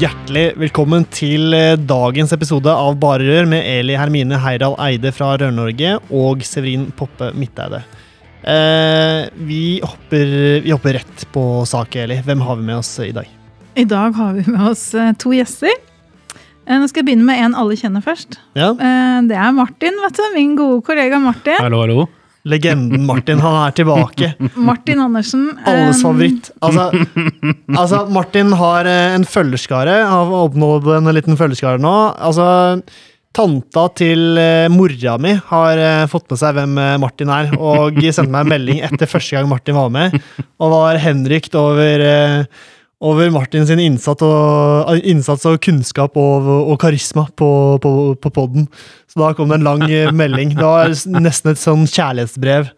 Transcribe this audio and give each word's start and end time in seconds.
Hjertelig 0.00 0.44
velkommen 0.56 1.04
til 1.12 1.52
eh, 1.56 1.74
dagens 1.76 2.30
episode 2.32 2.72
av 2.72 2.94
Bare 3.02 3.26
Rør 3.26 3.48
med 3.50 3.66
Eli 3.68 3.96
Hermine 3.98 4.38
Heidal 4.40 4.76
Eide 4.80 5.10
fra 5.12 5.34
Rør-Norge 5.40 5.96
og 6.16 6.44
Severin 6.46 6.86
Poppe 6.96 7.28
Midteide. 7.36 7.82
Eh, 8.40 9.26
vi, 9.44 9.60
hopper, 9.84 10.32
vi 10.64 10.72
hopper 10.72 10.96
rett 11.00 11.26
på 11.34 11.44
sak, 11.68 11.98
Eli. 12.00 12.16
Hvem 12.24 12.40
har 12.46 12.56
vi 12.60 12.66
med 12.70 12.78
oss 12.80 12.94
i 13.04 13.10
dag? 13.16 13.28
I 13.76 13.84
dag 13.90 14.16
har 14.16 14.38
vi 14.38 14.46
med 14.48 14.70
oss 14.70 14.86
eh, 14.96 15.12
to 15.20 15.34
gjester. 15.36 15.74
Eh, 16.64 16.78
Nå 16.80 16.88
skal 16.88 17.02
jeg 17.02 17.10
begynne 17.10 17.28
med 17.28 17.42
en 17.44 17.58
alle 17.60 17.76
kjenner 17.80 18.04
først. 18.06 18.40
Ja, 18.56 18.72
Eh, 18.72 19.20
Det 19.28 19.36
er 19.36 19.52
Martin, 19.52 20.00
vet 20.06 20.16
du. 20.16 20.24
Min 20.38 20.56
gode 20.56 20.80
kollega 20.86 21.20
Martin. 21.20 21.60
Hallo, 21.60 21.82
hallo. 21.84 22.06
Legenden 22.48 23.04
Martin, 23.04 23.40
han 23.42 23.56
er 23.66 23.74
tilbake. 23.76 24.30
Martin 24.70 25.00
Andersen. 25.04 25.50
Alles 25.68 25.98
Eh, 25.98 26.02
favoritt. 26.06 26.50
Altså, 26.64 26.86
altså, 27.76 28.00
Martin 28.08 28.52
har 28.56 28.88
eh, 28.88 29.14
en 29.18 29.26
følgerskare. 29.28 29.98
Har 30.08 30.32
oppnådd 30.46 30.88
en 30.96 31.12
liten 31.16 31.36
følgerskare 31.36 31.82
nå. 31.82 31.92
Altså, 32.16 32.80
tanta 33.36 33.84
til 34.00 34.40
eh, 34.40 34.66
mora 34.72 35.18
mi 35.20 35.36
har 35.52 35.84
fått 36.10 36.32
med 36.32 36.40
seg 36.40 36.56
hvem 36.56 36.80
Martin 37.04 37.30
er, 37.34 37.52
og 37.60 38.00
sendte 38.08 38.32
meg 38.32 38.46
en 38.46 38.54
melding 38.56 38.82
etter 38.88 39.10
første 39.10 39.36
gang 39.36 39.48
Martin 39.50 39.76
var 39.78 39.92
med, 39.94 40.16
og 40.58 40.72
var 40.78 40.98
henrykt 41.04 41.54
over 41.60 42.06
over 43.00 43.30
Martin 43.32 43.66
sin 43.66 43.80
innsats 43.80 44.24
og, 44.26 45.00
innsats 45.08 45.46
og 45.48 45.56
kunnskap 45.64 46.16
og, 46.20 46.48
og 46.68 46.76
karisma 46.82 47.26
på, 47.32 47.50
på, 47.80 47.92
på 48.20 48.32
podden. 48.36 48.68
Så 49.08 49.22
da 49.22 49.32
kom 49.36 49.48
det 49.48 49.60
en 49.60 49.68
lang 49.68 49.84
eh, 49.88 50.12
melding. 50.12 50.52
Det 50.58 50.66
var 50.66 50.92
nesten 51.16 51.54
et 51.54 51.62
sånn 51.62 51.86
kjærlighetsbrev. 51.88 52.68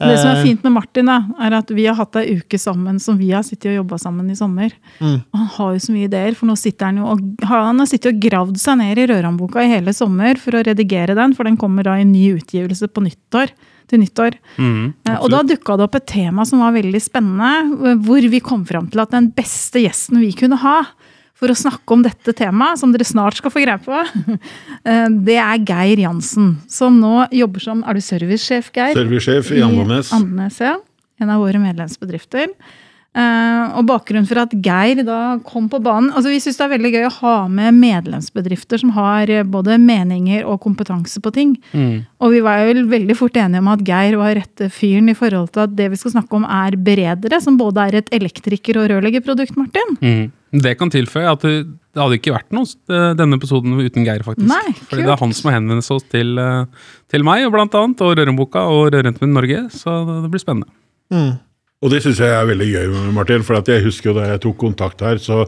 Det 0.00 0.16
som 0.16 0.30
er 0.30 0.38
Eh, 0.40 0.44
fint 0.46 0.62
med 0.64 0.72
Martin, 0.72 1.08
da, 1.10 1.18
er 1.44 1.56
at 1.58 1.70
vi 1.76 1.84
har 1.84 1.96
hatt 1.98 2.16
ei 2.16 2.38
uke 2.40 2.58
sammen 2.60 2.96
som 3.02 3.18
vi 3.20 3.32
har 3.34 3.44
sittet 3.44 3.68
og 3.74 3.82
jobba 3.82 3.98
sammen 4.00 4.30
i 4.32 4.36
sommer. 4.38 4.72
Mm. 5.00 5.18
Han 5.36 5.50
har 5.56 5.74
jo 5.74 5.82
så 5.84 5.92
mye 5.92 6.08
ideer, 6.08 6.36
for 6.38 6.48
nå 6.48 6.56
sitter 6.56 6.88
han 6.88 7.02
jo 7.02 7.10
og 7.12 7.44
han 7.44 7.82
har 7.82 7.88
sittet 7.90 8.14
og 8.14 8.22
gravd 8.24 8.60
seg 8.60 8.80
ned 8.80 9.00
i 9.00 9.08
Røranboka 9.10 9.64
i 9.64 9.72
hele 9.72 9.92
sommer 9.96 10.40
for 10.40 10.56
å 10.56 10.64
redigere 10.64 11.16
den, 11.18 11.36
for 11.36 11.44
den 11.44 11.58
kommer 11.60 11.84
da 11.84 11.98
i 12.00 12.08
ny 12.08 12.30
utgivelse 12.38 12.88
på 12.88 13.04
nyttår. 13.04 13.52
Til 13.90 13.98
nyttår. 14.04 14.36
Mm, 14.56 14.92
Eh, 15.08 15.16
Og 15.18 15.30
da 15.32 15.42
dukka 15.42 15.76
det 15.76 15.84
opp 15.88 15.96
et 15.98 16.06
tema 16.06 16.44
som 16.46 16.60
var 16.62 16.72
veldig 16.76 17.00
spennende, 17.02 17.96
hvor 18.06 18.22
vi 18.30 18.40
kom 18.40 18.62
fram 18.68 18.86
til 18.92 19.00
at 19.02 19.10
den 19.10 19.30
beste 19.34 19.82
gjesten 19.82 20.20
vi 20.22 20.30
kunne 20.38 20.56
ha 20.62 20.84
for 21.40 21.48
å 21.48 21.56
snakke 21.56 21.94
om 21.96 22.02
dette 22.04 22.34
temaet, 22.36 22.78
som 22.78 22.92
dere 22.92 23.06
snart 23.08 23.38
skal 23.40 23.50
få 23.50 23.62
greie 23.64 23.80
på, 23.80 23.96
eh, 24.84 25.08
det 25.24 25.38
er 25.40 25.62
Geir 25.64 26.02
Jansen. 26.04 26.58
Som 26.68 27.00
nå 27.00 27.26
jobber 27.32 27.60
som 27.64 27.82
Er 27.88 27.94
du 27.96 28.00
servicesjef, 28.04 28.70
Geir? 28.76 28.94
Servicesjef 28.94 29.50
i 29.56 29.62
Andenes. 29.64 30.12
Andenes, 30.12 30.60
ja. 30.60 30.76
En 31.20 31.30
av 31.32 31.40
våre 31.42 31.58
medlemsbedrifter. 31.60 32.52
Eh, 33.10 33.62
og 33.74 33.88
bakgrunnen 33.88 34.26
for 34.28 34.38
at 34.38 34.52
Geir 34.62 35.00
da 35.02 35.40
kom 35.42 35.64
på 35.66 35.80
banen 35.82 36.12
altså 36.14 36.30
Vi 36.30 36.36
syns 36.38 36.60
det 36.60 36.62
er 36.62 36.70
veldig 36.76 36.90
gøy 36.94 37.06
å 37.08 37.16
ha 37.16 37.32
med 37.50 37.74
medlemsbedrifter 37.74 38.78
som 38.78 38.92
har 38.94 39.26
eh, 39.34 39.42
både 39.42 39.80
meninger 39.82 40.44
og 40.46 40.60
kompetanse 40.62 41.18
på 41.24 41.32
ting. 41.34 41.56
Mm. 41.74 42.04
Og 42.22 42.36
vi 42.36 42.44
var 42.46 42.60
jo 42.60 42.68
vel 42.68 42.84
veldig 42.92 43.16
fort 43.18 43.40
enige 43.42 43.64
om 43.64 43.72
at 43.72 43.82
Geir 43.88 44.14
var 44.20 44.36
rette 44.38 44.70
fyren 44.70 45.10
i 45.10 45.16
forhold 45.18 45.50
til 45.56 45.64
at 45.64 45.74
det 45.74 45.90
vi 45.90 45.98
skal 45.98 46.14
snakke 46.14 46.38
om 46.38 46.46
er 46.46 46.78
beredere, 46.78 47.42
som 47.42 47.58
både 47.58 47.88
er 47.88 47.98
et 47.98 48.14
elektriker- 48.14 48.78
og 48.78 48.88
rørleggerprodukt, 48.94 49.58
Martin. 49.58 49.98
Mm. 49.98 50.62
Det 50.62 50.76
kan 50.78 50.94
tilføye 50.94 51.34
at 51.34 51.42
det, 51.42 51.66
det 51.66 52.04
hadde 52.04 52.22
ikke 52.22 52.38
vært 52.38 52.54
noe 52.54 52.70
eh, 52.94 53.10
denne 53.18 53.42
episoden 53.42 53.74
uten 53.74 54.06
Geir, 54.06 54.22
faktisk. 54.22 54.46
Nei, 54.54 54.78
Fordi 54.86 55.10
det 55.10 55.16
er 55.16 55.22
han 55.26 55.34
som 55.34 55.50
har 55.50 55.58
henvendt 55.58 55.90
seg 55.90 56.06
til, 56.14 56.46
til 57.10 57.26
meg, 57.26 57.42
og 57.50 57.58
blant 57.58 57.74
annet, 57.82 58.06
og 58.06 58.14
Rørenboka 58.14 58.68
og 58.70 58.92
Rørentmen 58.94 59.34
Norge, 59.34 59.66
så 59.74 60.02
det 60.12 60.28
blir 60.30 60.46
spennende. 60.46 60.70
mm. 61.10 61.30
Og 61.80 61.92
det 61.92 62.02
syns 62.04 62.20
jeg 62.20 62.28
er 62.36 62.48
veldig 62.48 62.70
gøy, 62.74 62.88
Martin. 63.16 63.44
For 63.46 63.56
at 63.56 63.68
jeg 63.72 63.84
husker 63.86 64.10
jo 64.10 64.18
da 64.18 64.26
jeg 64.28 64.42
tok 64.44 64.58
kontakt 64.60 65.00
her, 65.04 65.20
så 65.22 65.46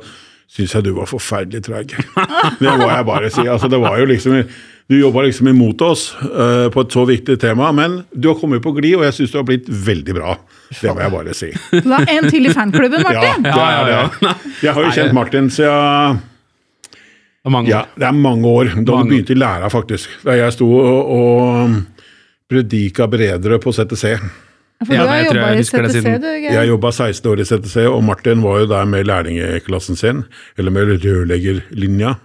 syns 0.53 0.75
jeg 0.76 0.84
du 0.87 0.93
var 0.97 1.09
forferdelig 1.09 1.62
treig. 1.66 1.93
Det 2.62 2.76
må 2.78 2.88
jeg 2.88 3.09
bare 3.09 3.31
si. 3.32 3.44
Altså, 3.48 3.69
det 3.72 3.81
var 3.81 3.98
jo 4.00 4.06
liksom, 4.09 4.41
du 4.88 4.97
jobba 4.98 5.22
liksom 5.26 5.48
imot 5.53 5.81
oss 5.87 6.03
uh, 6.20 6.69
på 6.72 6.84
et 6.84 6.93
så 6.97 7.04
viktig 7.09 7.38
tema, 7.41 7.70
men 7.76 8.03
du 8.12 8.28
har 8.31 8.37
kommet 8.41 8.60
på 8.65 8.72
glid, 8.76 8.98
og 8.98 9.06
jeg 9.06 9.16
syns 9.16 9.32
du 9.32 9.38
har 9.41 9.47
blitt 9.48 9.69
veldig 9.69 10.16
bra. 10.19 10.34
Det 10.76 10.93
må 10.93 11.00
jeg 11.04 11.15
bare 11.15 11.37
si. 11.37 11.48
Du 11.72 11.88
har 11.93 12.09
en 12.16 12.28
til 12.32 12.49
i 12.49 12.53
fanklubben, 12.53 13.04
Ja, 13.06 13.09
Martin. 13.09 13.49
det 13.49 13.54
er 13.56 13.88
det. 13.88 14.37
Jeg 14.66 14.76
har 14.76 14.87
jo 14.88 14.93
kjent 14.99 15.16
Martin 15.16 15.50
siden 15.53 16.20
Det 16.93 17.50
er 17.50 17.54
mange 17.56 17.72
Ja, 17.72 17.82
det 17.97 18.09
er 18.09 18.16
mange 18.16 18.49
år. 18.49 18.72
Da 18.76 18.97
Mange 18.97 19.09
du 19.09 19.14
begynte 19.16 19.37
i 19.37 19.41
læra, 19.41 19.69
faktisk. 19.72 20.16
Da 20.25 20.37
jeg 20.38 20.56
sto 20.56 20.69
og, 20.69 21.12
og 21.16 21.76
predika 22.53 23.09
beredere 23.09 23.60
på 23.60 23.72
CTC. 23.72 24.16
For 24.87 24.94
Ja, 24.94 25.03
du 25.03 25.09
har 25.09 25.25
jobba 25.28 25.48
i 25.54 25.62
CTC, 25.65 26.00
siden- 26.03 26.20
du, 26.22 26.28
Geir. 26.28 26.53
Jeg 26.56 26.69
jobba 26.69 26.91
16 26.93 27.31
år 27.32 27.41
i 27.41 27.44
CTC, 27.44 27.87
og 27.88 28.03
Martin 28.04 28.43
var 28.43 28.59
jo 28.60 28.66
der 28.66 28.84
med 28.84 29.06
lærlingeklassen 29.06 29.97
sin, 29.97 30.25
eller 30.59 30.70
med 30.70 30.94
rørleggerlinja. 31.04 32.16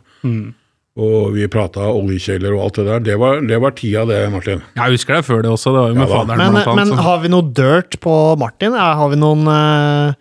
Og 0.97 1.33
vi 1.35 1.45
prata 1.53 1.85
oljekjeler 1.93 2.55
og 2.57 2.63
alt 2.65 2.77
det 2.79 2.85
der. 2.87 2.99
Det 3.05 3.15
var, 3.21 3.41
det 3.45 3.59
var 3.61 3.71
tida, 3.77 4.01
det, 4.09 4.31
Martin. 4.33 4.63
Jeg 4.75 4.95
husker 4.95 5.19
det 5.19 5.25
før 5.27 5.43
det 5.45 5.51
også, 5.53 5.69
det 5.75 5.81
var 5.83 5.91
jo 5.91 5.93
med 5.99 6.07
Ja 6.07 6.15
faderen 6.15 6.37
Men, 6.41 6.51
blant 6.55 6.67
annet. 6.73 6.87
men 6.89 7.03
har 7.05 7.19
vi 7.21 7.29
noe 7.29 7.53
dirt 7.53 7.99
på 8.01 8.15
Martin? 8.41 8.73
Har 8.73 9.09
vi 9.13 9.19
noen, 9.21 9.43
eh, 9.45 10.13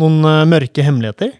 noen 0.00 0.16
eh, 0.24 0.44
mørke 0.48 0.82
hemmeligheter? 0.86 1.34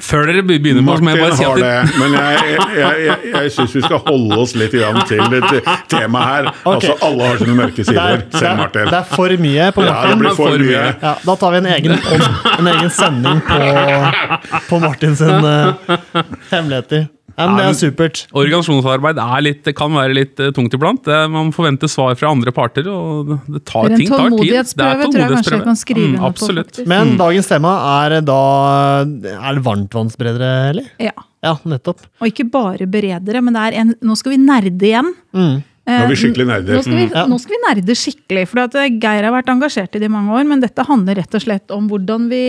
Før 0.00 0.24
dere 0.26 0.42
be- 0.42 0.56
begynner 0.58 0.82
med, 0.82 0.96
så 0.98 1.04
må 1.04 1.10
jeg 1.12 1.20
Martin 1.20 1.28
bare 1.28 1.36
si 1.36 1.44
at 1.44 1.58
det, 1.62 1.98
men 2.00 2.14
jeg, 2.16 2.54
jeg, 2.74 3.02
jeg, 3.06 3.16
jeg 3.36 3.50
syns 3.54 3.74
vi 3.76 3.82
skal 3.84 4.00
holde 4.06 4.38
oss 4.42 4.54
litt 4.58 4.72
igjen 4.74 4.98
til 5.06 5.20
det 5.30 5.42
temaet 5.92 6.24
her. 6.26 6.48
Okay. 6.64 6.72
Altså, 6.72 6.96
Alle 7.06 7.28
har 7.28 7.36
sine 7.42 7.54
mørke 7.60 7.84
sider, 7.86 8.00
er, 8.16 8.24
selv 8.34 8.56
Martin. 8.58 8.88
det 8.90 8.98
er 8.98 9.06
for 9.12 9.36
mye 9.44 9.68
på 9.76 9.84
Ja, 9.84 9.92
det 9.92 9.94
Martin. 9.94 10.18
blir 10.24 10.34
for 10.34 10.50
For 10.50 10.58
mye. 10.58 10.66
mye. 10.66 10.94
Ja, 11.04 11.12
da 11.28 11.36
tar 11.44 11.50
vi 11.54 11.60
en 11.62 11.70
egen, 11.76 11.94
en 12.58 12.72
egen 12.72 12.90
sending 12.90 13.42
på, 13.46 13.60
på 14.72 14.80
Martin 14.88 15.16
sin 15.22 15.48
eh, 15.52 15.92
hemmeligheter. 16.50 17.06
Ja, 17.38 17.46
men 17.48 17.56
det 17.58 17.64
er 17.70 17.76
supert. 17.78 18.22
Organisasjonsarbeid 18.36 19.18
er 19.22 19.40
litt, 19.46 19.62
det 19.64 19.74
kan 19.78 19.92
være 19.96 20.14
litt 20.16 20.40
eh, 20.42 20.50
tungt 20.52 20.74
iblant. 20.76 21.06
Man 21.32 21.50
forventer 21.56 21.88
svar 21.88 22.14
fra 22.20 22.30
andre 22.34 22.52
parter, 22.52 22.86
og 22.92 23.30
det, 23.32 23.38
det 23.56 23.62
tar, 23.68 23.88
Det 23.88 23.92
er 23.92 23.94
en 23.94 24.00
ting 24.02 24.08
tar 24.10 24.18
tid. 24.18 24.24
tålmodighetsprøve, 24.36 25.08
tror 25.08 25.22
jeg 25.22 25.32
kanskje 25.36 25.56
jeg 25.56 25.64
kan 25.68 25.80
skrive 25.80 26.02
Mm, 26.02 26.06
under 26.12 26.20
på, 26.22 26.30
absolutt. 26.32 26.70
faktisk. 26.72 26.88
Men 26.92 27.16
dagens 27.20 27.48
tema 27.48 27.72
er 28.06 28.20
da 28.20 28.38
Er 29.02 29.54
det 29.58 29.64
varmtvannsberedere, 29.64 30.52
eller? 30.70 30.88
Ja. 31.00 31.12
Ja, 31.42 31.56
nettopp. 31.66 32.04
Og 32.22 32.28
ikke 32.30 32.44
bare 32.52 32.86
beredere, 32.86 33.40
men 33.42 33.56
det 33.56 33.62
er 33.72 33.78
en 33.80 33.94
Nå 34.00 34.14
skal 34.16 34.36
vi 34.36 34.38
nerde 34.44 34.86
igjen. 34.86 35.08
Mm. 35.34 35.56
Nå 35.82 35.96
er 35.98 36.06
vi 36.06 36.14
skikkelig 36.20 36.46
nerder. 36.46 36.76
Nå 36.78 36.82
skal 36.86 36.94
vi, 37.00 37.06
nå 37.32 37.38
skal 37.42 37.56
vi 37.56 37.60
nerde 37.66 37.96
skikkelig. 37.98 38.44
For 38.46 38.60
eh, 38.78 38.92
Geir 39.02 39.24
har 39.26 39.34
vært 39.34 39.50
engasjert 39.50 39.96
i 39.96 39.98
det 39.98 40.06
i 40.06 40.12
mange 40.14 40.30
år, 40.36 40.44
men 40.46 40.60
dette 40.62 40.84
handler 40.86 41.18
rett 41.18 41.34
og 41.34 41.42
slett 41.42 41.74
om 41.74 41.88
hvordan 41.90 42.28
vi 42.30 42.44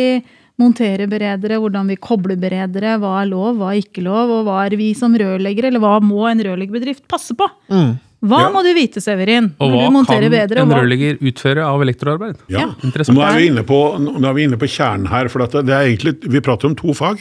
monterer 0.64 1.10
beredere, 1.12 1.60
hvordan 1.62 1.92
vi 1.92 1.98
kobler 2.02 2.40
beredere, 2.40 2.96
hva 3.04 3.18
er 3.22 3.30
lov, 3.30 3.58
hva 3.60 3.74
er 3.76 3.84
ikke 3.84 4.04
lov, 4.06 4.32
og 4.40 4.48
hva 4.48 4.62
er 4.66 4.78
vi 4.80 4.94
som 4.98 5.14
rørleggere, 5.20 5.70
eller 5.72 5.84
hva 5.84 5.98
må 6.04 6.24
en 6.32 6.42
rørleggerbedrift 6.48 7.06
passe 7.12 7.36
på? 7.38 7.48
Mm. 7.70 7.94
Hva 8.24 8.40
Ja. 8.46 8.50
må 8.56 8.62
du 8.64 8.70
vite, 8.74 9.02
Severin, 9.04 9.50
Og 9.60 9.70
hva 9.74 10.06
kan 10.08 10.30
bedre? 10.32 10.62
en 10.64 10.70
rørlegger 10.72 11.18
utføre 11.20 11.60
av 11.68 11.82
elektroarbeid? 11.84 12.38
Ja. 12.48 12.60
Ja. 12.60 12.68
Nå 13.12 13.20
er, 13.22 13.36
vi 13.38 13.48
inne 13.52 13.64
på, 13.68 13.80
nå 14.00 14.24
er 14.30 14.34
vi 14.38 14.46
inne 14.48 14.56
på 14.58 14.70
kjernen 14.72 15.10
her. 15.12 15.28
for 15.28 15.44
at 15.44 15.52
det 15.52 15.68
er 15.76 15.84
egentlig, 15.92 16.24
Vi 16.32 16.40
prater 16.40 16.70
om 16.70 16.76
to 16.76 16.94
fag. 16.94 17.20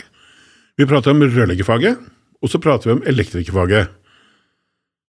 Vi 0.78 0.86
prater 0.86 1.10
om 1.10 1.20
rørleggerfaget, 1.20 1.98
og 2.42 2.48
så 2.48 2.60
prater 2.62 2.84
vi 2.86 2.92
om 2.92 3.02
elektrikerfaget. 3.02 3.88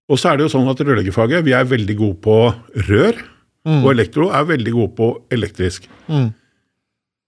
Og 0.10 0.18
så 0.18 0.34
er 0.34 0.38
det 0.38 0.50
jo 0.52 0.57
sånn 0.57 0.68
at 0.69 0.81
rørleggerfaget 0.84 1.44
vi 1.46 1.54
er 1.54 1.63
veldig 1.63 1.96
gode 1.98 2.18
på 2.25 2.54
rør, 2.90 3.13
og 3.66 3.92
elektro 3.94 4.30
er 4.34 4.44
veldig 4.50 4.74
gode 4.74 4.96
på 4.98 5.07
elektrisk. 5.31 5.86
Mm. 6.10 6.34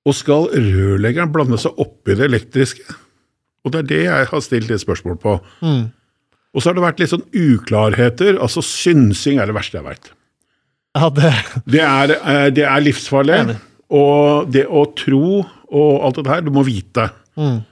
Og 0.06 0.14
skal 0.14 0.50
rørleggeren 0.54 1.32
blande 1.34 1.58
seg 1.62 1.78
opp 1.82 2.08
i 2.12 2.16
det 2.18 2.28
elektriske? 2.30 2.84
Og 3.66 3.74
det 3.74 3.80
er 3.82 3.88
det 3.90 4.02
jeg 4.06 4.28
har 4.30 4.44
stilt 4.46 4.70
et 4.72 4.84
spørsmål 4.84 5.18
på. 5.24 5.40
Mm. 5.66 5.88
Og 6.56 6.62
så 6.62 6.70
har 6.70 6.76
det 6.78 6.84
vært 6.86 7.00
litt 7.02 7.12
sånn 7.12 7.26
uklarheter. 7.34 8.38
Altså 8.40 8.62
synsing 8.64 9.40
er 9.42 9.50
det 9.50 9.56
verste 9.58 9.80
jeg 9.80 9.88
veit. 9.88 10.12
Ja, 10.96 11.10
det 11.10 11.32
Det 11.66 11.82
er, 11.82 12.14
eh, 12.22 12.50
det 12.56 12.64
er 12.64 12.84
livsfarlig. 12.86 13.40
Enig. 13.42 13.58
Og 13.90 14.52
det 14.54 14.66
å 14.70 14.86
tro 14.96 15.42
og 15.42 16.04
alt 16.06 16.16
dette 16.22 16.30
her, 16.32 16.42
du 16.46 16.52
må 16.52 16.64
vite. 16.66 17.10
mm. 17.38 17.64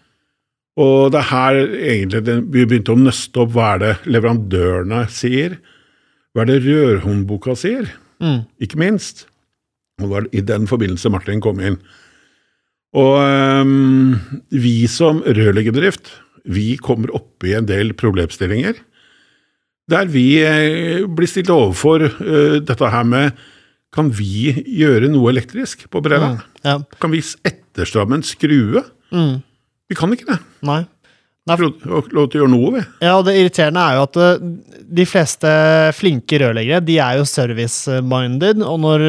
Og 0.75 1.11
det 1.13 1.19
er 1.19 1.29
her 1.29 1.55
egentlig 1.69 2.23
det, 2.25 2.35
vi 2.49 2.63
begynte 2.65 2.95
å 2.95 2.97
nøste 2.97 3.37
opp 3.43 3.51
hva 3.53 3.75
er 3.75 3.81
det 3.83 3.91
leverandørene 4.09 5.03
sier, 5.13 5.59
hva 6.33 6.41
er 6.41 6.45
det 6.49 6.63
rørhåndboka 6.65 7.53
sier, 7.55 7.91
Mm. 8.19 8.45
ikke 8.61 8.77
minst. 8.79 9.27
Det 9.99 10.27
i 10.33 10.41
den 10.41 10.65
forbindelse 10.65 11.11
Martin 11.11 11.41
kom 11.41 11.59
inn. 11.59 11.77
Og 12.93 13.15
um, 13.65 14.15
vi 14.53 14.83
som 14.91 15.23
rørleggerbedrift, 15.25 16.11
vi 16.43 16.75
kommer 16.77 17.13
opp 17.15 17.45
i 17.47 17.55
en 17.57 17.69
del 17.69 17.95
problemstillinger 17.97 18.81
der 19.91 20.07
vi 20.07 20.37
eh, 20.39 21.03
blir 21.11 21.27
stilt 21.27 21.49
overfor 21.51 22.05
uh, 22.07 22.59
dette 22.63 22.91
her 22.93 23.03
med 23.03 23.41
Kan 23.93 24.09
vi 24.15 24.53
gjøre 24.79 25.09
noe 25.11 25.29
elektrisk 25.29 25.83
på 25.91 26.01
Breda? 26.01 26.31
Ja. 26.65 26.79
Kan 27.03 27.11
vi 27.13 27.19
etterstramme 27.45 28.17
en 28.17 28.23
skrue? 28.25 28.81
Mm. 29.13 29.43
Vi 29.91 29.97
kan 29.99 30.15
ikke 30.15 30.25
det. 30.31 30.39
Nei. 30.65 30.79
Lov 31.43 31.59
lov 31.83 32.29
til 32.31 32.39
å 32.39 32.45
gjøre 32.45 32.51
noe, 32.53 32.69
vi. 32.77 32.81
Ja, 33.03 33.17
og 33.17 33.25
det 33.27 33.33
irriterende 33.35 33.83
er 33.83 33.97
jo 33.97 34.05
at 34.05 34.19
eh, 34.23 34.45
de 34.99 35.05
fleste 35.09 35.49
flinke 35.97 36.39
rørleggere, 36.39 36.79
de 36.87 36.95
er 37.03 37.17
jo 37.19 37.27
service-minded, 37.27 38.63
og 38.63 38.77
når, 38.79 39.03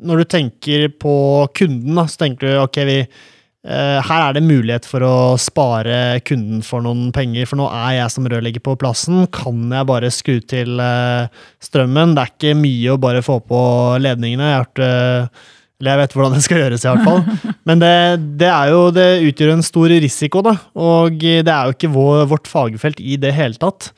når 0.00 0.22
du 0.22 0.30
tenker 0.32 0.86
på 0.96 1.14
kunden, 1.52 1.92
da, 1.98 2.06
så 2.08 2.22
tenker 2.22 2.48
du 2.48 2.62
ok, 2.62 2.78
vi, 2.88 2.96
eh, 3.04 3.98
her 4.00 4.24
er 4.30 4.38
det 4.38 4.46
mulighet 4.46 4.88
for 4.88 5.04
å 5.04 5.14
spare 5.36 6.22
kunden 6.24 6.64
for 6.64 6.86
noen 6.86 7.10
penger, 7.12 7.50
for 7.50 7.60
nå 7.60 7.68
er 7.68 7.98
jeg 7.98 8.14
som 8.16 8.30
rørlegger 8.32 8.64
på 8.64 8.78
plassen, 8.80 9.26
kan 9.36 9.66
jeg 9.76 9.90
bare 9.92 10.12
skru 10.14 10.38
til 10.40 10.80
eh, 10.80 11.28
strømmen? 11.68 12.16
Det 12.16 12.24
er 12.24 12.32
ikke 12.32 12.56
mye 12.64 12.96
å 12.96 13.02
bare 13.04 13.20
få 13.26 13.42
på 13.44 13.60
ledningene. 14.00 14.54
Jeg 14.54 14.56
har 14.56 14.64
hørt 14.64 14.84
eh, 14.88 15.44
eller 15.80 15.90
jeg 15.90 16.00
vet 16.00 16.16
hvordan 16.16 16.34
det 16.36 16.42
skal 16.44 16.60
gjøres, 16.62 16.84
i 16.84 16.90
hvert 16.90 17.06
fall. 17.06 17.22
Men 17.68 17.80
det, 17.82 17.94
det, 18.40 18.50
er 18.50 18.72
jo, 18.72 18.82
det 18.94 19.06
utgjør 19.28 19.54
en 19.56 19.64
stor 19.66 19.94
risiko, 20.04 20.42
da. 20.46 20.54
Og 20.78 21.16
det 21.18 21.50
er 21.50 21.66
jo 21.66 21.74
ikke 21.74 21.90
vår, 21.94 22.26
vårt 22.30 22.50
fagfelt 22.50 23.02
i 23.02 23.18
det 23.20 23.34
hele 23.34 23.58
tatt. 23.60 23.90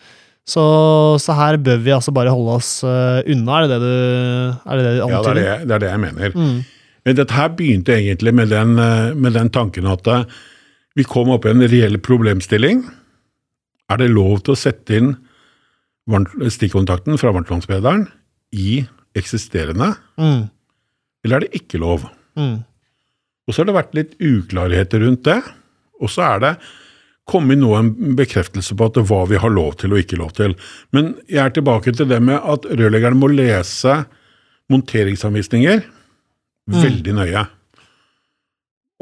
Så, 0.46 0.62
så, 1.19 1.34
her 1.34 1.58
bør 1.58 1.81
vi 1.82 1.93
altså 1.94 2.14
bare 2.14 2.31
holde 2.31 2.55
oss 2.61 2.78
uh, 2.87 3.19
unna, 3.26 3.58
er 3.58 3.67
det 3.67 3.76
det 3.76 3.81
du, 3.82 4.58
er 4.62 4.78
det 4.78 4.84
det 4.87 4.93
du 4.94 5.05
antyder? 5.08 5.12
Ja, 5.12 5.23
det 5.26 5.31
er 5.31 5.38
det, 5.38 5.69
det 5.69 5.76
er 5.76 5.82
det, 5.82 5.90
jeg 5.90 6.02
mener. 6.05 6.37
Mm. 6.38 6.58
Men 7.06 7.19
dette 7.20 7.38
her 7.38 7.55
begynte 7.55 7.94
egentlig 7.94 8.34
med 8.34 8.50
den, 8.50 8.78
eh, 8.82 9.14
med 9.14 9.37
den 9.38 9.50
tanken 9.55 9.87
at 9.87 10.08
eh, 10.11 10.26
vi 10.99 11.06
kom 11.06 11.31
opp 11.31 11.46
i 11.46 11.52
en 11.52 11.62
reell 11.62 12.00
problemstilling. 12.02 12.82
Er 13.87 14.00
det 14.00 14.11
lov 14.11 14.43
til 14.43 14.56
å 14.56 14.58
sette 14.58 14.99
inn 14.99 15.12
stikkontakten 16.50 17.19
fra 17.19 17.31
varmtvannsbederen 17.34 18.08
i 18.58 18.81
eksisterende? 19.19 19.93
Mm. 20.19 20.49
Eller 21.26 21.43
er 21.43 21.46
det 21.46 21.61
ikke 21.61 21.82
lov? 21.82 22.06
Mm. 22.38 22.64
Og 23.46 23.55
så 23.55 23.62
har 23.62 23.69
det 23.69 23.76
vært 23.76 23.96
litt 23.99 24.17
uklarheter 24.23 25.02
rundt 25.05 25.25
det. 25.28 25.38
Og 26.02 26.11
så 26.12 26.25
er 26.26 26.43
det 26.43 26.52
kommet 27.26 27.58
nå 27.58 27.73
en 27.75 27.90
bekreftelse 28.19 28.76
på 28.78 28.87
at 28.87 28.99
hva 29.08 29.25
vi 29.31 29.38
har 29.43 29.50
lov 29.50 29.78
til 29.81 29.94
og 29.94 30.02
ikke 30.02 30.19
lov 30.20 30.32
til. 30.38 30.55
Men 30.94 31.14
jeg 31.26 31.43
er 31.43 31.55
tilbake 31.55 31.94
til 31.94 32.08
det 32.11 32.20
med 32.23 32.38
at 32.38 32.67
rørleggeren 32.70 33.19
må 33.19 33.31
lese 33.32 34.05
monteringsanvisninger 34.70 35.84
veldig 36.70 37.14
nøye. 37.19 37.44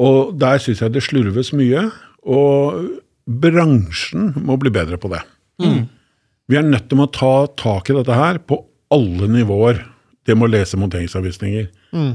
Og 0.04 0.34
der 0.40 0.60
syns 0.60 0.82
jeg 0.82 0.92
det 0.94 1.04
slurves 1.06 1.52
mye, 1.56 1.86
og 2.26 2.80
bransjen 3.24 4.32
må 4.44 4.56
bli 4.60 4.72
bedre 4.74 4.98
på 5.00 5.10
det. 5.12 5.22
Mm. 5.62 5.84
Vi 6.50 6.58
er 6.58 6.66
nødt 6.66 6.88
til 6.90 7.00
å 7.00 7.10
ta 7.12 7.34
tak 7.56 7.88
i 7.88 7.96
dette 7.96 8.16
her 8.18 8.40
på 8.42 8.58
alle 8.92 9.28
nivåer. 9.30 9.80
Det 10.24 10.36
må 10.38 10.48
lese 10.50 10.78
monteringsanvisninger. 10.80 11.66
Mm. 11.96 12.14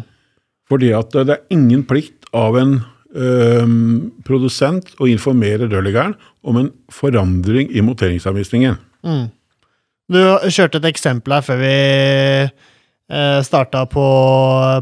Fordi 0.70 0.94
at 0.98 1.14
det 1.14 1.36
er 1.36 1.56
ingen 1.56 1.84
plikt 1.90 2.30
av 2.36 2.58
en 2.60 2.80
øhm, 3.16 4.12
produsent 4.26 4.92
å 5.02 5.10
informere 5.10 5.70
rørleggeren 5.70 6.16
om 6.46 6.62
en 6.62 6.72
forandring 6.94 7.72
i 7.74 7.84
monteringsanvisningen. 7.86 8.78
Mm. 9.06 9.28
Du 10.10 10.20
kjørte 10.50 10.82
et 10.82 10.90
eksempel 10.90 11.38
her 11.38 11.46
før 11.46 11.62
vi 11.62 11.76
eh, 12.50 13.40
starta 13.46 13.86
på, 13.90 14.06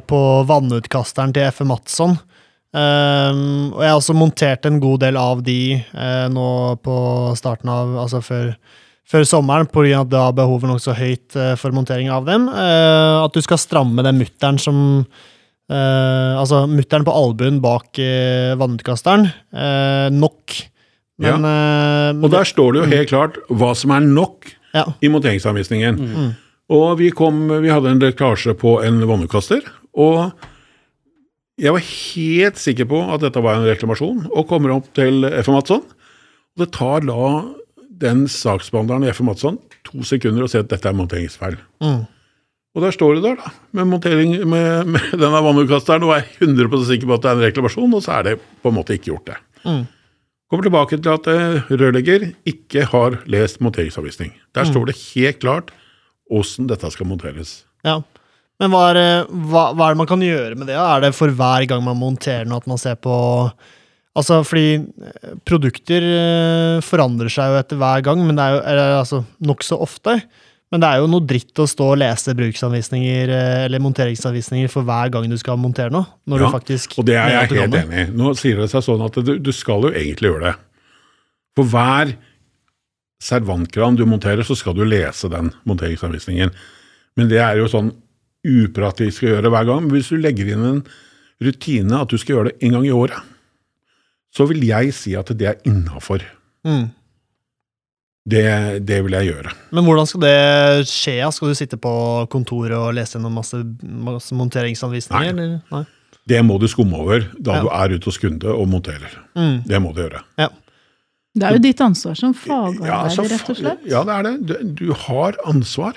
på 0.07 0.21
vannutkasteren 0.47 1.35
til 1.35 1.49
F. 1.49 1.63
Madsson. 1.67 2.15
Um, 2.77 3.71
og 3.71 3.79
jeg 3.81 3.89
har 3.89 3.97
også 3.97 4.13
montert 4.13 4.65
en 4.67 4.81
god 4.83 4.99
del 5.05 5.17
av 5.17 5.39
de 5.41 5.77
eh, 5.79 6.25
nå 6.29 6.49
på 6.83 6.95
starten 7.39 7.71
av 7.71 7.93
Altså 8.03 8.19
før, 8.21 8.49
før 9.07 9.23
sommeren, 9.27 9.69
pga. 9.71 10.01
at 10.01 10.11
da 10.11 10.27
er 10.27 10.35
behovet 10.35 10.67
nokså 10.69 10.95
høyt 10.97 11.35
eh, 11.39 11.55
for 11.59 11.75
montering 11.75 12.09
av 12.11 12.27
dem. 12.27 12.49
Eh, 12.51 13.15
at 13.23 13.33
du 13.33 13.41
skal 13.45 13.59
stramme 13.61 14.03
den 14.03 14.19
mutteren 14.19 14.59
som 14.59 14.79
eh, 15.71 16.33
Altså 16.37 16.65
mutteren 16.69 17.05
på 17.07 17.15
albuen 17.15 17.61
bak 17.63 17.97
vannutkasteren. 18.59 19.29
eh, 19.55 20.09
nok. 20.11 20.57
Men, 21.17 21.45
eh, 21.47 22.23
Og 22.23 22.29
der 22.31 22.45
står 22.45 22.73
det 22.73 22.83
jo 22.83 22.91
helt 22.91 23.09
klart 23.09 23.39
hva 23.49 23.71
som 23.75 23.95
er 23.95 24.03
nok 24.05 24.51
ja. 24.75 24.85
i 25.01 25.09
monteringsanvisningen. 25.09 26.35
Og 26.69 26.97
vi, 26.99 27.09
kom, 27.15 27.47
vi 27.63 27.71
hadde 27.71 27.93
en 27.95 28.01
lekkasje 28.03 28.53
på 28.59 28.77
en 28.83 28.99
vannutkaster, 29.07 29.63
og 29.95 30.33
jeg 31.57 31.71
var 31.73 31.81
helt 31.81 32.59
sikker 32.61 32.85
på 32.91 32.99
at 33.15 33.23
dette 33.23 33.41
var 33.41 33.57
en 33.57 33.65
reklamasjon, 33.65 34.25
og 34.29 34.49
kommer 34.49 34.75
opp 34.75 34.91
til 34.93 35.23
FM 35.25 35.55
Mattsson. 35.55 35.85
Og 36.53 36.61
det 36.61 36.67
tar 36.75 37.07
da 37.07 37.29
den 38.01 38.25
saksbehandleren 38.29 39.07
F. 39.09 39.19
Madsson 39.25 39.57
to 39.87 40.03
sekunder 40.05 40.45
å 40.45 40.51
se 40.51 40.59
at 40.61 40.69
dette 40.71 40.89
er 40.89 40.95
monteringsfeil. 40.97 41.57
Mm. 41.83 42.03
Og 42.77 42.83
der 42.83 42.93
står 42.93 43.15
det 43.17 43.23
der, 43.25 43.37
da, 43.41 43.51
med 43.79 43.87
montering 43.89 44.33
med, 44.45 44.89
med 44.93 45.05
denne 45.21 45.39
vannutkasteren, 45.41 46.03
og 46.05 46.13
er 46.17 46.27
100% 46.43 46.89
sikker 46.91 47.09
på 47.09 47.15
at 47.17 47.23
det 47.25 47.31
er 47.31 47.39
en 47.39 47.45
reklamasjon, 47.47 47.95
og 47.97 48.03
så 48.05 48.19
er 48.19 48.27
det 48.27 48.35
på 48.61 48.69
en 48.69 48.75
måte 48.77 48.97
ikke 48.97 49.09
gjort 49.13 49.31
det. 49.31 49.37
Mm. 49.65 49.85
Kommer 50.47 50.67
tilbake 50.67 50.99
til 51.03 51.11
at 51.11 51.25
eh, 51.31 51.71
rørlegger 51.73 52.27
ikke 52.47 52.85
har 52.91 53.17
lest 53.27 53.57
monteringsanvisning. 53.65 54.29
Der 54.55 54.67
står 54.69 54.85
det 54.91 54.99
helt 55.15 55.41
klart 55.43 55.73
åssen 56.31 56.69
dette 56.69 56.87
skal 56.93 57.07
monteres. 57.09 57.63
Ja. 57.87 57.97
Men 58.61 58.71
hva 58.73 58.85
er, 58.91 58.97
det- 58.99 59.41
hva, 59.51 59.65
hva 59.75 59.89
er 59.89 59.95
det 59.97 59.99
man 60.03 60.07
kan 60.09 60.23
gjøre 60.23 60.55
med 60.57 60.69
det? 60.71 60.77
Er 60.79 61.03
det 61.03 61.11
for 61.17 61.33
hver 61.35 61.65
gang 61.69 61.83
man 61.85 61.99
monterer 61.99 62.47
noe 62.47 62.61
at 62.63 62.69
man 62.71 62.79
ser 62.81 62.95
på 63.03 63.17
Altså, 64.17 64.41
fordi 64.47 64.79
eh, 64.81 65.37
produkter 65.45 66.03
eh, 66.03 66.83
forandrer 66.85 67.29
seg 67.31 67.53
jo 67.53 67.59
etter 67.59 67.79
hver 67.79 68.03
gang, 68.05 68.21
men 68.25 68.37
det 68.37 68.45
er 68.45 68.55
jo 68.55 68.61
eller, 68.63 68.93
altså, 69.03 69.23
nokså 69.45 69.77
ofte. 69.85 70.17
Men 70.73 70.81
det 70.83 70.87
er 70.89 70.99
jo 70.99 71.09
noe 71.11 71.23
dritt 71.23 71.59
å 71.63 71.67
stå 71.69 71.85
og 71.93 71.99
lese 72.01 72.33
bruksanvisninger 72.35 73.29
eh, 73.31 73.59
eller 73.67 73.83
monteringsanvisninger 73.85 74.71
for 74.73 74.87
hver 74.87 75.13
gang 75.13 75.29
du 75.31 75.37
skal 75.39 75.59
montere 75.61 75.93
noe. 75.93 76.09
Når 76.27 76.41
Ja, 76.41 76.47
du 76.49 76.57
faktisk 76.57 76.97
Og 76.97 77.07
det 77.07 77.15
er 77.21 77.35
jeg 77.35 77.51
helt 77.53 77.77
enig 77.77 78.01
i. 78.01 78.07
Nå 78.17 78.33
sier 78.39 78.59
det 78.59 78.71
seg 78.73 78.83
sånn 78.83 79.05
at 79.05 79.21
du, 79.21 79.37
du 79.39 79.53
skal 79.55 79.87
jo 79.87 79.93
egentlig 79.93 80.33
gjøre 80.33 80.49
det. 80.49 80.55
For 81.57 81.69
hver 81.71 82.17
servantkran 83.23 83.95
du 83.97 84.03
monterer, 84.05 84.43
så 84.45 84.57
skal 84.57 84.75
du 84.77 84.83
lese 84.85 85.29
den 85.31 85.53
monteringsanvisningen. 85.69 86.51
Men 87.17 87.31
det 87.31 87.39
er 87.41 87.61
jo 87.61 87.69
sånn 87.71 87.93
upraktisk 88.47 89.23
å 89.25 89.31
gjøre 89.31 89.53
hver 89.53 89.65
gang. 89.71 89.87
Hvis 89.93 90.11
du 90.11 90.19
legger 90.21 90.51
inn 90.53 90.67
en 90.67 90.83
rutine 91.43 92.01
at 92.03 92.11
du 92.11 92.19
skal 92.19 92.35
gjøre 92.35 92.51
det 92.51 92.67
en 92.67 92.77
gang 92.77 92.85
i 92.85 92.93
året, 92.93 93.33
så 94.35 94.45
vil 94.49 94.63
jeg 94.67 94.93
si 94.93 95.15
at 95.17 95.29
det 95.37 95.47
er 95.49 95.59
innafor. 95.69 96.23
Mm. 96.67 96.89
Det, 98.27 98.43
det 98.83 98.97
vil 99.05 99.15
jeg 99.15 99.29
gjøre. 99.29 99.53
Men 99.71 99.85
hvordan 99.87 100.07
skal 100.09 100.23
det 100.25 100.87
skje? 100.91 101.15
Skal 101.31 101.53
du 101.53 101.55
sitte 101.55 101.77
på 101.79 101.91
kontoret 102.33 102.75
og 102.75 102.89
lese 102.97 103.15
gjennom 103.15 103.37
masse, 103.39 103.61
masse 103.83 104.35
monteringsanvisninger? 104.35 105.31
Nei. 105.31 105.45
Eller? 105.45 105.61
Nei. 105.71 105.85
Det 106.27 106.41
må 106.43 106.57
du 106.59 106.65
skumme 106.67 106.97
over 106.99 107.23
da 107.39 107.55
Ja. 107.55 107.61
du 107.63 107.69
er 107.71 107.93
ute 107.95 108.09
hos 108.09 108.17
kunde 108.19 108.51
og 108.51 108.67
monterer. 108.67 109.13
Mm. 109.37 109.61
Det 109.69 109.79
må 109.79 109.93
du 109.95 110.01
gjøre. 110.03 110.23
Ja. 110.41 110.49
Det 111.37 111.45
er 111.47 111.55
jo 111.55 111.63
ditt 111.63 111.81
ansvar 111.85 112.17
som 112.19 112.33
Ja, 112.49 113.03
altså, 113.05 113.23
rett 113.29 113.49
og 113.53 113.55
slett. 113.61 113.85
Ja, 113.87 114.03
det 114.03 114.13
er 114.17 114.23
det. 114.27 114.35
Du, 114.49 114.53
du 114.87 114.93
har 115.05 115.37
ansvar. 115.47 115.95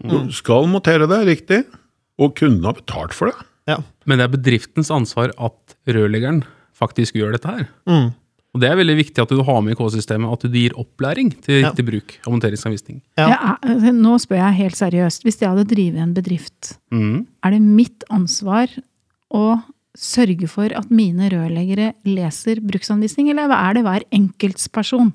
Du 0.00 0.30
skal 0.32 0.68
montere 0.70 1.08
det 1.10 1.18
riktig, 1.26 1.64
og 2.16 2.36
kunden 2.38 2.64
har 2.64 2.78
betalt 2.78 3.12
for 3.12 3.28
det. 3.32 3.46
Ja. 3.68 3.76
Men 4.08 4.18
det 4.20 4.28
er 4.28 4.32
bedriftens 4.38 4.88
ansvar 4.94 5.34
at 5.36 5.74
rørleggeren 5.90 6.40
faktisk 6.80 7.14
gjør 7.20 7.36
dette 7.36 7.48
her. 7.52 7.68
Mm. 7.88 8.10
Og 8.50 8.60
det 8.64 8.66
er 8.66 8.78
veldig 8.80 8.96
viktig 8.98 9.22
at 9.22 9.30
du 9.30 9.42
har 9.46 9.60
med 9.62 9.76
i 9.76 9.78
K-systemet 9.78 10.32
at 10.34 10.42
du 10.42 10.56
gir 10.58 10.72
opplæring 10.74 11.28
til 11.44 11.60
Ja. 11.60 11.68
riktig 11.70 11.84
bruk 11.86 12.16
av 12.26 12.32
monteringsanvisning. 12.34 13.00
Ja. 13.16 13.28
Ja, 13.30 13.56
eh, 13.62 13.92
nå 13.94 14.16
spør 14.18 14.40
jeg 14.42 14.58
helt 14.58 14.74
seriøst. 14.80 15.22
Hvis 15.22 15.38
jeg 15.38 15.48
hadde 15.52 15.68
drevet 15.70 16.00
en 16.02 16.14
bedrift, 16.14 16.78
Mm. 16.90 17.26
er 17.44 17.50
det 17.50 17.60
mitt 17.62 18.02
ansvar 18.10 18.66
å 19.32 19.62
sørge 19.96 20.48
for 20.48 20.66
at 20.74 20.90
mine 20.90 21.28
rørleggere 21.30 21.94
leser 22.04 22.56
bruksanvisning, 22.60 23.30
eller 23.30 23.50
er 23.52 23.74
det 23.74 23.84
hver 23.84 24.02
enkeltsperson? 24.12 25.12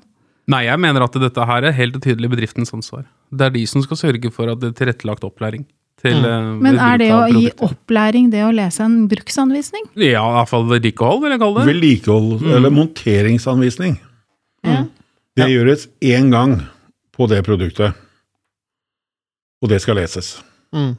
Nei, 0.48 0.64
jeg 0.64 0.78
mener 0.78 1.02
at 1.02 1.12
dette 1.12 1.44
her 1.44 1.64
er 1.64 1.72
helt 1.72 1.96
og 1.96 2.02
tydelig 2.02 2.30
bedriftens 2.30 2.72
ansvar. 2.72 3.04
Det 3.34 3.40
er 3.48 3.50
de 3.50 3.66
som 3.66 3.82
skal 3.82 3.96
sørge 3.96 4.30
for 4.32 4.48
at 4.48 4.60
det 4.60 4.68
er 4.72 4.84
tilrettelagt 4.86 5.24
opplæring. 5.26 5.66
Til, 6.06 6.24
eh, 6.24 6.38
Mm. 6.46 6.60
Men 6.62 6.78
er 6.78 6.98
det 6.98 7.10
å 7.10 7.22
gi 7.32 7.50
opplæring 7.66 8.30
det 8.30 8.42
å 8.46 8.52
lese 8.54 8.80
en 8.84 9.08
bruksanvisning? 9.08 9.84
Ja, 9.96 10.22
i 10.30 10.34
hvert 10.38 10.48
fall 10.52 10.64
vedlikehold, 10.70 11.22
vil 11.22 11.30
jeg 11.34 11.40
kalle 11.40 11.64
det. 11.64 11.74
Vedlikehold, 11.74 12.46
eller 12.56 12.70
monteringsanvisning. 12.70 13.98
Mm. 14.64 14.90
Det 15.36 15.48
gjøres 15.52 15.86
én 16.00 16.30
gang 16.30 16.56
på 17.16 17.28
det 17.28 17.42
produktet, 17.44 17.94
og 19.62 19.68
det 19.72 19.80
skal 19.82 19.96
leses. 20.00 20.42
Mm. 20.74 20.96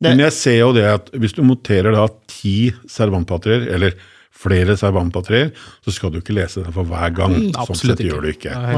Det- 0.00 0.10
Men 0.10 0.18
jeg 0.18 0.32
ser 0.32 0.58
jo 0.60 0.72
det 0.72 0.84
at 0.84 1.10
hvis 1.12 1.32
du 1.34 1.42
monterer 1.42 1.92
da 1.92 2.06
ti 2.28 2.70
servantpatrier, 2.86 3.66
eller 3.74 3.92
flere 4.30 4.76
servantpatrier, 4.78 5.50
så 5.84 5.90
skal 5.92 6.10
du 6.10 6.20
ikke 6.20 6.34
lese 6.36 6.62
den 6.62 6.72
for 6.72 6.84
hver 6.84 7.10
gang. 7.12 7.34
Sånn 7.52 7.74
sett 7.74 7.98
sett 7.98 8.06
gjør 8.06 8.22
du 8.22 8.28
ikke. 8.32 8.54
Nei, 8.54 8.74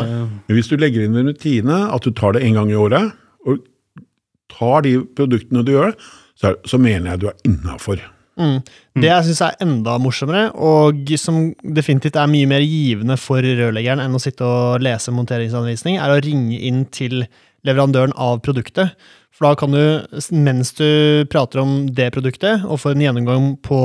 Men 0.48 0.56
hvis 0.56 0.68
du 0.68 0.76
legger 0.78 1.04
inn 1.04 1.16
en 1.16 1.26
rutine, 1.28 1.92
at 1.94 2.00
du 2.02 2.10
tar 2.12 2.32
det 2.32 2.42
en 2.44 2.54
gang 2.54 2.70
i 2.70 2.74
året, 2.80 3.12
og 3.46 3.58
tar 4.52 4.86
de 4.86 4.98
produktene 5.16 5.64
du 5.66 5.74
gjør, 5.76 5.94
så, 6.38 6.54
så 6.68 6.80
mener 6.80 7.12
jeg 7.12 7.22
du 7.22 7.28
er 7.30 7.38
innafor. 7.48 8.02
Mm. 8.40 8.60
Det 8.96 9.08
jeg 9.10 9.26
syns 9.26 9.42
er 9.44 9.58
enda 9.64 9.96
morsommere, 10.00 10.48
og 10.56 11.10
som 11.20 11.50
definitivt 11.76 12.16
er 12.16 12.30
mye 12.30 12.48
mer 12.48 12.64
givende 12.64 13.18
for 13.20 13.44
rørleggeren 13.44 14.00
enn 14.04 14.16
å 14.16 14.22
sitte 14.22 14.46
og 14.46 14.84
lese 14.84 15.12
monteringsanvisning, 15.12 15.98
er 16.00 16.14
å 16.14 16.20
ringe 16.24 16.56
inn 16.56 16.86
til 16.94 17.24
leverandøren 17.68 18.14
av 18.16 18.40
produktet. 18.44 18.94
For 19.36 19.48
da 19.48 19.58
kan 19.58 19.74
du, 19.74 19.82
mens 20.36 20.72
du 20.78 21.26
prater 21.32 21.62
om 21.62 21.84
det 21.96 22.10
produktet, 22.16 22.64
og 22.64 22.80
får 22.80 22.96
en 22.96 23.04
gjennomgang 23.06 23.52
på 23.66 23.82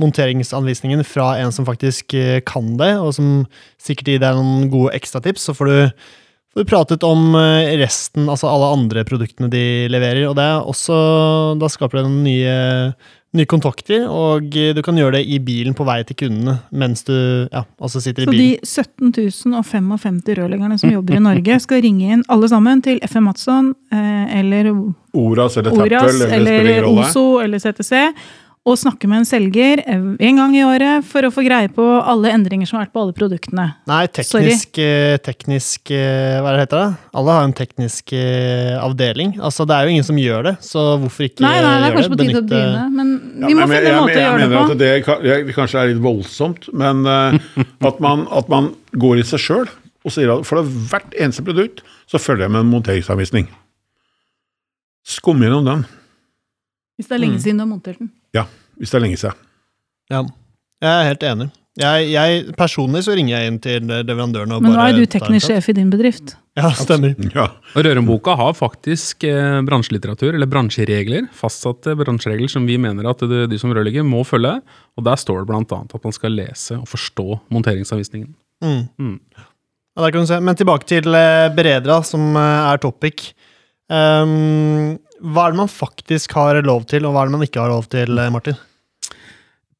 monteringsanvisningen 0.00 1.04
fra 1.04 1.34
en 1.42 1.52
som 1.52 1.66
faktisk 1.68 2.14
eh, 2.16 2.38
kan 2.46 2.72
det, 2.80 2.94
og 3.02 3.12
som 3.18 3.44
sikkert 3.82 4.14
gir 4.14 4.22
deg 4.22 4.38
noen 4.38 4.70
gode 4.72 4.94
ekstratips, 4.96 5.44
så 5.44 5.56
får 5.56 5.68
du 5.68 6.08
du 6.56 6.64
pratet 6.66 7.02
om 7.06 7.34
eh, 7.38 7.76
resten, 7.78 8.26
altså 8.28 8.50
alle 8.50 8.72
andre 8.74 9.04
produktene 9.06 9.50
de 9.52 9.86
leverer. 9.92 10.26
Og 10.30 10.36
det 10.38 10.44
er 10.44 10.66
også, 10.66 10.98
da 11.60 11.70
skaper 11.70 12.00
det 12.00 12.08
noen 12.08 12.24
nye, 12.26 12.56
nye 13.38 13.50
kontakter, 13.50 14.08
og 14.10 14.56
eh, 14.58 14.72
du 14.74 14.82
kan 14.82 14.98
gjøre 14.98 15.20
det 15.20 15.22
i 15.30 15.38
bilen 15.46 15.76
på 15.78 15.86
vei 15.86 16.00
til 16.08 16.18
kundene 16.24 16.56
mens 16.74 17.06
du 17.06 17.14
ja, 17.14 17.62
altså 17.78 18.02
sitter 18.02 18.26
i 18.26 18.32
bilen. 18.32 18.66
Så 18.66 18.82
de 18.82 19.14
bilen. 19.14 19.38
17 19.46 19.62
055 19.62 20.20
rørleggerne 20.40 20.80
som 20.82 20.90
jobber 20.90 21.20
i 21.20 21.22
Norge, 21.28 21.60
skal 21.62 21.84
ringe 21.86 22.10
inn 22.16 22.26
alle 22.26 22.50
sammen 22.50 22.82
til 22.82 22.98
FM 23.06 23.30
Matson 23.30 23.72
eh, 23.94 24.38
eller 24.42 24.72
Oras 25.14 25.60
eller 25.60 25.74
Tappel, 25.74 26.22
eller, 26.26 26.60
eller 26.66 26.90
OSO 26.90 27.26
eller 27.44 27.62
CTC, 27.62 28.08
og 28.68 28.76
snakke 28.76 29.08
med 29.08 29.22
en 29.22 29.24
selger 29.24 29.80
en 29.88 30.36
gang 30.36 30.52
i 30.52 30.60
året 30.66 31.06
for 31.08 31.24
å 31.24 31.30
få 31.32 31.40
greie 31.46 31.70
på 31.72 31.84
alle 32.04 32.28
endringer 32.36 32.68
som 32.68 32.76
har 32.76 32.84
vært 32.84 32.92
på 32.92 33.00
alle 33.00 33.14
produktene. 33.16 33.64
Nei, 33.88 34.02
teknisk, 34.12 34.76
eh, 34.84 35.16
teknisk 35.24 35.90
eh, 35.96 36.36
Hva 36.44 36.50
er 36.52 36.58
det 36.58 36.66
heter 36.66 36.82
det? 36.82 36.90
Alle 37.16 37.36
har 37.38 37.46
en 37.48 37.54
teknisk 37.56 38.12
eh, 38.12 38.76
avdeling. 38.76 39.32
Altså, 39.40 39.64
det 39.64 39.78
er 39.78 39.88
jo 39.88 39.94
ingen 39.94 40.04
som 40.10 40.20
gjør 40.20 40.50
det, 40.50 40.54
så 40.66 40.84
hvorfor 41.00 41.24
ikke 41.24 41.40
Nei, 41.46 41.54
nei, 41.64 41.72
det 41.80 41.88
er 41.88 41.96
kanskje 41.96 42.10
kanskje 42.10 42.12
på 42.12 42.20
tide 42.20 42.42
å 42.42 42.48
begynne, 42.52 42.84
men 42.98 43.14
vi 43.48 43.56
må 43.56 43.64
men 43.64 43.72
finne 43.72 43.80
jeg, 43.80 43.94
en 43.94 44.02
måte 44.04 44.12
å 44.12 44.20
jeg, 44.20 44.28
gjøre 44.28 44.36
det 44.36 44.44
på. 44.44 44.44
Jeg 44.44 44.52
mener 44.52 45.32
at 45.40 45.48
det 45.48 45.56
kanskje 45.56 45.80
er 45.80 45.92
litt 45.94 46.04
voldsomt, 46.04 46.68
men 46.84 47.02
at, 47.08 48.04
man, 48.04 48.26
at 48.42 48.52
man 48.52 48.70
går 48.92 49.24
i 49.24 49.26
seg 49.32 49.40
sjøl 49.48 49.66
og 50.04 50.12
sier 50.14 50.30
at 50.36 50.44
for 50.48 50.60
hvert 50.92 51.16
eneste 51.16 51.44
produkt 51.48 51.80
så 52.08 52.20
følger 52.20 52.44
jeg 52.46 52.52
med 52.58 52.66
en 52.66 52.70
monteringsanvisning. 52.76 53.48
Skum 55.16 55.40
gjennom 55.40 55.64
den, 55.64 55.84
Hvis 57.00 57.08
det 57.08 57.16
er 57.16 57.18
Mm. 57.20 57.24
lenge 57.24 57.40
siden 57.40 57.56
du 57.56 57.64
har 57.64 57.72
montert 57.72 57.98
den. 57.98 58.10
Hvis 58.80 58.92
det 58.92 58.96
er 58.96 59.04
lenge 59.04 59.20
siden. 59.20 59.48
Ja, 60.10 60.22
jeg 60.80 60.90
er 60.90 61.08
helt 61.10 61.26
enig. 61.28 61.50
Jeg, 61.80 62.06
jeg, 62.10 62.54
personlig 62.58 63.04
så 63.06 63.14
ringer 63.14 63.36
jeg 63.36 63.48
inn 63.48 63.58
til 63.62 63.84
leverandøren 63.86 64.56
og 64.56 64.64
Men 64.64 64.74
nå 64.74 64.80
er 64.82 64.96
du 64.96 65.04
teknisk 65.08 65.46
sjef 65.46 65.68
i 65.70 65.74
din 65.76 65.90
bedrift. 65.92 66.34
Ja, 66.58 66.72
stemmer. 66.74 67.14
Ja. 67.30 67.46
Og 67.76 67.84
Rørumboka 67.86 68.34
har 68.36 68.56
faktisk 68.58 69.24
eh, 69.28 69.60
bransjelitteratur, 69.64 70.34
eller 70.34 70.50
bransjeregler, 70.50 71.28
fastsatte 71.36 71.94
bransjeregler 72.00 72.50
som 72.50 72.66
vi 72.68 72.74
mener 72.80 73.06
at 73.12 73.22
det, 73.30 73.44
de 73.52 73.60
som 73.60 73.72
rørlegger 73.76 74.04
må 74.04 74.24
følge. 74.26 74.56
Og 74.98 75.06
der 75.06 75.20
står 75.20 75.44
det 75.44 75.52
bl.a. 75.52 75.62
at 75.62 76.08
man 76.08 76.16
skal 76.16 76.34
lese 76.36 76.80
og 76.80 76.90
forstå 76.90 77.28
monteringsanvisningen. 77.54 78.32
Mm. 78.64 78.82
Mm. 78.98 79.16
Ja. 79.38 79.46
Men 80.42 80.58
tilbake 80.58 80.90
til 80.90 81.06
eh, 81.14 81.52
Beredra, 81.54 82.00
som 82.06 82.34
eh, 82.34 82.72
er 82.72 82.82
topic. 82.82 83.30
Um, 83.90 84.98
hva 85.20 85.46
er 85.48 85.54
det 85.54 85.60
man 85.60 85.68
faktisk 85.70 86.32
har 86.38 86.60
lov 86.66 86.84
til, 86.90 87.04
og 87.06 87.12
hva 87.14 87.22
er 87.22 87.30
det 87.30 87.36
man 87.38 87.46
ikke 87.46 87.60
har 87.62 87.68
lov 87.72 87.86
til, 87.92 88.18
eh, 88.18 88.30
Martin? 88.32 88.56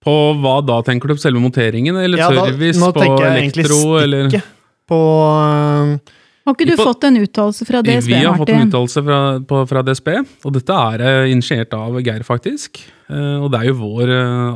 På 0.01 0.15
hva 0.41 0.55
da, 0.65 0.79
tenker 0.87 1.09
du? 1.11 1.15
På 1.19 1.21
selve 1.27 1.41
monteringen, 1.43 1.97
eller 2.01 2.19
Ja, 2.19 2.31
da- 2.33 2.47
service 2.49 2.79
nå 2.81 2.89
på 2.93 3.03
tenker 3.03 3.27
jeg 3.27 3.53
elektro, 3.53 3.81
eller 4.01 4.29
stikket. 4.31 4.57
På 4.91 4.99
uh, 5.31 5.99
Har 6.47 6.55
ikke 6.57 6.67
du 6.67 6.77
På- 6.81 6.87
fått 6.89 7.05
en 7.05 7.17
uttalelse 7.21 7.67
fra 7.69 7.83
DSB, 7.85 8.09
Martin? 8.11 8.19
Vi 8.19 8.25
har 8.25 8.39
fått 8.41 8.49
en 8.55 8.69
uttalelse 8.71 9.03
fra, 9.05 9.19
på- 9.45 9.69
fra 9.69 9.83
DSB, 9.87 10.09
og 10.45 10.53
dette 10.57 10.71
er 10.73 11.05
uh, 11.05 11.31
initiert 11.31 11.73
av 11.77 12.01
Geir, 12.03 12.25
faktisk. 12.27 12.81
Uh, 13.11 13.45
og 13.45 13.51
det 13.53 13.61
er 13.61 13.69
jo 13.71 13.75
vår, 13.83 14.15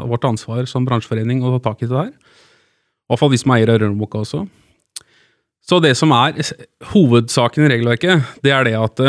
vårt 0.08 0.24
ansvar 0.24 0.66
som 0.66 0.84
bransjeforening 0.88 1.42
å 1.44 1.52
ta 1.60 1.70
tak 1.70 1.82
i 1.84 1.86
det 1.92 1.96
her. 2.00 2.12
I 2.14 3.12
hvert 3.12 3.20
fall 3.20 3.30
vi 3.30 3.36
som 3.38 3.52
eier 3.52 3.68
av 3.68 3.78
Røreboka 3.84 4.24
også. 4.24 4.46
Så 5.64 5.78
det 5.80 5.94
som 5.96 6.10
er 6.12 6.32
hovedsaken 6.92 7.64
i 7.64 7.68
regelverket, 7.72 8.24
det 8.42 8.50
er 8.52 8.64
det 8.64 8.74
at 8.80 9.00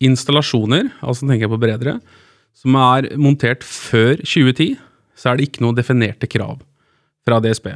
installasjoner, 0.00 0.88
altså 1.04 1.26
tenker 1.26 1.46
jeg 1.46 1.52
på 1.52 1.60
bredere, 1.60 1.98
som 2.56 2.76
er 2.80 3.10
montert 3.20 3.64
før 3.66 4.16
2010, 4.22 4.74
så 5.16 5.30
er 5.30 5.38
det 5.38 5.48
ikke 5.48 5.64
noe 5.64 5.76
definerte 5.76 6.28
krav 6.30 6.60
fra 7.26 7.40
DSB. 7.44 7.74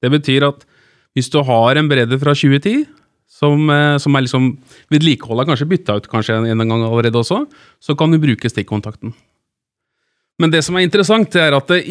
Det 0.00 0.10
betyr 0.12 0.48
at 0.48 0.64
hvis 1.16 1.28
du 1.32 1.40
har 1.44 1.76
en 1.76 1.90
bredde 1.90 2.18
fra 2.20 2.34
2010, 2.36 2.86
som, 3.40 3.70
eh, 3.70 3.96
som 4.02 4.16
er 4.16 4.26
liksom 4.26 4.50
Vedlikeholdet 4.92 5.48
kanskje 5.48 5.68
bytta 5.70 5.96
ut 6.00 6.08
kanskje 6.10 6.36
en, 6.42 6.64
gang 6.64 6.84
allerede 6.84 7.20
også, 7.20 7.44
så 7.80 7.96
kan 7.96 8.10
du 8.10 8.18
bruke 8.20 8.50
stikkontakten. 8.50 9.14
Men 10.40 10.50
det 10.50 10.64
som 10.64 10.76
er 10.76 10.86
interessant, 10.86 11.30
det 11.32 11.42
er 11.42 11.56
at 11.56 11.68
det 11.68 11.84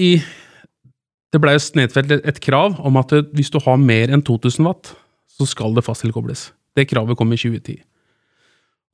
det 1.30 1.38
ble 1.38 1.54
nedfelt 1.78 2.12
et 2.26 2.40
krav 2.42 2.80
om 2.82 2.96
at 2.98 3.12
hvis 3.38 3.52
du 3.54 3.60
har 3.62 3.78
mer 3.78 4.10
enn 4.10 4.24
2000 4.26 4.66
watt, 4.66 4.96
så 5.30 5.46
skal 5.46 5.76
det 5.76 5.86
fasttilkobles. 5.86 6.50
Det 6.76 6.88
kravet 6.90 7.18
kom 7.18 7.30
i 7.34 7.38
2010. 7.38 7.78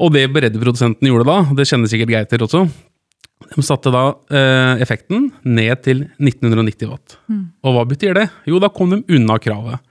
Og 0.04 0.12
det 0.12 0.26
beredderprodusenten 0.34 1.08
gjorde 1.08 1.28
da, 1.30 1.38
det 1.56 1.68
kjenner 1.70 1.92
sikkert 1.92 2.12
Geir 2.12 2.28
til 2.28 2.44
også, 2.44 2.66
de 3.46 3.64
satte 3.64 3.92
da 3.94 4.06
eh, 4.34 4.82
effekten 4.84 5.30
ned 5.44 5.84
til 5.86 6.06
1990 6.18 6.90
watt. 6.92 7.18
Og 7.64 7.76
hva 7.76 7.84
betyr 7.88 8.16
det? 8.18 8.30
Jo, 8.50 8.60
da 8.64 8.72
kom 8.74 8.92
de 8.92 9.04
unna 9.16 9.38
kravet. 9.40 9.84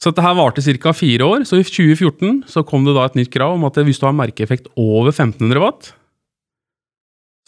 Så 0.00 0.10
dette 0.10 0.24
her 0.24 0.36
varte 0.38 0.64
ca. 0.64 0.92
fire 0.96 1.26
år. 1.26 1.44
Så 1.44 1.60
i 1.60 1.64
2014 1.64 2.44
så 2.48 2.64
kom 2.64 2.84
det 2.88 2.96
da 2.96 3.04
et 3.04 3.18
nytt 3.20 3.32
krav 3.32 3.54
om 3.54 3.66
at 3.68 3.76
hvis 3.76 4.00
du 4.00 4.06
har 4.08 4.16
merkeeffekt 4.16 4.70
over 4.76 5.12
1500 5.12 5.60
watt, 5.60 5.92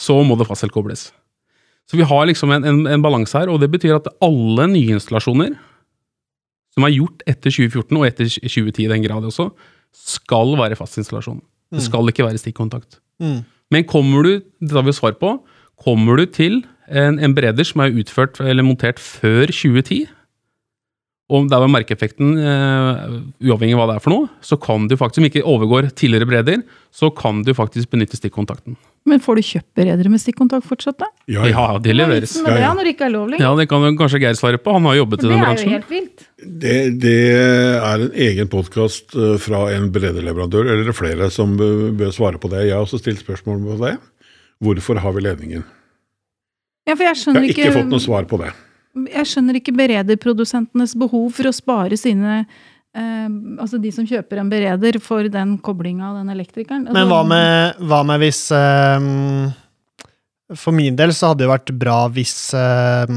så 0.01 0.19
må 0.25 0.37
det 0.37 0.49
fastselkobles. 0.49 1.11
Så 1.89 1.99
vi 1.99 2.07
har 2.07 2.27
liksom 2.29 2.53
en, 2.53 2.65
en, 2.65 2.83
en 2.87 3.05
balanse 3.05 3.37
her, 3.37 3.51
og 3.51 3.61
det 3.61 3.71
betyr 3.73 3.97
at 3.99 4.11
alle 4.23 4.69
nyinstallasjoner 4.71 5.57
som 6.73 6.87
er 6.87 6.95
gjort 6.95 7.25
etter 7.29 7.53
2014, 7.53 7.99
og 7.99 8.07
etter 8.07 8.29
2010 8.31 8.85
i 8.87 8.93
den 8.93 9.03
grad 9.05 9.27
også, 9.29 9.51
skal 9.93 10.55
være 10.57 10.79
fastinstallasjon. 10.79 11.43
Det 11.73 11.87
skal 11.87 12.09
ikke 12.13 12.27
være 12.27 12.39
stikkontakt. 12.39 13.01
mm. 13.21 13.41
Men 13.73 13.87
kommer 13.89 14.23
du, 14.23 14.33
det 14.61 14.75
har 14.77 14.85
vi 14.85 14.93
svar 14.93 15.15
på, 15.17 15.39
kommer 15.81 16.17
du 16.21 16.27
til 16.29 16.59
en, 16.93 17.19
en 17.19 17.35
bereder 17.35 17.65
som 17.65 17.81
er 17.81 17.95
utført 17.97 18.41
eller 18.45 18.63
montert 18.63 18.99
før 19.01 19.47
2010, 19.49 20.07
og 21.33 21.47
der 21.49 21.63
var 21.63 21.71
merkeeffekten, 21.71 22.33
uh, 22.37 23.19
uavhengig 23.41 23.77
av 23.77 23.83
hva 23.83 23.89
det 23.93 23.99
er 24.01 24.05
for 24.05 24.13
noe, 24.13 24.31
så 24.45 24.59
kan 24.61 24.89
du 24.91 24.97
faktisk, 25.01 25.23
om 25.23 25.29
ikke 25.31 25.45
overgår 25.49 25.91
tidligere 25.97 26.29
breder, 26.29 26.65
så 26.93 27.13
kan 27.15 27.45
du 27.47 27.53
faktisk 27.57 27.93
benytte 27.95 28.19
stikkontakten. 28.19 28.75
Men 29.09 29.23
får 29.23 29.39
du 29.39 29.43
kjøpt 29.47 29.71
beredere 29.79 30.11
med 30.13 30.21
stikkontakt 30.23 30.67
fortsatt, 30.69 30.99
da? 31.01 31.09
Ja, 31.31 31.47
Ja, 31.47 31.53
ja. 31.55 31.79
det 31.83 31.91
er 31.91 31.97
leveres. 31.99 32.37
Ja, 32.39 32.53
det, 32.53 32.61
ja. 32.63 32.73
når 32.77 32.87
det 32.87 32.95
ikke 32.95 33.07
er 33.09 33.15
lov 33.15 33.31
lenger? 33.33 33.47
Ja, 33.47 33.53
det 33.59 33.67
kan 33.71 33.97
kanskje 33.99 34.21
Geir 34.23 34.39
svare 34.39 34.61
på, 34.63 34.75
han 34.77 34.87
har 34.91 34.99
jobbet 35.01 35.25
i 35.25 35.31
den 35.31 35.43
bransjen. 35.43 35.73
det 35.73 35.73
er 35.73 35.73
jo 35.73 35.79
helt 35.79 35.93
vilt. 35.95 36.27
Det, 36.63 36.77
det 37.03 37.17
er 37.33 38.07
en 38.09 38.17
egen 38.29 38.51
podkast 38.53 39.17
fra 39.43 39.63
en 39.75 39.89
berederleverandør, 39.95 40.71
eller 40.75 40.91
er 40.93 40.99
flere 40.99 41.31
som 41.35 41.57
bør 41.59 41.91
bør 41.99 42.13
svare 42.15 42.39
på 42.43 42.51
det. 42.53 42.67
Jeg 42.69 42.77
har 42.77 42.85
også 42.87 43.01
stilt 43.03 43.23
spørsmål 43.25 43.63
på 43.71 43.79
det. 43.87 43.97
Hvorfor 44.63 45.01
har 45.03 45.17
vi 45.17 45.25
ledningen? 45.25 45.65
Ja, 46.87 46.95
for 46.95 47.07
jeg 47.07 47.17
Jeg 47.17 47.35
har 47.35 47.49
ikke 47.49 47.67
ikke, 47.67 47.75
fått 47.79 47.91
noe 47.91 48.03
svar 48.03 48.27
på 48.31 48.39
det. 48.43 48.53
Jeg 48.93 49.29
skjønner 49.29 49.59
ikke 49.59 49.75
berederprodusentenes 49.77 50.95
behov 51.01 51.31
for 51.37 51.49
å 51.49 51.55
spare 51.57 51.97
sine 52.01 52.43
eh, 52.43 53.29
Altså 53.63 53.81
de 53.81 53.93
som 53.95 54.07
kjøper 54.09 54.43
en 54.43 54.51
bereder 54.53 54.99
for 55.03 55.29
den 55.33 55.57
koblinga 55.65 56.11
av 56.11 56.19
den 56.21 56.33
elektrikeren. 56.35 56.89
Men 56.91 56.97
Altså, 56.97 57.13
hva 57.13 57.23
med, 57.29 57.85
hva 57.89 58.01
med 58.09 58.25
hvis 58.25 58.43
eh, 58.57 59.07
For 60.65 60.77
min 60.77 60.99
del 60.99 61.15
så 61.17 61.33
hadde 61.33 61.47
det 61.47 61.53
vært 61.53 61.73
bra 61.81 62.03
hvis 62.13 62.37
eh, 62.59 63.15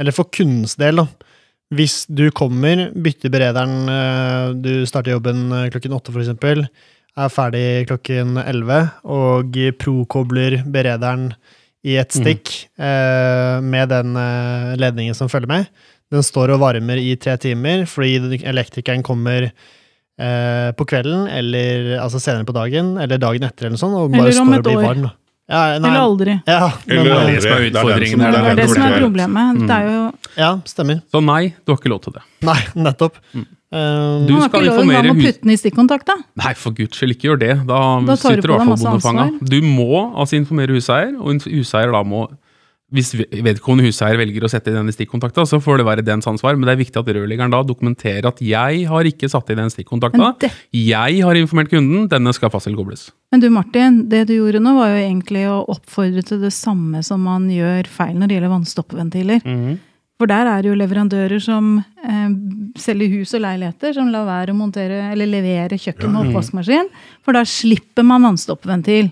Eller 0.00 0.16
for 0.16 0.32
kundens 0.32 0.78
del, 0.80 1.02
da. 1.02 1.28
Hvis 1.70 2.02
du 2.10 2.24
kommer, 2.34 2.88
bytter 2.96 3.30
berederen 3.30 3.92
eh, 3.92 4.56
Du 4.56 4.72
starter 4.88 5.18
jobben 5.18 5.50
eh, 5.52 5.68
klokken 5.74 5.94
åtte, 5.94 6.16
eksempel. 6.16 6.64
Er 7.20 7.30
ferdig 7.30 7.88
klokken 7.90 8.38
elleve, 8.40 8.84
og 9.04 9.56
prokobler 9.82 10.60
berederen 10.70 11.32
i 11.86 11.94
et 11.96 12.12
stikk 12.12 12.50
eh, 12.78 13.60
med 13.64 13.88
den 13.88 14.16
eh, 14.20 14.74
ledningen 14.80 15.14
som 15.16 15.30
følger 15.32 15.48
med. 15.48 15.68
Den 16.12 16.24
står 16.26 16.52
og 16.56 16.60
varmer 16.60 16.98
i 17.00 17.14
tre 17.16 17.36
timer 17.40 17.86
fordi 17.88 18.40
elektrikeren 18.44 19.04
kommer 19.06 19.46
eh, 19.48 20.70
på 20.76 20.86
kvelden, 20.90 21.28
eller 21.30 21.94
altså 22.02 22.20
senere 22.20 22.44
på 22.48 22.52
dagen, 22.56 22.96
eller 23.00 23.20
dagen 23.22 23.46
etter, 23.46 23.66
eller 23.68 23.78
noe 23.78 23.84
sånt, 23.84 23.96
og 23.96 24.10
bare 24.12 24.26
Eller 24.28 24.42
om 24.42 24.50
står 24.52 24.58
et 24.58 24.60
og 24.60 24.68
blir 24.68 24.78
år. 24.80 24.86
varm. 24.90 25.10
Ja, 25.50 25.60
nei, 25.82 25.88
Eller 25.90 26.00
aldri. 26.04 26.34
Ja, 26.46 26.58
men, 26.86 26.98
Eller 26.98 27.10
eh, 27.10 27.20
aldri. 27.20 27.32
det 27.34 27.42
som 27.42 27.50
er 27.50 27.56
Det 27.56 27.64
er 27.64 27.70
utfordringen 27.80 28.10
som- 28.12 28.20
her, 28.20 28.32
Det 28.32 28.50
er 28.50 28.54
det 28.60 28.68
som 28.70 28.82
er 28.86 28.98
problemet. 29.00 29.62
Det 29.66 29.76
er 29.78 29.88
jo 29.90 30.02
ja, 30.36 30.50
stemmer. 30.64 31.00
Så 31.10 31.22
nei, 31.24 31.54
du 31.66 31.72
har 31.72 31.78
ikke 31.80 31.90
lov 31.90 32.02
til 32.04 32.12
det. 32.12 32.22
Nei, 32.46 32.58
nettopp. 32.86 33.16
Mm. 33.34 33.46
Eh, 33.72 34.26
Du 34.26 34.32
Man 34.34 34.40
har 34.42 34.48
skal 34.48 34.60
ikke 34.64 34.66
lov 34.66 34.78
informere 34.80 35.04
engang 35.04 35.16
å 35.16 35.26
putte 35.26 35.42
den 35.46 35.50
i 35.50 35.56
stikkontakt, 35.56 36.06
da. 36.06 36.16
Nei, 36.36 36.54
for 36.54 36.72
guds 36.74 36.98
skyld, 36.98 37.14
ikke 37.14 37.28
gjør 37.30 37.38
det. 37.38 37.66
Da, 37.66 37.80
Da 38.04 38.16
sitter 38.16 38.42
du 38.42 38.52
i 38.52 38.56
hvert 38.56 38.66
fall 38.66 38.84
bondefanga. 38.84 39.26
ansvar. 39.30 39.48
Du 39.48 39.60
må 39.62 40.16
altså 40.18 40.36
informere 40.40 40.74
huseier, 40.74 41.14
og 41.20 41.42
huseier 41.46 41.92
da 41.92 42.02
må 42.02 42.28
hvis 42.90 43.12
vedkommende 43.14 43.86
huseier 43.86 44.16
velger 44.18 44.42
å 44.42 44.48
sette 44.50 44.66
i 44.66 44.74
denne 44.74 44.90
stikkontakta, 44.90 45.44
så 45.46 45.60
får 45.62 45.78
det 45.78 45.84
være 45.86 46.02
dens 46.04 46.26
ansvar, 46.26 46.56
men 46.58 46.66
det 46.66 46.72
er 46.74 46.80
viktig 46.82 46.98
at 46.98 47.06
rørleggeren 47.14 47.52
da 47.54 47.62
dokumenterer 47.62 48.26
at 48.26 48.40
jeg 48.42 48.88
har 48.90 49.04
ikke 49.06 49.30
satt 49.30 49.48
i 49.50 49.54
den 49.54 49.70
stikkontakta. 49.70 50.32
Det- 50.40 50.50
Jeg 50.74 51.22
har 51.22 51.34
informert 51.38 51.70
kunden, 51.70 52.08
denne 52.08 52.34
skal 52.34 52.50
fast 52.50 52.66
eller 52.66 52.76
kobles. 52.82 53.12
Men 53.30 53.38
du 53.38 53.48
Martin, 53.48 54.08
det 54.08 54.26
du 54.26 54.34
gjorde 54.34 54.58
nå 54.60 54.74
var 54.74 54.88
jo 54.88 55.06
egentlig 55.06 55.46
å 55.46 55.68
oppfordre 55.68 56.24
til 56.24 56.40
det 56.40 56.50
samme 56.52 57.04
som 57.04 57.22
man 57.22 57.48
gjør 57.48 57.86
feil 57.86 58.16
når 58.16 58.26
det 58.26 58.40
gjelder 58.42 58.50
vannstoppventiler. 58.58 59.78
For 60.20 60.28
der 60.28 60.44
er 60.44 60.60
det 60.60 60.68
jo 60.68 60.76
leverandører 60.76 61.40
som 61.40 61.78
eh, 61.80 62.32
selger 62.76 63.14
hus 63.14 63.30
og 63.38 63.40
leiligheter, 63.40 63.94
som 63.96 64.10
lar 64.12 64.26
være 64.28 64.52
å 64.52 64.58
montere 64.58 64.98
eller 65.14 65.30
levere 65.32 65.78
kjøkken 65.80 66.12
og 66.12 66.28
oppvaskmaskin. 66.28 66.90
For 67.24 67.36
da 67.38 67.46
slipper 67.48 68.04
man 68.04 68.26
vannstoppventil. 68.28 69.08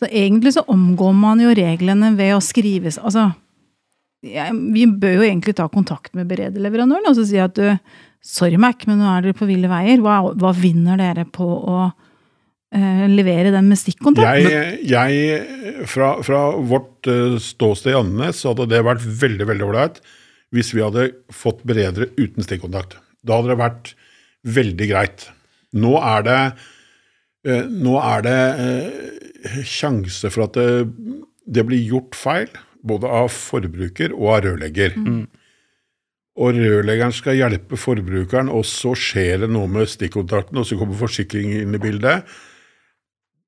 Så 0.00 0.08
egentlig 0.08 0.54
så 0.56 0.64
omgår 0.72 1.12
man 1.20 1.44
jo 1.44 1.52
reglene 1.52 2.14
ved 2.16 2.38
å 2.38 2.40
skrive 2.44 2.88
Altså, 2.96 3.28
ja, 4.24 4.48
vi 4.48 4.86
bør 4.88 5.18
jo 5.18 5.28
egentlig 5.28 5.56
ta 5.58 5.68
kontakt 5.68 6.16
med 6.16 6.28
beredeleverandøren 6.30 7.10
og 7.10 7.16
så 7.18 7.28
si 7.28 7.38
at 7.42 7.56
du, 7.58 7.76
sorry 8.24 8.56
Mac, 8.60 8.88
men 8.88 9.02
nå 9.02 9.12
er 9.12 9.26
dere 9.26 9.36
på 9.36 9.48
ville 9.48 9.68
veier. 9.68 10.00
Hva, 10.00 10.22
hva 10.40 10.56
vinner 10.56 10.96
dere 11.00 11.28
på 11.28 11.44
å 11.44 11.80
eh, 11.84 13.06
levere 13.12 13.52
den 13.52 13.68
med 13.68 13.80
stikkontakt? 13.80 14.40
Jeg, 14.40 14.78
jeg 14.88 15.88
fra, 15.90 16.14
fra 16.24 16.46
vårt 16.56 17.12
eh, 17.12 17.36
ståsted 17.44 17.92
i 17.92 17.98
Andenes 18.00 18.46
hadde 18.48 18.70
det 18.72 18.86
vært 18.88 19.04
veldig 19.04 19.52
veldig 19.52 19.68
ålreit 19.68 20.06
hvis 20.56 20.72
vi 20.74 20.84
hadde 20.84 21.10
fått 21.34 21.62
beredere 21.68 22.10
uten 22.16 22.44
stikkontakt. 22.44 22.98
Da 23.26 23.38
hadde 23.38 23.52
det 23.52 23.60
vært 23.60 23.92
veldig 24.46 24.88
greit. 24.90 25.28
Nå 25.76 25.96
er 26.00 26.26
det, 26.26 26.40
eh, 27.46 27.66
nå 27.68 27.96
er 28.00 28.26
det 28.26 28.38
eh, 28.64 29.62
sjanse 29.66 30.30
for 30.32 30.46
at 30.46 30.56
det, 30.56 30.86
det 31.46 31.66
blir 31.68 31.82
gjort 31.94 32.16
feil, 32.18 32.50
både 32.86 33.10
av 33.10 33.30
forbruker 33.34 34.14
og 34.14 34.30
av 34.36 34.44
rørlegger. 34.46 34.96
Og 36.36 36.52
rørleggeren 36.52 37.14
skal 37.16 37.38
hjelpe 37.38 37.78
forbrukeren, 37.80 38.50
og 38.52 38.66
så 38.68 38.92
skjer 38.98 39.44
det 39.44 39.48
noe 39.52 39.70
med 39.72 39.88
stikkontakten, 39.88 40.58
og 40.60 40.68
så 40.68 40.76
kommer 40.78 40.98
forsikring 40.98 41.54
inn 41.62 41.76
i 41.76 41.80
bildet. 41.80 42.28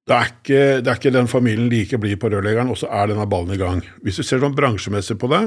Det 0.09 0.17
er, 0.17 0.31
ikke, 0.33 0.61
det 0.81 0.89
er 0.89 0.97
ikke 0.97 1.13
den 1.13 1.29
familien 1.29 1.69
like 1.69 1.99
blid 2.01 2.17
på 2.23 2.31
rørleggeren, 2.33 2.71
og 2.73 2.79
så 2.81 2.89
er 2.97 3.11
denne 3.11 3.29
ballen 3.29 3.53
i 3.53 3.61
gang. 3.61 3.83
Hvis 4.01 4.17
du 4.17 4.25
ser 4.25 4.41
sånn 4.41 4.57
bransjemessig 4.57 5.19
på 5.21 5.29
det, 5.29 5.43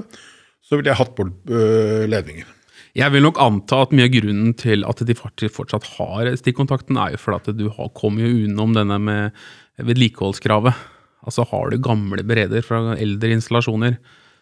så 0.66 0.78
ville 0.78 0.92
jeg 0.92 1.00
hatt 1.02 1.16
bort 1.18 1.52
øh, 1.52 2.08
ledninger. 2.10 2.50
Jeg 2.98 3.14
vil 3.14 3.24
nok 3.24 3.40
anta 3.40 3.86
at 3.86 3.94
mye 3.96 4.10
av 4.10 4.16
grunnen 4.18 4.56
til 4.60 4.84
at 4.88 5.04
de 5.08 5.16
fortsatt 5.16 5.86
har 5.96 6.32
stikkontakten, 6.40 6.98
er 7.00 7.14
jo 7.14 7.22
fordi 7.22 7.40
at 7.40 7.60
du 7.60 7.70
har, 7.72 7.92
kommer 7.96 8.26
jo 8.26 8.48
utenom 8.48 8.74
denne 8.76 8.98
med 9.00 9.38
vedlikeholdskravet. 9.80 10.76
Altså 11.24 11.46
har 11.48 11.72
du 11.72 11.80
gamle 11.80 12.26
bereder 12.28 12.66
fra 12.66 12.98
eldre 12.98 13.32
installasjoner, 13.38 13.96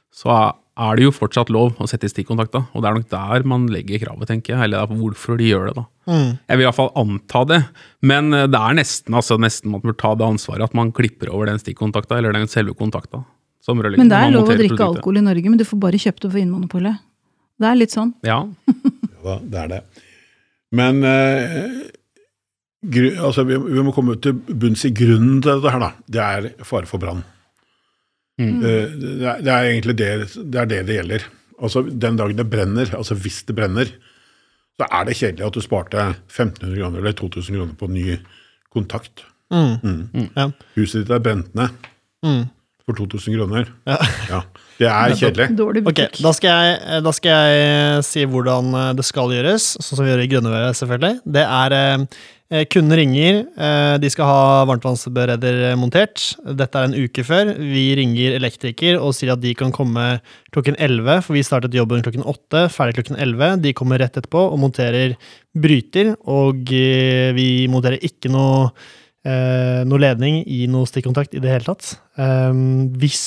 så 0.09 0.33
er 0.79 0.97
det 0.97 1.05
jo 1.05 1.13
fortsatt 1.13 1.51
lov 1.53 1.77
å 1.77 1.87
sette 1.91 2.07
i 2.07 2.11
stikkontakten, 2.11 2.69
Og 2.73 2.81
det 2.81 2.89
er 2.89 2.97
nok 2.97 3.09
der 3.11 3.43
man 3.45 3.67
legger 3.69 3.99
kravet, 4.01 4.29
tenker 4.31 4.55
jeg. 4.55 4.63
Eller 4.63 4.79
er 4.81 4.99
hvorfor 5.01 5.37
de 5.37 5.49
gjør 5.49 5.67
det, 5.67 5.75
da. 5.75 5.83
Jeg 6.47 6.57
vil 6.57 6.65
iallfall 6.65 6.93
anta 6.97 7.41
det. 7.45 7.59
Men 8.01 8.33
eh, 8.33 8.47
det 8.47 8.59
er 8.59 8.77
nesten, 8.79 9.13
altså 9.13 9.37
nesten 9.37 9.73
man 9.73 9.83
bør 9.83 9.97
ta 9.99 10.15
det 10.15 10.25
ansvaret 10.25 10.63
at 10.65 10.77
man 10.77 10.93
klipper 10.95 11.29
over 11.33 11.51
den 11.51 11.59
stikkontakta, 11.59 12.17
eller 12.17 12.33
den 12.33 12.47
selve 12.47 12.73
kontakta. 12.79 13.25
Som 13.61 13.77
Men 13.81 14.09
det 14.09 14.17
er 14.17 14.31
lov 14.31 14.47
å 14.47 14.55
drikke 14.55 14.75
produktet. 14.75 14.87
alkohol 14.97 15.17
i 15.19 15.23
Norge, 15.25 15.49
men 15.51 15.59
du 15.59 15.65
får 15.67 15.79
bare 15.83 15.99
kjøpt 15.99 16.21
det 16.23 16.29
for 16.31 16.37
Vinmonopolet. 16.39 16.99
Det 17.59 17.67
er 17.67 17.75
litt 17.79 17.91
sånn. 17.95 18.13
Ja, 18.23 18.41
Ja, 19.25 19.33
det 19.43 19.57
er 19.59 19.67
det. 19.73 19.79
Men 20.71 21.01
eh, 21.03 21.89
gru, 22.87 23.09
altså, 23.19 23.43
vi, 23.43 23.57
vi 23.59 23.81
må 23.83 23.91
komme 23.95 24.15
til 24.23 24.37
bunns 24.47 24.85
i 24.87 24.93
grunnen 24.95 25.41
til 25.43 25.57
dette 25.59 25.73
her, 25.73 25.81
da. 25.83 25.89
Det 26.07 26.21
er 26.23 26.47
fare 26.63 26.87
for 26.87 27.01
brann. 27.03 27.19
Mm. 28.39 28.61
Eh, 28.63 28.93
det, 28.95 29.25
er, 29.27 29.41
det 29.43 29.51
er 29.51 29.67
egentlig 29.73 29.95
det 29.99 30.09
det, 30.37 30.61
er 30.61 30.69
det 30.71 30.79
det 30.87 30.95
gjelder. 31.01 31.25
Altså, 31.59 31.83
Den 31.91 32.15
dagen 32.21 32.37
det 32.39 32.47
brenner, 32.47 32.93
altså 32.95 33.17
hvis 33.19 33.41
det 33.49 33.57
brenner, 33.57 33.91
så 34.79 34.87
er 34.87 35.09
det 35.09 35.17
kjedelig 35.19 35.43
at 35.49 35.57
du 35.57 35.65
sparte 35.65 36.05
1500 36.31 36.77
kroner 36.79 37.01
eller 37.03 37.17
2000 37.19 37.57
kroner 37.57 37.75
på 37.75 37.89
ny 37.91 38.05
kontakt. 38.71 39.25
Mm. 39.51 40.29
Ja. 40.37 40.45
Huset 40.77 41.01
ditt 41.03 41.11
er 41.11 41.19
brent 41.25 41.51
ned 41.57 41.75
Mm. 42.23 42.45
For 42.89 42.97
2000 42.99 43.37
kroner. 43.37 43.69
Ja. 43.89 43.99
Ja, 44.29 44.41
Det 44.79 44.87
er 44.87 45.15
kjedelig. 45.19 45.85
Ok, 45.91 46.01
da 46.23 46.31
skal, 46.35 46.49
jeg, 46.71 47.03
da 47.03 47.13
skal 47.15 47.53
jeg 47.53 48.03
si 48.07 48.25
hvordan 48.31 48.73
eh, 48.79 48.91
det 48.95 49.05
skal 49.07 49.33
gjøres, 49.35 49.73
sånn 49.77 49.99
som 49.99 50.05
vi 50.07 50.13
gjør 50.13 50.23
i 50.23 50.29
Grønneværet, 50.31 50.77
selvfølgelig. 50.79 51.17
Det 51.37 51.43
er 51.45 51.75
eh, 51.77 52.05
Kunden 52.49 52.95
ringer, 52.97 53.43
eh, 53.61 53.95
de 54.01 54.09
skal 54.09 54.25
ha 54.25 54.45
varmtvannsbereder 54.65 55.75
montert. 55.77 56.31
Dette 56.57 56.79
er 56.79 56.87
en 56.87 56.95
uke 56.97 57.21
før. 57.27 57.51
Vi 57.59 57.83
ringer 57.99 58.39
elektriker 58.39 58.97
og 58.97 59.13
sier 59.13 59.35
at 59.35 59.43
de 59.43 59.51
kan 59.53 59.69
komme 59.75 60.05
klokken 60.55 60.79
11, 60.81 61.19
for 61.27 61.37
vi 61.37 61.43
startet 61.45 61.77
jobben 61.77 62.01
klokken 62.01 62.25
8, 62.25 62.63
ferdig 62.73 62.97
klokken 62.97 63.19
11. 63.21 63.59
De 63.67 63.75
kommer 63.77 64.01
rett 64.01 64.17
etterpå 64.17 64.47
og 64.47 64.57
monterer 64.63 65.13
bryter, 65.53 66.15
og 66.25 66.73
eh, 66.73 67.29
vi 67.37 67.67
monterer 67.69 68.01
ikke 68.09 68.33
noe, 68.33 68.71
eh, 69.29 69.81
noe 69.87 70.01
ledning 70.01 70.41
i 70.49 70.63
noe 70.71 70.89
stikkontakt 70.89 71.35
i 71.37 71.41
det 71.43 71.51
hele 71.53 71.67
tatt. 71.67 71.91
Eh, 72.19 72.61
hvis 73.01 73.23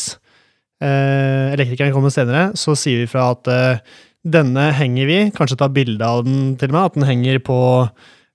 eh, 0.83 1.53
elektrikeren 1.55 1.95
kommer 1.95 2.13
senere, 2.15 2.51
så 2.59 2.75
sier 2.79 3.05
vi 3.05 3.11
fra 3.11 3.31
at 3.37 3.51
eh, 3.53 3.95
denne 4.23 4.69
henger 4.79 5.09
vi, 5.09 5.21
kanskje 5.35 5.59
ta 5.63 5.71
bilde 5.73 6.07
av 6.07 6.25
den 6.27 6.57
til 6.59 6.71
og 6.71 6.77
med, 6.77 6.83
at 6.85 6.99
den 6.99 7.09
henger 7.09 7.41
på 7.43 7.59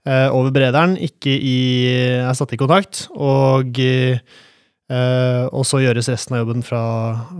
eh, 0.08 0.28
over 0.28 0.52
berederen, 0.56 0.98
ikke 1.00 1.32
i, 1.32 1.58
er 2.24 2.36
satt 2.36 2.56
i 2.56 2.60
kontakt, 2.60 3.06
og, 3.16 3.80
eh, 3.80 4.18
og 5.48 5.68
så 5.68 5.84
gjøres 5.84 6.10
resten 6.12 6.36
av 6.36 6.44
jobben 6.44 6.66
fra, 6.68 6.82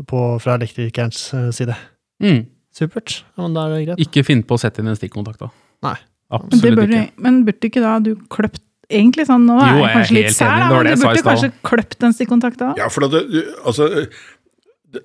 på, 0.08 0.28
fra 0.44 0.60
elektrikerens 0.60 1.32
side. 1.56 1.76
mm. 2.24 2.46
Supert. 2.78 3.24
Ja, 3.34 3.42
men 3.48 3.56
da 3.56 3.64
er 3.66 3.72
det 3.74 3.86
greit. 3.88 4.02
Ikke 4.06 4.22
finn 4.22 4.44
på 4.46 4.54
å 4.54 4.62
sette 4.62 4.84
inn 4.84 4.92
en 4.92 4.98
stikkontakt, 5.00 5.42
da. 5.42 5.48
Nei. 5.88 5.96
Men, 6.28 6.44
Absolutt 6.44 6.76
burde, 6.76 7.00
ikke. 7.08 7.24
men 7.24 7.38
burde 7.48 7.70
ikke 7.70 7.82
da 7.82 7.94
du 8.04 8.10
kløpt 8.30 8.62
Egentlig 8.90 9.26
sånn, 9.28 9.44
nå 9.46 9.58
er 9.60 9.74
Jo, 9.74 9.80
jeg 9.84 9.96
kanskje 9.98 10.16
litt 10.16 10.36
sær, 10.38 10.60
da, 10.62 10.68
men 10.84 10.96
du 10.96 11.02
burde 11.04 11.24
kanskje 11.26 11.50
kløpt 11.68 11.98
den 12.00 12.14
stikkontakta? 12.16 12.70
Ja, 12.80 12.88
for 12.94 13.04
at 13.08 13.12
det, 13.12 13.24
du, 13.34 13.40
altså, 13.68 13.88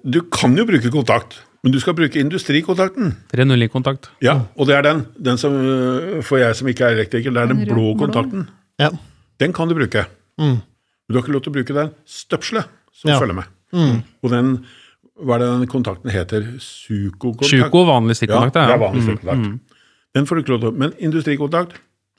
du 0.07 0.21
kan 0.31 0.55
jo 0.57 0.65
bruke 0.69 0.91
kontakt, 0.95 1.41
men 1.65 1.73
du 1.75 1.79
skal 1.83 1.95
bruke 1.99 2.19
industrikontakten. 2.21 3.17
3-0 3.33 3.65
i 3.67 3.69
kontakt. 3.73 4.09
Ja, 4.23 4.37
og 4.57 4.67
det 4.71 4.77
er 4.79 4.83
den. 4.87 5.03
Den 5.19 5.39
som, 5.39 5.53
øh, 5.55 6.23
For 6.23 6.39
jeg 6.39 6.55
som 6.59 6.69
ikke 6.71 6.87
er 6.87 6.95
elektriker, 6.97 7.35
det 7.35 7.43
er 7.43 7.47
den 7.51 7.59
Den 7.65 7.69
blå 7.75 7.95
blå. 7.95 8.07
kontakten. 8.07 8.49
Ja. 8.79 8.91
Den 9.39 9.53
kan 9.53 9.69
du 9.69 9.75
bruke. 9.75 10.07
Mm. 10.39 10.61
Men 10.63 11.09
du 11.11 11.15
har 11.19 11.23
ikke 11.23 11.33
lov 11.35 11.43
til 11.43 11.53
å 11.53 11.57
bruke 11.59 11.75
den 11.75 11.91
støpselet 12.07 12.65
som 12.95 13.11
Ja. 13.11 13.19
følger 13.19 13.35
med. 13.35 13.45
Mm. 13.75 14.03
Og 14.23 14.31
den, 14.31 14.65
hva 15.23 15.35
er 15.35 15.39
det 15.39 15.49
den 15.59 15.67
kontakten 15.67 16.11
heter? 16.11 16.47
Sukokontakt? 16.59 17.51
Suko, 17.51 17.85
vanlig 17.87 18.15
Ja, 18.15 18.21
stikkontakt. 18.23 18.53
det 18.55 18.63
er 18.63 18.69
ja. 18.69 18.77
vanlig 18.79 19.03
Mm, 19.03 19.09
stikkontakt. 19.11 19.47
mm. 19.47 19.61
Den 20.15 20.27
får 20.27 20.35
du 20.37 20.43
ikke 20.43 20.55
lov 20.55 20.61
til. 20.61 20.73
Men 20.79 20.93
industrikontakt, 21.01 21.73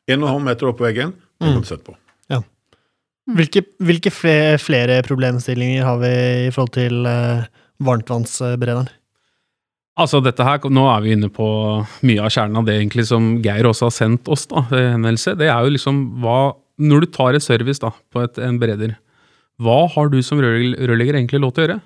1,5 0.08 0.44
meter 0.44 0.68
oppå 0.68 0.84
veggen, 0.88 1.14
den 1.44 1.52
Mm. 1.52 1.60
kan 1.60 1.68
du 1.68 1.70
sette 1.70 1.86
på. 1.92 1.98
Hvilke, 3.24 3.62
hvilke 3.80 4.12
flere, 4.12 4.58
flere 4.60 4.98
problemstillinger 5.06 5.86
har 5.88 6.00
vi 6.02 6.10
i 6.48 6.52
forhold 6.52 6.74
til 6.76 7.06
uh, 7.08 7.46
varmtvannsberederen? 7.80 8.90
Altså 9.96 10.20
dette 10.26 10.44
her, 10.44 10.60
Nå 10.68 10.84
er 10.90 11.06
vi 11.06 11.14
inne 11.16 11.30
på 11.32 11.46
mye 12.04 12.20
av 12.26 12.34
kjernen 12.34 12.60
av 12.60 12.68
det 12.68 12.76
egentlig 12.82 13.06
som 13.08 13.38
Geir 13.46 13.70
også 13.70 13.88
har 13.88 13.96
sendt 13.96 14.28
oss. 14.28 14.44
da, 14.52 14.66
ved 14.68 14.90
henvendelse. 14.92 15.38
Det 15.40 15.48
er 15.48 15.64
jo 15.64 15.72
liksom 15.72 16.04
hva, 16.20 16.56
Når 16.82 17.06
du 17.06 17.06
tar 17.14 17.38
et 17.38 17.46
service 17.46 17.80
da, 17.80 17.94
på 18.12 18.26
et, 18.26 18.38
en 18.44 18.60
bereder, 18.60 18.98
hva 19.62 19.88
har 19.88 20.10
du 20.10 20.22
som 20.26 20.42
rørlegger 20.42 21.16
egentlig 21.16 21.40
lov 21.40 21.54
til 21.54 21.64
å 21.64 21.68
gjøre? 21.68 21.82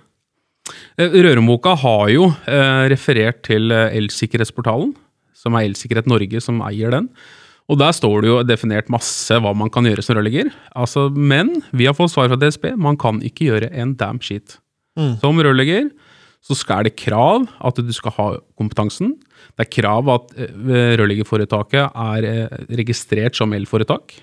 Røremoka 0.98 1.76
har 1.78 2.08
jo 2.10 2.32
eh, 2.48 2.88
referert 2.90 3.44
til 3.46 3.70
eh, 3.72 3.94
Elsikkerhetsportalen, 4.00 4.96
som 5.36 5.54
er 5.54 5.68
Elsikkerhet 5.68 6.08
Norge 6.10 6.42
som 6.42 6.64
eier 6.66 6.96
den. 6.96 7.12
Og 7.68 7.80
der 7.82 7.96
står 7.96 8.24
det 8.24 8.30
jo 8.30 8.38
definert 8.48 8.92
masse 8.92 9.38
hva 9.44 9.52
man 9.58 9.72
kan 9.74 9.88
gjøre 9.88 10.04
som 10.06 10.16
rørlegger. 10.16 10.54
Altså, 10.78 11.08
men 11.12 11.58
vi 11.76 11.88
har 11.90 11.96
fått 11.98 12.14
svar 12.14 12.30
fra 12.32 12.40
DSB, 12.40 12.72
man 12.80 13.00
kan 13.00 13.20
ikke 13.26 13.50
gjøre 13.50 13.72
en 13.76 13.96
damn 14.00 14.22
shit. 14.24 14.56
Mm. 14.98 15.18
Som 15.22 15.42
rørlegger 15.44 15.90
så 16.48 16.56
skal 16.56 16.86
det 16.88 16.96
krav 17.00 17.48
at 17.66 17.80
du 17.84 17.92
skal 17.96 18.14
ha 18.16 18.28
kompetansen. 18.60 19.18
Det 19.58 19.66
er 19.66 19.74
krav 19.74 20.08
at 20.14 20.32
eh, 20.40 20.94
rørleggerforetaket 21.00 21.92
er 21.92 22.28
eh, 22.30 22.58
registrert 22.80 23.36
som 23.36 23.52
elforetak. 23.58 24.16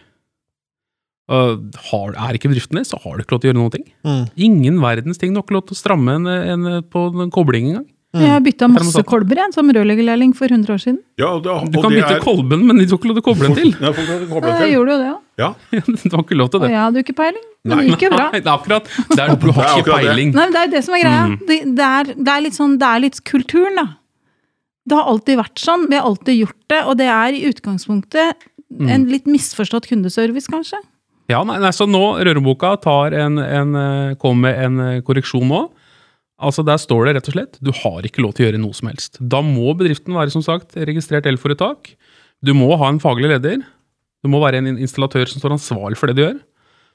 Er 1.24 2.36
ikke 2.36 2.50
bedriften 2.52 2.76
det, 2.76 2.86
så 2.88 2.98
har 3.00 3.16
du 3.16 3.24
ikke 3.24 3.36
lov 3.36 3.42
til 3.42 3.48
å 3.48 3.52
gjøre 3.52 3.60
noen 3.60 3.74
ting. 3.74 3.84
Mm. 4.04 4.24
Ingen 4.46 4.80
verdens 4.82 5.20
ting. 5.20 5.32
Du 5.32 5.40
har 5.40 5.46
ikke 5.46 5.56
lov 5.56 5.66
til 5.68 5.76
å 5.76 5.80
stramme 5.80 6.16
en, 6.20 6.28
en 6.28 6.80
på 6.88 7.06
en 7.12 7.32
kobling 7.32 7.70
engang. 7.72 7.86
Jeg 8.14 8.30
har 8.30 8.40
bytta 8.46 8.68
masse 8.70 9.02
kolber 9.10 9.36
igjen 9.40 9.52
som 9.56 9.68
rørleggerlærling 9.74 10.34
for 10.38 10.46
100 10.52 10.70
år 10.74 10.80
siden. 10.82 10.98
Ja, 11.18 11.32
og 11.34 11.42
det, 11.42 11.54
Du 11.72 11.80
kan 11.82 11.90
det 11.90 11.98
bytte 12.02 12.16
er- 12.16 12.22
kolben, 12.22 12.66
men 12.68 12.78
de 12.78 12.86
tok 12.86 13.00
ikke 13.02 13.10
lov 13.10 13.16
til 13.18 13.24
å 13.24 13.26
koble 13.26 13.48
den 13.48 13.56
til. 13.58 13.72
Ja, 13.84 13.92
folk 13.92 14.06
kan 14.12 14.28
koble 14.30 14.52
Jeg 14.60 14.72
gjorde 14.76 14.94
jo 14.94 14.98
det 15.02 15.08
ja. 15.08 15.16
Ja, 15.42 15.48
Du 16.04 16.14
har 16.14 16.22
ikke 16.22 16.38
lov 16.38 16.48
til 16.52 16.60
Og 16.60 16.62
det. 16.64 16.70
jeg 16.70 16.80
hadde 16.84 17.00
jo 17.00 17.04
ikke 17.08 17.16
peiling. 17.18 17.44
Men 17.64 17.78
det 17.82 17.86
gikk 17.90 18.02
jo 18.06 18.10
bra. 18.14 18.28
Nei, 18.34 18.40
det 18.40 18.46
er 18.46 18.54
akkurat. 18.54 18.88
Det 19.10 19.18
er, 19.24 19.34
du 19.34 19.50
har 19.50 19.64
ikke 19.64 19.82
akkurat 19.82 20.00
det. 20.00 20.08
peiling. 20.08 20.32
Nei, 20.34 20.44
men 20.46 20.52
Det 20.54 20.62
er 20.62 20.72
det 20.76 20.84
som 20.86 20.94
er 20.94 21.02
greia. 21.04 21.24
Mm. 21.26 21.36
Det, 21.50 21.58
det, 21.80 21.90
er, 21.98 22.14
det 22.28 22.32
er 22.36 22.40
litt 22.46 22.58
sånn, 22.60 22.78
det 22.78 22.88
er 22.94 23.04
litt 23.08 23.20
kulturen, 23.26 23.78
da. 23.82 23.86
Det 24.84 24.98
har 25.00 25.06
alltid 25.14 25.38
vært 25.40 25.58
sånn. 25.64 25.86
Vi 25.90 25.96
har 25.96 26.04
alltid 26.06 26.38
gjort 26.42 26.58
det. 26.68 26.80
Og 26.84 26.96
det 27.00 27.06
er 27.10 27.38
i 27.38 27.44
utgangspunktet 27.50 28.50
Mm. 28.74 28.88
en 28.90 29.02
litt 29.06 29.26
misforstått 29.30 29.84
kundeservice, 29.86 30.48
kanskje. 30.50 30.80
Ja, 31.30 31.44
nei, 31.46 31.60
nei, 31.62 31.68
så 31.70 31.86
nå, 31.86 32.00
Røreboka 32.26 32.72
tar 32.82 33.14
en, 33.14 33.38
en, 33.38 33.74
eh, 33.78 34.14
kommer 34.18 34.48
med 34.50 34.58
en 34.64 34.80
eh, 34.82 35.00
korreksjon 35.06 35.46
nå. 35.46 35.60
Altså 36.42 36.64
Der 36.66 36.80
står 36.82 37.06
det 37.06 37.14
rett 37.16 37.28
og 37.30 37.34
slett 37.36 37.58
du 37.62 37.70
har 37.72 38.02
ikke 38.02 38.22
lov 38.24 38.32
til 38.34 38.44
å 38.44 38.48
gjøre 38.50 38.60
noe 38.62 38.74
som 38.74 38.88
helst. 38.90 39.20
Da 39.20 39.40
må 39.44 39.74
bedriften 39.78 40.14
være 40.16 40.32
som 40.34 40.42
sagt 40.42 40.74
registrert 40.74 41.26
elforetak. 41.30 41.94
Du 42.44 42.52
må 42.58 42.72
ha 42.80 42.88
en 42.90 42.98
faglig 43.00 43.30
leder. 43.30 43.62
Du 44.24 44.28
må 44.32 44.40
være 44.42 44.58
en 44.58 44.74
installatør 44.78 45.28
som 45.30 45.40
står 45.40 45.54
ansvarlig 45.54 45.96
for 46.00 46.10
det 46.10 46.16
du 46.18 46.24
gjør. 46.24 46.40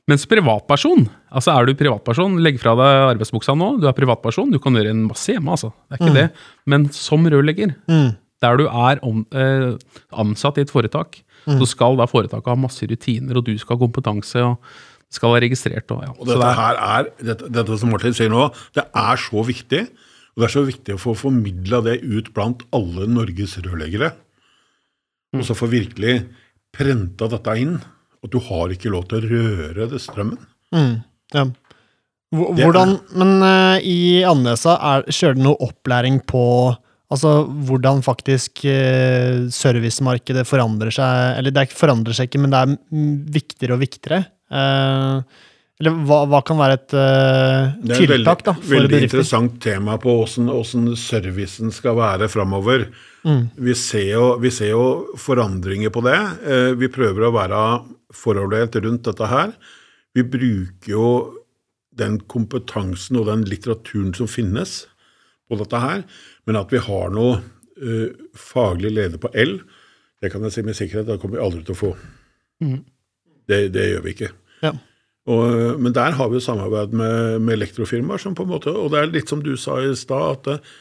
Mens 0.10 0.26
privatperson, 0.26 1.04
altså 1.30 1.54
er 1.54 1.68
du 1.70 1.76
privatperson, 1.78 2.40
legg 2.42 2.58
fra 2.60 2.74
deg 2.80 3.12
arbeidsbuksa 3.14 3.54
nå, 3.58 3.76
du 3.78 3.86
er 3.88 3.94
privatperson, 3.94 4.50
du 4.50 4.58
kan 4.60 4.74
gjøre 4.74 4.90
en 4.96 5.04
masse 5.06 5.30
hjemme, 5.30 5.54
altså. 5.54 5.70
Det 5.86 6.00
er 6.00 6.02
ikke 6.02 6.16
det. 6.16 6.28
Men 6.66 6.88
som 6.96 7.28
rørlegger, 7.30 7.76
Mm. 7.88 8.16
der 8.42 8.58
du 8.58 8.66
er 8.66 9.00
om, 9.06 9.26
eh, 9.32 9.78
ansatt 10.12 10.58
i 10.58 10.62
et 10.66 10.72
foretak, 10.74 11.22
så 11.46 11.68
skal 11.68 11.96
da 11.98 12.06
foretaket 12.10 12.48
ha 12.48 12.56
masse 12.56 12.82
rutiner, 12.90 13.38
og 13.38 13.46
du 13.46 13.56
skal 13.58 13.78
ha 13.78 13.86
kompetanse, 13.86 14.42
og 14.42 14.58
skal 15.14 15.34
være 15.34 15.48
registrert. 15.48 15.90
Og, 15.96 16.04
ja. 16.06 16.14
Og 16.16 16.28
dette 16.30 16.40
det 16.40 16.50
er, 16.50 16.60
her 16.60 16.82
er, 16.86 17.12
dette, 17.32 17.52
dette 17.60 17.78
som 17.82 17.94
Martin 17.94 18.16
sier 18.18 18.32
nå, 18.32 18.48
det 18.78 18.86
er 18.88 19.22
så 19.22 19.46
viktig. 19.46 19.84
Og 20.36 20.44
det 20.44 20.50
er 20.50 20.56
så 20.56 20.66
viktig 20.68 20.96
å 20.96 21.02
få 21.02 21.16
formidla 21.18 21.82
det 21.86 22.00
ut 22.06 22.30
blant 22.36 22.62
alle 22.76 23.10
Norges 23.12 23.58
rørleggere. 23.66 24.14
Og 25.36 25.46
så 25.46 25.58
få 25.58 25.70
virkelig 25.70 26.22
prenta 26.76 27.30
dette 27.32 27.56
inn. 27.62 27.80
At 28.20 28.34
du 28.34 28.40
har 28.50 28.72
ikke 28.74 28.92
lov 28.92 29.08
til 29.10 29.20
å 29.24 29.32
røre 29.32 29.88
det 29.92 30.02
strømmen. 30.04 30.40
Mm. 30.76 30.96
Ja. 31.34 31.48
Hvordan, 32.36 33.00
men 33.18 33.32
uh, 33.42 33.82
i 33.82 34.22
Andesa 34.28 34.76
er, 34.86 35.08
kjører 35.10 35.38
det 35.40 35.46
noe 35.48 35.60
opplæring 35.66 36.22
på 36.30 36.44
Altså 37.10 37.30
hvordan 37.66 38.04
faktisk 38.06 38.62
uh, 38.70 39.48
servicemarkedet 39.50 40.44
forandrer 40.46 40.94
seg 40.94 41.40
Eller 41.40 41.56
det 41.56 41.64
er 41.64 41.72
forandrer 41.74 42.14
seg 42.14 42.30
ikke, 42.30 42.42
men 42.44 42.54
det 42.54 42.60
er 42.60 42.76
viktigere 43.34 43.80
og 43.80 43.82
viktigere. 43.82 44.20
Eh, 44.50 45.46
eller 45.80 46.00
hva, 46.10 46.24
hva 46.28 46.42
kan 46.44 46.60
være 46.60 46.76
et 46.76 46.94
tiltak 47.96 48.42
da 48.44 48.52
Det 48.58 48.60
er 48.60 48.66
et 48.66 48.72
veldig, 48.74 48.90
veldig 48.92 49.00
interessant 49.06 49.54
tema 49.64 49.96
på 50.02 50.18
åssen 50.26 50.90
servicen 51.00 51.72
skal 51.72 51.96
være 51.96 52.28
framover. 52.32 52.90
Mm. 53.24 53.46
Vi, 53.56 53.76
vi 54.44 54.52
ser 54.52 54.74
jo 54.74 54.86
forandringer 55.20 55.94
på 55.96 56.04
det. 56.04 56.20
Uh, 56.44 56.72
Vi 56.80 56.92
prøver 56.92 57.28
å 57.28 57.34
være 57.36 57.64
foroverlent 58.16 58.76
rundt 58.84 59.08
dette 59.08 59.32
her. 59.32 59.56
Vi 60.16 60.26
bruker 60.28 60.92
jo 60.92 61.08
den 62.00 62.20
kompetansen 62.32 63.20
og 63.20 63.28
den 63.32 63.48
litteraturen 63.48 64.12
som 64.16 64.28
finnes 64.32 64.82
på 65.50 65.58
dette 65.60 65.80
her, 65.80 66.04
men 66.48 66.60
at 66.60 66.72
vi 66.76 66.84
har 66.84 67.12
noe 67.16 67.40
uh, 67.40 68.08
faglig 68.36 68.94
leder 69.00 69.22
på 69.22 69.32
L, 69.32 69.62
det 70.20 70.32
kan 70.32 70.44
jeg 70.44 70.58
si 70.58 70.68
med 70.68 70.76
sikkerhet, 70.76 71.08
det 71.08 71.22
kommer 71.22 71.40
vi 71.40 71.46
aldri 71.46 71.64
til 71.64 71.78
å 71.78 71.80
få. 71.88 71.98
Det, 73.50 73.60
det 73.74 73.88
gjør 73.92 74.04
vi 74.06 74.14
ikke. 74.16 74.30
Ja. 74.64 74.72
Og, 75.30 75.80
men 75.82 75.94
der 75.94 76.16
har 76.18 76.30
vi 76.32 76.40
jo 76.40 76.44
samarbeid 76.46 76.94
med, 76.98 77.42
med 77.46 77.58
elektrofirmaer, 77.60 78.22
som 78.22 78.34
på 78.38 78.46
en 78.48 78.54
måte, 78.54 78.72
og 78.74 78.92
det 78.94 79.02
er 79.02 79.12
litt 79.14 79.30
som 79.30 79.42
du 79.46 79.52
sa 79.62 79.78
i 79.84 79.92
stad, 79.98 80.40
at 80.40 80.48
eh, 80.56 80.72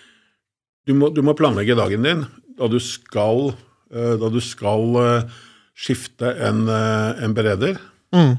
du 0.89 0.95
må, 0.97 1.11
du 1.13 1.21
må 1.27 1.35
planlegge 1.37 1.77
dagen 1.77 2.07
din 2.07 2.23
da 2.59 2.67
du 2.73 2.79
skal, 2.83 3.51
eh, 3.93 4.15
da 4.21 4.31
du 4.33 4.39
skal 4.43 4.97
eh, 5.03 5.37
skifte 5.79 6.33
en, 6.49 6.65
en 6.69 7.35
bereder. 7.37 7.77
Mm. 8.17 8.33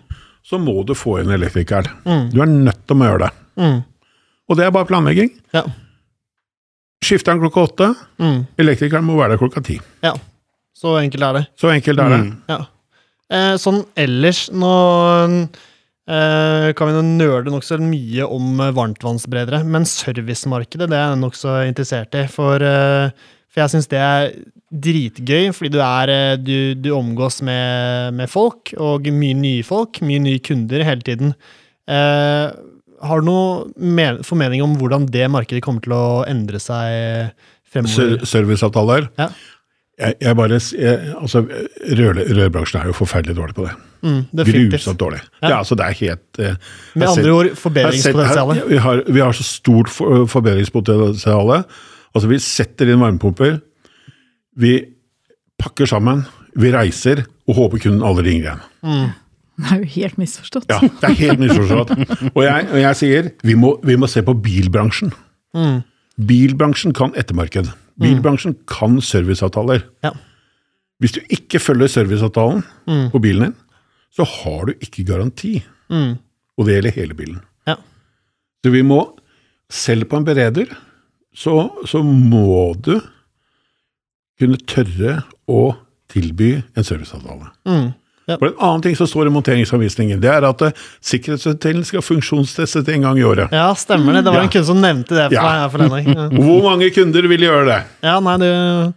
Så 0.49 0.57
må 0.59 0.73
du 0.87 0.95
få 0.97 1.19
inn 1.21 1.29
elektrikeren. 1.31 1.91
Mm. 2.09 2.25
Du 2.33 2.39
er 2.41 2.49
nødt 2.49 2.81
til 2.89 2.97
å 2.97 3.05
gjøre 3.11 3.27
det. 3.27 3.29
Mm. 3.61 3.77
Og 4.49 4.57
det 4.57 4.65
er 4.65 4.73
bare 4.75 4.89
planlegging. 4.89 5.29
Ja. 5.55 5.61
Skifter 7.05 7.31
han 7.35 7.39
klokka 7.43 7.61
åtte, 7.69 7.87
Mm. 8.19 8.41
elektrikeren 8.59 9.05
må 9.07 9.15
være 9.19 9.35
der 9.37 9.41
klokka 9.45 9.61
ti. 9.63 9.77
ja. 10.03 10.15
Så 10.79 10.93
enkelt 10.95 11.23
er 11.27 11.33
det. 11.35 11.41
Så 11.59 11.67
enkelt 11.73 11.99
er 11.99 12.09
det. 12.13 12.17
Mm. 12.23 12.35
Ja. 12.47 12.57
Eh, 13.29 13.55
sånn 13.61 13.83
ellers, 13.99 14.47
nå 14.51 14.69
eh, 16.09 16.69
kan 16.77 16.89
vi 16.89 16.95
nå 16.95 17.01
nøle 17.05 17.51
nokså 17.53 17.77
mye 17.81 18.25
om 18.25 18.55
varmtvannsbredere, 18.57 18.73
varmtvannsberedere, 18.73 19.63
men 19.69 19.85
servicemarkedet 19.89 20.89
det 20.89 20.97
er 20.97 21.11
jeg 21.13 21.21
nokså 21.23 21.57
interessert 21.69 22.17
i. 22.17 22.23
For, 22.31 22.63
eh, 22.65 23.11
for 23.49 23.63
jeg 23.63 23.73
syns 23.75 23.89
det 23.91 23.99
er 24.01 24.31
dritgøy, 24.69 25.51
fordi 25.57 25.71
du, 25.73 25.79
er, 25.81 26.11
eh, 26.13 26.33
du, 26.41 26.57
du 26.77 26.89
omgås 26.97 27.41
med, 27.45 28.15
med 28.17 28.29
folk, 28.29 28.73
og 28.81 29.07
mye 29.13 29.37
nye 29.37 29.63
folk, 29.67 30.01
mye 30.05 30.21
nye 30.25 30.41
kunder 30.45 30.83
hele 30.85 31.05
tiden. 31.05 31.35
Eh, 31.89 32.47
har 32.99 33.21
du 33.23 33.29
noen 33.29 34.19
formening 34.27 34.61
om 34.65 34.73
hvordan 34.81 35.05
det 35.13 35.29
markedet 35.31 35.61
kommer 35.63 35.85
til 35.85 35.93
å 35.95 36.25
endre 36.27 36.59
seg 36.59 37.31
fremover? 37.69 38.17
Ser- 38.19 38.25
Serviceavtaler. 38.33 39.07
Ja. 39.21 39.29
Jeg, 39.99 40.15
jeg 40.21 40.35
bare, 40.39 40.59
jeg, 40.79 41.13
altså, 41.19 41.41
rør, 41.99 42.19
Rørbransjen 42.37 42.81
er 42.81 42.85
jo 42.87 42.93
forferdelig 42.95 43.35
dårlig 43.35 43.55
på 43.57 43.65
det. 43.67 43.71
Mm. 44.01 44.19
Grusomt 44.71 44.99
dårlig. 45.01 45.19
Ja. 45.41 45.47
Er, 45.49 45.55
altså, 45.57 45.75
det 45.75 45.85
er 45.89 45.97
helt 45.99 46.39
eh, 46.39 46.53
Med 46.95 47.07
andre 47.09 47.23
sett- 47.23 47.33
ord 47.35 47.49
forbedringspotensialet. 47.59 48.61
Vi 48.69 48.77
har, 48.85 49.01
vi 49.07 49.19
har 49.19 49.35
så 49.35 49.43
stort 49.43 49.89
for, 49.91 50.23
forbedringspotensial. 50.31 51.51
Altså, 52.15 52.29
vi 52.31 52.39
setter 52.39 52.93
inn 52.93 53.01
varmepumper, 53.03 53.59
vi 54.59 54.77
pakker 55.59 55.85
sammen, 55.91 56.23
vi 56.55 56.71
reiser 56.73 57.25
og 57.49 57.55
håper 57.59 57.83
kunden 57.83 58.05
aldri 58.07 58.29
ringer 58.29 58.45
igjen. 58.47 59.11
Det 59.59 59.73
er 59.75 59.81
jo 59.83 59.89
helt 59.97 60.17
misforstått. 60.21 60.69
Ja, 60.71 60.79
Det 61.01 61.09
er 61.09 61.17
helt 61.19 61.39
misforstått. 61.43 61.89
Og 62.31 62.43
jeg, 62.45 62.67
og 62.71 62.79
jeg 62.79 62.95
sier 63.01 63.29
vi 63.43 63.57
må, 63.59 63.73
vi 63.83 63.97
må 63.99 64.07
se 64.07 64.23
på 64.23 64.31
bilbransjen. 64.39 65.11
Mm. 65.57 65.81
Bilbransjen 66.29 66.95
kan 66.95 67.11
ettermarked. 67.19 67.67
Bilbransjen 67.99 68.55
kan 68.67 68.99
serviceavtaler. 69.03 69.83
Ja. 70.05 70.11
Hvis 70.99 71.13
du 71.15 71.19
ikke 71.31 71.59
følger 71.59 71.87
serviceavtalen 71.91 72.63
Mm. 72.87 73.09
på 73.11 73.19
bilen 73.23 73.43
din, 73.49 73.55
så 74.11 74.23
har 74.25 74.65
du 74.65 74.73
ikke 74.81 75.03
garanti. 75.05 75.63
Mm. 75.89 76.17
Og 76.57 76.65
det 76.65 76.75
gjelder 76.75 76.95
hele 76.95 77.13
bilen. 77.15 77.39
Ja. 77.67 77.75
Så 78.65 78.71
vi 78.73 78.81
må, 78.83 79.01
selv 79.69 80.05
på 80.09 80.17
en 80.17 80.25
bereder, 80.25 80.65
så, 81.35 81.69
så 81.85 82.01
må 82.03 82.73
du 82.81 82.99
kunne 84.39 84.57
tørre 84.67 85.21
å 85.47 85.75
tilby 86.09 86.55
en 86.75 86.83
serviceavtale. 86.87 87.51
Mm. 87.67 87.91
For 88.37 88.47
En 88.51 88.59
annen 88.59 88.81
ting 88.85 88.95
som 88.95 89.07
står 89.07 89.27
i 89.27 89.33
monteringsanvisningen, 89.33 90.19
det 90.21 90.29
er 90.29 90.45
at 90.49 90.61
eh, 90.61 90.71
sikkerhetsventilen 91.01 91.85
skal 91.87 92.01
funksjonstestes 92.05 92.87
en 92.93 93.01
gang 93.07 93.17
i 93.17 93.23
året. 93.25 93.49
Ja, 93.55 93.71
stemmer 93.73 94.13
det. 94.13 94.25
Det 94.25 94.33
var 94.33 94.43
Ja. 94.43 94.47
en 94.47 94.49
kunde 94.53 94.65
som 94.65 94.81
nevnte 94.81 95.15
det 95.15 95.25
for 95.29 95.33
Ja. 95.33 95.41
meg 95.41 95.61
her 95.63 95.69
forleden. 95.69 96.15
Ja. 96.15 96.29
Hvor 96.45 96.61
mange 96.69 96.89
kunder 96.93 97.27
vil 97.27 97.41
gjøre 97.47 97.65
det? 97.65 97.83
Ja, 98.03 98.19
nei, 98.19 98.37
det 98.37 98.93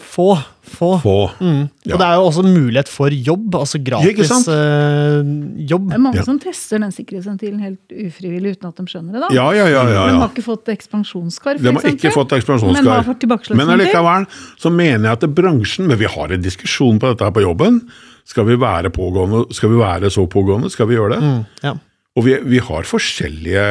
Få. 0.00 0.38
Få. 0.70 0.98
Få. 1.02 1.30
Mm. 1.40 1.68
Ja. 1.84 1.94
Og 1.94 1.98
det 2.00 2.06
er 2.06 2.14
jo 2.14 2.26
også 2.28 2.42
mulighet 2.46 2.88
for 2.88 3.10
jobb, 3.10 3.54
altså 3.58 3.78
gratis 3.84 4.30
eh, 4.48 5.30
jobb. 5.68 5.88
Det 5.90 5.96
er 5.98 6.02
mange 6.02 6.16
Ja. 6.20 6.22
som 6.24 6.38
tester 6.38 6.78
den 6.78 6.92
sikkerhetsventilen 6.94 7.58
helt 7.60 7.90
ufrivillig 7.90 8.54
uten 8.56 8.68
at 8.68 8.76
de 8.76 8.86
skjønner 8.86 9.12
det. 9.12 9.20
da. 9.20 9.28
Ja, 9.34 9.50
ja, 9.52 9.66
ja. 9.66 9.82
ja, 9.90 10.06
De 10.06 10.20
har 10.20 10.28
ikke 10.30 10.44
fått 10.46 10.70
ekspansjonskar, 10.70 11.58
De 11.60 11.72
har 11.74 11.82
ikke 11.90 12.12
fått 12.14 12.32
ekspansjonskar. 12.38 12.82
Men 12.82 12.92
har 12.92 13.02
fått? 13.04 13.50
Men 13.56 13.68
allikevel 13.74 14.26
så 14.58 14.70
mener 14.72 15.08
jeg 15.10 15.12
at 15.18 15.26
bransjen 15.34 15.86
Men 15.90 15.98
vi 15.98 16.06
har 16.06 16.32
en 16.32 16.42
diskusjon 16.42 16.98
på 17.00 17.10
dette 17.12 17.24
her 17.24 17.32
på 17.34 17.42
jobben. 17.42 17.82
Skal 18.30 18.46
vi 18.46 18.56
være 18.62 18.90
pågående? 18.94 19.44
Skal 19.56 19.72
vi 19.72 19.78
være 19.80 20.10
så 20.14 20.24
pågående? 20.30 20.70
Skal 20.70 20.86
vi 20.90 20.94
gjøre 20.98 21.16
det? 21.16 21.20
Mm. 21.24 21.40
Ja. 21.66 21.72
Og 22.18 22.24
vi, 22.26 22.34
vi 22.52 22.58
har 22.62 22.86
forskjellige 22.86 23.64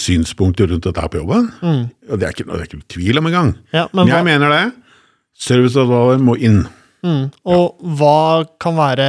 synspunkter 0.00 0.68
rundt 0.70 0.84
dette 0.88 1.00
her 1.02 1.10
på 1.12 1.20
jobben. 1.22 1.48
Mm. 1.64 1.82
Og 2.12 2.20
det 2.20 2.26
er 2.28 2.34
ikke, 2.36 2.46
det 2.48 2.58
er 2.58 2.66
ikke 2.68 2.80
tvil 2.94 3.20
om 3.20 3.28
engang. 3.30 3.54
Ja, 3.72 3.86
Men 3.92 4.02
men 4.06 4.12
hva, 4.12 4.18
jeg 4.20 4.28
mener 4.28 4.52
det. 4.54 4.64
Serviceavtaler 5.38 6.22
må 6.24 6.34
inn. 6.40 6.62
mm. 7.06 7.24
Og 7.48 7.78
hva 7.98 8.44
kan 8.60 8.76
være 8.78 9.08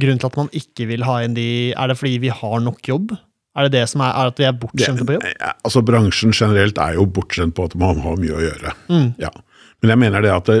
grunnen 0.00 0.20
til 0.22 0.30
at 0.30 0.38
man 0.38 0.48
ikke 0.56 0.86
vil 0.88 1.02
ha 1.04 1.18
inn 1.26 1.34
de 1.36 1.48
Er 1.74 1.90
det 1.90 1.98
fordi 1.98 2.18
vi 2.22 2.30
har 2.32 2.60
nok 2.64 2.80
jobb? 2.88 3.12
Er 3.58 3.66
det 3.66 3.72
det 3.74 3.88
som 3.90 4.00
er, 4.06 4.14
er 4.14 4.30
at 4.30 4.38
vi 4.38 4.46
er 4.46 4.54
bortskjemte 4.56 5.04
på 5.08 5.16
jobb? 5.18 5.24
Ja, 5.34 5.52
altså 5.66 5.82
Bransjen 5.84 6.32
generelt 6.36 6.78
er 6.78 6.94
jo 6.96 7.06
bortskjemt 7.10 7.56
på 7.58 7.66
at 7.66 7.74
man 7.78 7.98
har 8.04 8.16
mye 8.20 8.36
å 8.38 8.42
gjøre. 8.44 8.74
Mm. 8.88 9.08
Ja. 9.20 9.32
Men 9.80 9.94
jeg 9.94 10.00
mener 10.02 10.24
det 10.24 10.32
at 10.34 10.48
det, 10.50 10.58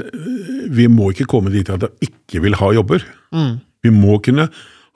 vi 0.72 0.86
må 0.88 1.10
ikke 1.12 1.28
komme 1.28 1.52
dit 1.52 1.68
at 1.72 1.84
vi 1.84 2.08
ikke 2.08 2.42
vil 2.44 2.56
ha 2.60 2.70
jobber. 2.76 3.04
Mm. 3.36 3.58
Vi 3.84 3.92
må 3.94 4.18
kunne 4.24 4.48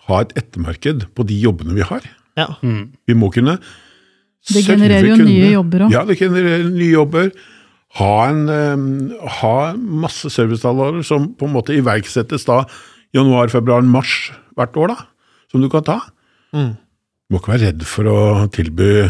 ha 0.08 0.20
et 0.20 0.32
ettermarked 0.38 1.08
på 1.16 1.26
de 1.28 1.40
jobbene 1.40 1.76
vi 1.76 1.84
har. 1.86 2.06
Ja. 2.38 2.48
Vi 2.62 3.16
må 3.16 3.30
kunne 3.34 3.58
Det 4.50 4.64
genererer 4.66 5.12
jo 5.12 5.18
nye 5.22 5.52
jobber 5.54 5.86
òg. 5.86 5.92
Ja, 5.94 6.04
det 6.08 6.18
genererer 6.20 6.66
nye 6.68 6.92
jobber. 6.92 7.30
Ha, 8.00 8.14
en, 8.26 8.48
um, 8.50 8.86
ha 9.40 9.56
masse 9.78 10.28
servicetallarer 10.34 11.04
som 11.06 11.30
på 11.38 11.46
en 11.46 11.54
måte 11.54 11.76
iverksettes 11.76 12.44
da 12.48 12.64
januar, 13.14 13.52
februar, 13.52 13.84
mars 13.86 14.32
hvert 14.58 14.74
år, 14.76 14.90
da. 14.90 15.06
Som 15.52 15.62
du 15.62 15.70
kan 15.70 15.86
ta. 15.86 16.00
Mm. 16.54 16.74
Du 16.74 17.36
må 17.36 17.40
ikke 17.40 17.54
være 17.54 17.70
redd 17.70 17.86
for 17.86 18.10
å 18.10 18.18
tilby 18.52 19.06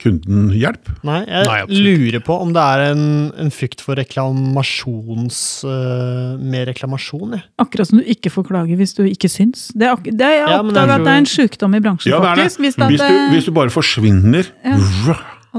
kunden 0.00 0.48
hjelp. 0.56 0.88
Nei, 1.06 1.18
jeg 1.28 1.46
Nei, 1.46 1.58
lurer 1.84 2.22
på 2.24 2.36
om 2.40 2.52
det 2.56 2.62
er 2.64 2.84
en, 2.94 3.02
en 3.44 3.50
frykt 3.54 3.82
for 3.84 3.98
reklamasjons... 4.00 5.40
Uh, 5.66 6.38
med 6.40 6.68
reklamasjon, 6.70 7.34
jeg. 7.36 7.44
Akkurat 7.60 7.90
som 7.90 8.00
du 8.00 8.08
ikke 8.14 8.32
får 8.32 8.46
klage 8.48 8.76
hvis 8.80 8.94
du 8.96 9.02
ikke 9.06 9.28
syns. 9.30 9.68
Det 9.76 9.88
er, 9.90 9.96
det 10.08 10.24
er, 10.26 10.34
jeg 10.38 10.44
har 10.46 10.54
Ja, 10.56 10.60
oppdaga 10.64 10.86
tror... 10.86 10.94
at 10.96 11.06
det 11.08 11.14
er 11.14 11.22
en 11.24 11.30
sjukdom 11.34 11.76
i 11.76 11.82
bransjen, 11.84 12.12
Ja, 12.12 12.20
det 12.20 12.30
det. 12.30 12.44
faktisk. 12.46 12.62
Hvis, 12.66 12.78
det, 12.80 12.88
Hvis 12.94 13.04
du, 13.04 13.18
hvis 13.34 13.48
du 13.50 13.52
bare 13.60 13.74
forsvinner 13.74 14.50
Ja. 14.64 14.76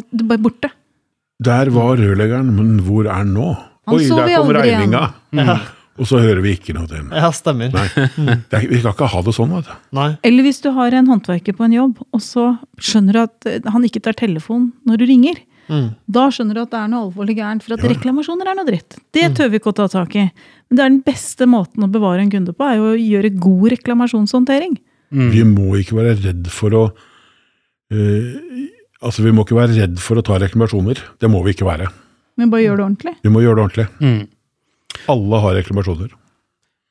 at 0.01 0.07
du 0.11 0.23
bare 0.25 0.39
er 0.39 0.45
borte. 0.49 0.71
Der 1.41 1.69
var 1.73 1.95
rørleggeren, 1.97 2.49
men 2.57 2.73
hvor 2.85 3.05
er 3.09 3.21
han 3.23 3.31
nå? 3.35 3.51
Han 3.89 3.95
Oi, 3.97 4.03
der 4.09 4.27
kom 4.37 4.51
aldri 4.51 4.67
igjen. 4.69 4.83
regninga. 4.93 5.55
Og 5.99 6.07
så 6.07 6.21
hører 6.23 6.39
vi 6.41 6.53
ikke 6.55 6.73
noe 6.73 6.87
til 6.87 7.01
den. 7.01 7.09
Ja, 7.11 7.29
stemmer. 7.35 7.71
Nei, 7.73 7.87
det 8.49 8.57
er, 8.57 8.67
Vi 8.71 8.79
skal 8.79 8.93
ikke 8.95 9.09
ha 9.11 9.21
det 9.27 9.33
sånn. 9.35 9.51
vet 9.57 9.67
du. 9.67 9.73
Nei. 9.97 10.09
Eller 10.23 10.43
hvis 10.47 10.61
du 10.63 10.69
har 10.71 10.93
en 10.97 11.09
håndverker 11.11 11.53
på 11.57 11.65
en 11.67 11.73
jobb, 11.75 11.99
og 12.15 12.21
så 12.23 12.45
skjønner 12.79 13.17
du 13.17 13.21
at 13.25 13.49
eh, 13.51 13.59
han 13.73 13.83
ikke 13.85 14.01
tar 14.07 14.15
telefon 14.17 14.71
når 14.87 15.01
du 15.01 15.05
ringer. 15.09 15.41
Mm. 15.71 15.89
Da 16.11 16.25
skjønner 16.33 16.57
du 16.57 16.61
at 16.63 16.71
det 16.73 16.79
er 16.79 16.87
noe 16.91 17.05
alvorlig 17.09 17.35
gærent, 17.37 17.63
for 17.63 17.75
at 17.75 17.83
Ja. 17.83 17.91
reklamasjoner 17.91 18.49
er 18.49 18.55
noe 18.57 18.65
dritt. 18.67 18.97
Det 19.13 19.27
tør 19.37 19.51
vi 19.51 19.59
ikke 19.59 19.71
å 19.71 19.77
ta 19.77 19.87
tak 19.91 20.15
i. 20.15 20.25
Men 20.71 20.75
det 20.79 20.83
er 20.85 20.89
den 20.95 21.01
beste 21.05 21.45
måten 21.47 21.83
å 21.85 21.91
bevare 21.91 22.23
en 22.23 22.31
kunde 22.33 22.55
på, 22.55 22.65
er 22.71 22.79
jo 22.79 22.89
å 22.93 22.97
gjøre 22.99 23.35
god 23.39 23.69
reklamasjonshåndtering. 23.75 24.77
Mm. 25.11 25.29
Vi 25.35 25.43
må 25.43 25.75
ikke 25.79 25.95
være 25.99 26.15
redd 26.23 26.47
for 26.51 26.71
å 26.71 26.83
eh, 27.91 28.69
Altså, 29.01 29.23
Vi 29.25 29.31
må 29.33 29.41
ikke 29.45 29.57
være 29.57 29.73
redd 29.79 29.95
for 29.99 30.19
å 30.19 30.23
ta 30.25 30.35
reklamasjoner. 30.37 30.99
Det 31.19 31.29
må 31.31 31.39
vi 31.43 31.55
ikke 31.55 31.65
være. 31.65 31.87
Men 32.37 32.51
bare 32.53 32.61
gjør 32.67 32.77
det 32.77 32.85
ordentlig. 32.85 33.13
Vi 33.25 33.31
må 33.33 33.41
gjøre 33.41 33.57
det 33.57 33.63
ordentlig. 33.65 33.87
Mm. 33.99 34.27
Alle 35.11 35.39
har 35.43 35.57
reklamasjoner. 35.59 36.11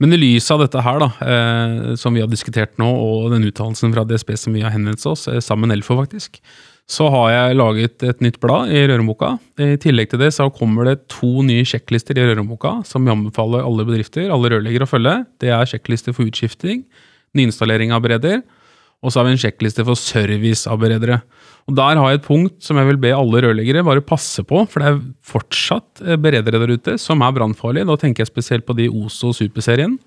Men 0.00 0.16
i 0.16 0.18
lys 0.20 0.48
av 0.52 0.62
dette 0.62 0.80
her, 0.80 0.98
da, 1.02 1.10
eh, 1.20 1.94
som 2.00 2.14
vi 2.16 2.22
har 2.24 2.28
diskutert 2.30 2.78
nå, 2.80 2.88
og 2.88 3.30
den 3.34 3.44
uttalelsen 3.44 3.92
fra 3.92 4.06
DSB 4.08 4.32
som 4.40 4.56
vi 4.56 4.62
har 4.64 4.72
henvendt 4.72 5.04
oss, 5.06 5.26
eh, 5.28 5.42
sammen 5.44 5.68
med 5.68 5.76
Elfo 5.76 5.96
faktisk, 5.98 6.40
så 6.90 7.06
har 7.12 7.28
jeg 7.30 7.58
laget 7.58 8.02
et 8.02 8.22
nytt 8.24 8.40
blad 8.42 8.72
i 8.72 8.80
Røreboka. 8.88 9.38
I 9.60 9.76
tillegg 9.78 10.10
til 10.10 10.18
det 10.18 10.32
så 10.34 10.48
kommer 10.50 10.88
det 10.88 11.08
to 11.12 11.44
nye 11.46 11.62
sjekklister 11.62 12.18
i 12.18 12.24
Røreboka 12.26 12.80
som 12.88 13.04
vi 13.04 13.12
anbefaler 13.12 13.62
alle 13.62 13.84
bedrifter, 13.86 14.26
alle 14.32 14.50
rørleggere 14.50 14.88
å 14.88 14.90
følge. 14.90 15.14
Det 15.38 15.52
er 15.54 15.68
sjekklister 15.70 16.16
for 16.16 16.26
utskifting, 16.26 16.82
nyinstallering 17.36 17.92
av 17.94 18.02
bereder, 18.02 18.42
og 19.04 19.12
så 19.12 19.20
har 19.20 19.28
vi 19.28 19.36
en 19.36 19.44
sjekkliste 19.44 19.84
for 19.86 19.94
service 19.94 20.66
av 20.66 20.80
beredere. 20.82 21.20
Og 21.70 21.76
Der 21.78 21.98
har 22.00 22.10
jeg 22.10 22.20
et 22.20 22.26
punkt 22.26 22.56
som 22.66 22.78
jeg 22.80 22.88
vil 22.88 23.00
be 23.00 23.12
alle 23.14 23.42
rørleggere 23.44 23.84
bare 23.86 24.02
passe 24.02 24.42
på, 24.46 24.64
for 24.66 24.82
det 24.82 24.88
er 24.90 25.02
fortsatt 25.22 26.02
eh, 26.02 26.18
beredere 26.18 26.58
der 26.58 26.74
ute 26.74 26.96
som 26.98 27.22
er 27.22 27.34
brannfarlige. 27.36 27.86
Da 27.86 27.96
tenker 28.00 28.24
jeg 28.24 28.32
spesielt 28.32 28.66
på 28.66 28.74
de 28.78 28.88
Oso 28.90 29.30
Superserien. 29.36 29.98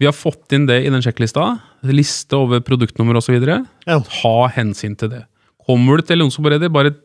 Vi 0.00 0.08
har 0.08 0.16
fått 0.16 0.50
inn 0.56 0.66
det 0.66 0.80
i 0.82 0.90
den 0.90 1.02
sjekklista. 1.04 1.44
Liste 1.86 2.34
over 2.34 2.58
produktnummer 2.66 3.20
osv. 3.20 3.36
Ja. 3.38 4.00
Ha 4.22 4.34
hensyn 4.56 4.96
til 4.98 5.12
det. 5.12 5.22
Kommer 5.66 6.00
du 6.00 6.08
til 6.08 6.24
Oso 6.26 6.42
Bereder, 6.42 6.72
bare 6.74 6.96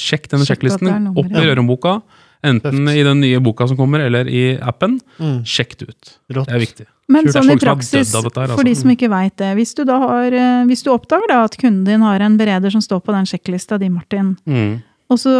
sjekk 0.00 0.30
denne 0.32 0.46
sjekklisten 0.48 1.10
opp 1.12 1.28
i 1.28 1.44
ja. 1.44 2.00
Enten 2.42 2.72
Tøft. 2.86 2.96
i 2.96 3.02
den 3.04 3.20
nye 3.20 3.40
boka 3.44 3.66
som 3.68 3.76
kommer, 3.76 4.00
eller 4.00 4.28
i 4.28 4.56
appen. 4.58 4.98
Mm. 5.18 5.42
Sjekk 5.44 5.76
det 5.78 5.88
ut. 5.90 6.12
Rått. 6.32 6.46
Det 6.48 6.54
er 6.56 6.62
viktig. 6.62 6.86
Men 7.10 7.26
er 7.26 7.34
sånn 7.34 7.50
i 7.50 7.56
praksis, 7.58 8.12
her, 8.14 8.22
altså. 8.30 8.54
for 8.56 8.64
de 8.64 8.74
som 8.78 8.90
ikke 8.94 9.10
veit 9.10 9.34
det. 9.36 9.50
Hvis 9.58 9.74
du, 9.74 9.84
da 9.84 9.98
har, 9.98 10.32
eh, 10.32 10.64
hvis 10.70 10.84
du 10.86 10.90
oppdager 10.94 11.28
da 11.28 11.42
at 11.44 11.56
kunden 11.58 11.84
din 11.84 12.00
har 12.06 12.20
en 12.22 12.38
bereder 12.38 12.70
som 12.70 12.80
står 12.80 13.02
på 13.02 13.12
den 13.12 13.26
sjekklista 13.26 13.78
di, 13.78 13.88
Martin, 13.90 14.36
Mm. 14.46 14.82
og 15.10 15.18
så 15.18 15.32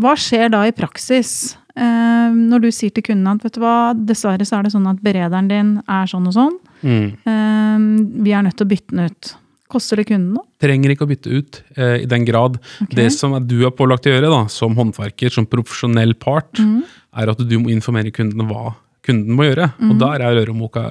hva 0.00 0.14
skjer 0.16 0.50
da 0.50 0.62
i 0.64 0.72
praksis? 0.72 1.56
Eh, 1.76 2.30
når 2.32 2.60
du 2.62 2.68
sier 2.72 2.90
til 2.94 3.02
kunden 3.02 3.26
at 3.28 3.42
vet 3.42 3.52
du 3.52 3.60
hva, 3.60 3.92
dessverre 3.92 4.46
så 4.46 4.58
er 4.60 4.62
det 4.62 4.72
sånn 4.72 4.86
at 4.88 5.02
berederen 5.02 5.48
din 5.48 5.82
er 5.86 6.06
sånn 6.06 6.26
og 6.26 6.32
sånn, 6.32 6.56
Mm. 6.82 7.12
eh, 7.26 8.22
vi 8.22 8.32
er 8.32 8.42
nødt 8.42 8.56
til 8.56 8.66
å 8.66 8.70
bytte 8.70 8.94
den 8.96 9.04
ut. 9.10 9.34
Koster 9.72 9.98
det 9.98 10.06
kunden 10.10 10.36
noe? 10.36 10.46
Trenger 10.62 10.92
ikke 10.92 11.06
å 11.06 11.10
bytte 11.10 11.32
ut 11.32 11.60
eh, 11.74 12.02
i 12.04 12.08
den 12.10 12.26
grad. 12.28 12.60
Okay. 12.84 12.96
Det 13.00 13.06
som 13.16 13.34
du 13.42 13.58
er 13.66 13.74
pålagt 13.74 14.06
å 14.06 14.12
gjøre 14.12 14.30
da, 14.30 14.42
som 14.52 14.76
håndverker, 14.78 15.32
som 15.34 15.48
profesjonell 15.50 16.14
part, 16.22 16.60
mm. 16.60 16.82
er 17.22 17.32
at 17.32 17.42
du 17.42 17.56
må 17.62 17.72
informere 17.74 18.14
kunden 18.14 18.46
hva 18.50 18.76
kunden 19.06 19.34
må 19.38 19.48
gjøre. 19.48 19.70
Mm. 19.78 19.90
Og 19.90 19.98
der 20.02 20.24
er 20.26 20.38
Røremoka 20.40 20.86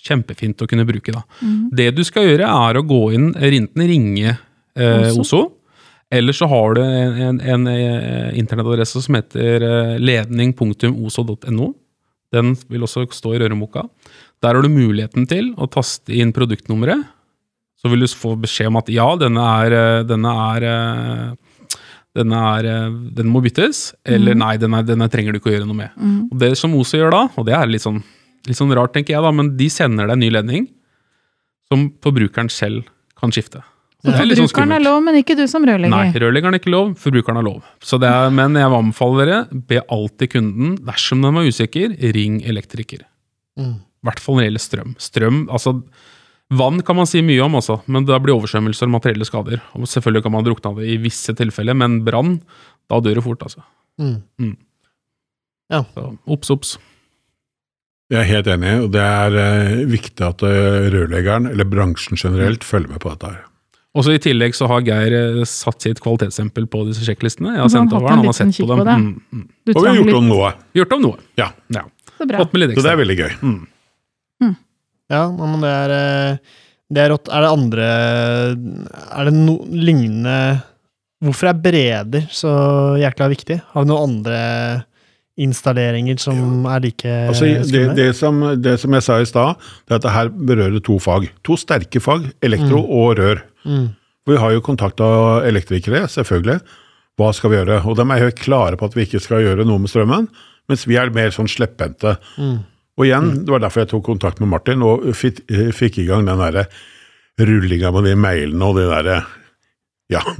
kjempefint 0.00 0.62
å 0.64 0.68
kunne 0.68 0.86
bruke. 0.88 1.12
da. 1.14 1.24
Mm. 1.40 1.70
Det 1.76 1.88
du 1.96 2.04
skal 2.06 2.28
gjøre, 2.28 2.48
er 2.48 2.80
å 2.80 2.86
gå 2.88 3.00
inn, 3.16 3.32
enten 3.36 3.88
ringe 3.88 4.30
eh, 4.32 5.10
Oso. 5.10 5.24
Oso, 5.24 5.42
eller 6.10 6.34
så 6.34 6.48
har 6.50 6.74
du 6.74 6.80
en, 6.82 7.20
en, 7.28 7.40
en 7.40 7.68
eh, 7.70 8.32
internettadresse 8.40 9.02
som 9.04 9.18
heter 9.18 9.66
eh, 9.66 9.94
ledning.oso.no. 10.02 11.70
Den 12.34 12.54
vil 12.70 12.86
også 12.86 13.06
stå 13.14 13.34
i 13.34 13.40
Røremoka. 13.42 13.84
Der 14.40 14.56
har 14.56 14.64
du 14.64 14.72
muligheten 14.72 15.26
til 15.30 15.52
å 15.60 15.68
taste 15.70 16.14
inn 16.16 16.32
produktnummeret. 16.34 17.04
Så 17.80 17.88
vil 17.88 18.04
du 18.04 18.10
få 18.12 18.34
beskjed 18.40 18.68
om 18.68 18.78
at 18.80 18.90
ja, 18.92 19.06
denne 19.16 19.44
er, 19.64 19.76
eh, 19.76 20.02
denne 20.08 20.34
er 20.50 20.66
eh, 20.68 21.50
denne 22.18 22.38
er, 22.58 22.66
eh, 22.66 22.94
den 23.16 23.30
må 23.30 23.42
byttes, 23.44 23.92
eller 24.04 24.34
nei, 24.38 24.56
denne, 24.60 24.82
denne 24.86 25.08
trenger 25.12 25.32
du 25.32 25.40
ikke 25.40 25.52
å 25.52 25.54
gjøre 25.54 25.68
noe 25.68 25.78
med. 25.78 25.96
Mm. 25.96 26.20
Og 26.26 26.38
Det 26.42 26.52
som 26.58 26.74
Ose 26.74 26.98
gjør 26.98 27.14
da, 27.14 27.24
og 27.38 27.46
det 27.46 27.54
er 27.56 27.70
litt 27.70 27.84
sånn, 27.86 28.00
litt 28.48 28.58
sånn 28.58 28.74
rart, 28.74 28.92
tenker 28.96 29.14
jeg, 29.14 29.22
da, 29.22 29.30
men 29.34 29.52
de 29.58 29.68
sender 29.70 30.10
deg 30.10 30.18
en 30.18 30.24
ny 30.24 30.30
ledning 30.34 30.66
som 31.70 31.86
forbrukeren 32.02 32.50
selv 32.50 32.88
kan 33.20 33.30
skifte. 33.34 33.62
Så 34.00 34.10
er 34.10 34.16
sånn 34.32 34.48
Forbrukeren 34.48 34.74
er 34.74 34.82
lov, 34.82 35.02
men 35.04 35.18
ikke 35.20 35.36
du 35.38 35.44
som 35.50 35.62
rørlegger. 35.62 35.92
Nei, 35.92 36.06
rørlegger. 36.08 36.24
rørleggeren 36.24 36.56
er 36.56 36.62
ikke 36.62 36.72
lov, 36.72 36.94
forbrukeren 36.98 37.38
er 37.38 37.46
lov. 37.46 37.58
Så 37.84 38.00
det 38.00 38.08
er, 38.10 38.30
men 38.34 38.56
jeg 38.58 38.72
vil 38.72 38.80
anbefale 38.80 39.20
dere, 39.20 39.40
be 39.70 39.82
alltid 39.92 40.32
kunden, 40.34 40.78
dersom 40.88 41.22
den 41.22 41.36
var 41.36 41.46
usikker, 41.46 41.94
ring 42.16 42.40
elektriker. 42.48 43.04
Mm. 43.60 43.76
I 43.84 44.08
hvert 44.08 44.22
fall 44.24 44.38
når 44.38 44.42
det 44.42 44.48
gjelder 44.48 44.64
strøm. 44.64 44.94
Strøm, 45.04 45.42
altså 45.52 45.76
Vann 46.50 46.80
kan 46.82 46.98
man 46.98 47.06
si 47.06 47.20
mye 47.22 47.44
om, 47.44 47.54
også, 47.60 47.76
men 47.86 48.06
da 48.08 48.18
blir 48.18 48.34
oversvømmelser 48.34 48.88
og 48.88 48.94
materielle 48.96 49.26
skader. 49.28 49.60
Og 49.78 49.86
selvfølgelig 49.86 50.24
kan 50.26 50.34
man 50.34 50.46
drukne 50.46 50.72
av 50.72 50.80
det 50.80 50.88
i 50.90 50.96
visse 50.98 51.34
tilfeller, 51.38 51.78
men 51.78 52.00
brann, 52.06 52.40
da 52.90 52.98
dør 52.98 53.20
det 53.20 53.26
fort, 53.26 53.44
altså. 53.46 53.62
Mm. 54.00 54.56
Så 55.70 56.06
obs, 56.26 56.50
obs. 56.50 56.72
Jeg 58.10 58.24
er 58.24 58.26
helt 58.26 58.48
enig, 58.50 58.72
og 58.82 58.90
det 58.90 59.04
er 59.06 59.36
eh, 59.38 59.84
viktig 59.86 60.24
at 60.26 60.42
eh, 60.42 60.88
rørleggeren, 60.90 61.46
eller 61.52 61.68
bransjen 61.70 62.18
generelt, 62.18 62.66
følger 62.66 62.90
med 62.90 63.04
på 63.04 63.12
dette 63.12 63.30
her. 63.30 63.44
Også 63.94 64.14
I 64.14 64.20
tillegg 64.22 64.54
så 64.58 64.66
har 64.70 64.82
Geir 64.86 65.14
eh, 65.14 65.44
satt 65.46 65.86
sitt 65.86 66.02
kvalitetsstempel 66.02 66.66
på 66.70 66.82
disse 66.88 67.06
sjekklistene. 67.06 67.54
Jeg 67.54 67.62
har 67.62 67.70
sendt 67.70 67.94
over 67.94 68.10
han 68.10 68.26
har 68.26 68.34
sett 68.34 68.58
på 68.58 68.66
dem. 68.74 68.82
på. 68.82 68.96
Mm, 68.98 69.44
mm. 69.46 69.76
Og 69.76 69.78
vi 69.78 69.86
har 69.86 70.00
gjort 70.00 70.10
litt. 70.10 70.18
om 70.18 70.30
noe, 70.30 70.50
Gjort 70.80 70.96
om 70.98 71.04
noe. 71.06 71.22
Ja. 71.38 71.52
ja. 71.74 71.86
Så 72.16 72.26
bra. 72.26 72.42
Så 72.50 72.82
det 72.82 72.90
er 72.90 73.00
veldig 73.04 73.18
gøy. 73.22 73.36
Mm. 75.10 75.14
Ja, 75.14 75.22
men 75.34 75.64
det 75.64 75.70
er, 75.74 75.94
eh, 75.96 76.58
det 76.90 77.02
er 77.02 77.12
rått. 77.12 77.30
Er 77.30 77.44
det 77.44 77.54
andre 77.54 77.86
Er 79.18 79.28
det 79.28 79.34
noe 79.34 79.66
lignende 79.70 80.36
Hvorfor 81.20 81.50
er 81.50 81.58
breder 81.60 82.30
så 82.32 82.50
jækla 82.96 83.28
viktig? 83.28 83.58
Har 83.74 83.84
vi 83.84 83.90
noen 83.90 84.06
andre 84.08 84.38
installeringer 85.40 86.16
som 86.20 86.64
er 86.68 86.82
like 86.84 87.12
Altså, 87.28 87.48
det, 87.68 87.82
det, 87.96 88.10
som, 88.16 88.40
det 88.60 88.78
som 88.80 88.96
jeg 88.96 89.04
sa 89.04 89.18
i 89.20 89.28
stad, 89.28 89.60
det 89.84 89.94
er 89.94 90.00
at 90.00 90.06
det 90.06 90.14
her 90.14 90.30
berører 90.32 90.80
to 90.84 90.96
fag. 91.00 91.28
To 91.44 91.56
sterke 91.60 92.00
fag, 92.00 92.30
elektro 92.44 92.80
og 92.84 93.20
rør. 93.20 93.42
Mm. 93.64 93.90
Vi 94.28 94.38
har 94.40 94.54
jo 94.54 94.64
kontakta 94.64 95.10
elektrikere, 95.48 96.06
selvfølgelig. 96.12 96.60
Hva 97.20 97.30
skal 97.36 97.52
vi 97.52 97.60
gjøre? 97.60 97.82
Og 97.84 97.96
de 97.98 98.06
er 98.06 98.24
helt 98.24 98.40
klare 98.40 98.80
på 98.80 98.88
at 98.88 98.96
vi 98.96 99.04
ikke 99.04 99.20
skal 99.22 99.44
gjøre 99.44 99.66
noe 99.68 99.82
med 99.82 99.92
strømmen, 99.92 100.28
mens 100.70 100.86
vi 100.88 100.96
er 101.00 101.12
mer 101.14 101.32
sånn 101.34 101.50
slepphendte. 101.50 102.16
Mm. 102.40 102.60
Og 102.98 103.06
igjen, 103.06 103.30
det 103.46 103.52
var 103.54 103.62
derfor 103.62 103.84
jeg 103.84 103.90
tok 103.94 104.04
kontakt 104.10 104.40
med 104.42 104.48
Martin 104.50 104.82
og 104.82 105.06
fikk, 105.16 105.44
fikk 105.76 105.98
i 106.02 106.08
gang 106.08 106.26
den 106.28 106.38
derre 106.42 106.66
rullinga 107.40 107.92
med 107.94 108.04
de 108.10 108.16
mailene 108.20 108.66
og 108.66 108.76
de 108.80 108.88
derre 108.90 109.20
Ja. 110.10 110.20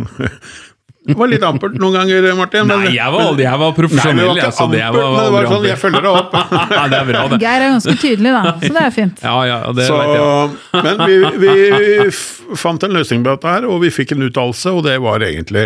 Det 1.00 1.14
var 1.16 1.30
litt 1.32 1.42
ampert 1.42 1.78
noen 1.80 1.94
ganger, 1.96 2.26
Martin. 2.36 2.66
men- 2.68 2.82
Nei, 2.84 2.90
jeg 2.92 3.10
var, 3.10 3.22
aldri- 3.30 3.46
jeg 3.46 3.58
var 3.62 3.70
profesjonell. 3.72 4.16
Nei, 4.18 4.20
det 4.20 4.28
var 4.28 4.36
jeg, 4.36 4.44
ikke 4.44 4.56
så 4.58 4.66
det 4.70 4.82
var, 4.92 5.06
men 5.14 5.24
det 5.24 5.32
var 5.32 5.46
sånn, 5.48 5.64
jeg 5.70 5.78
følger 5.80 6.02
det 6.04 6.10
opp. 6.10 6.34
Ja, 6.76 6.82
det 6.92 6.98
er 6.98 7.06
bra, 7.08 7.22
det. 7.32 7.38
Geir 7.40 7.64
er 7.64 7.72
ganske 7.72 7.94
tydelig, 8.02 8.32
da, 8.36 8.42
så 8.60 8.70
det 8.76 8.82
er 8.84 8.92
fint. 8.98 9.22
Ja, 9.24 9.36
ja, 9.48 9.56
det 9.78 9.86
Så, 9.88 9.96
vet 9.96 10.12
jeg. 10.20 10.84
men 10.84 11.00
vi, 11.08 11.16
vi 11.40 12.56
fant 12.60 12.84
en 12.86 12.92
løsning 12.98 13.24
på 13.24 13.32
dette 13.32 13.48
her, 13.56 13.66
og 13.72 13.80
vi 13.80 13.90
fikk 13.96 14.12
en 14.18 14.26
uttalelse, 14.28 14.74
og 14.76 14.84
det 14.90 14.98
var 15.00 15.24
egentlig, 15.24 15.64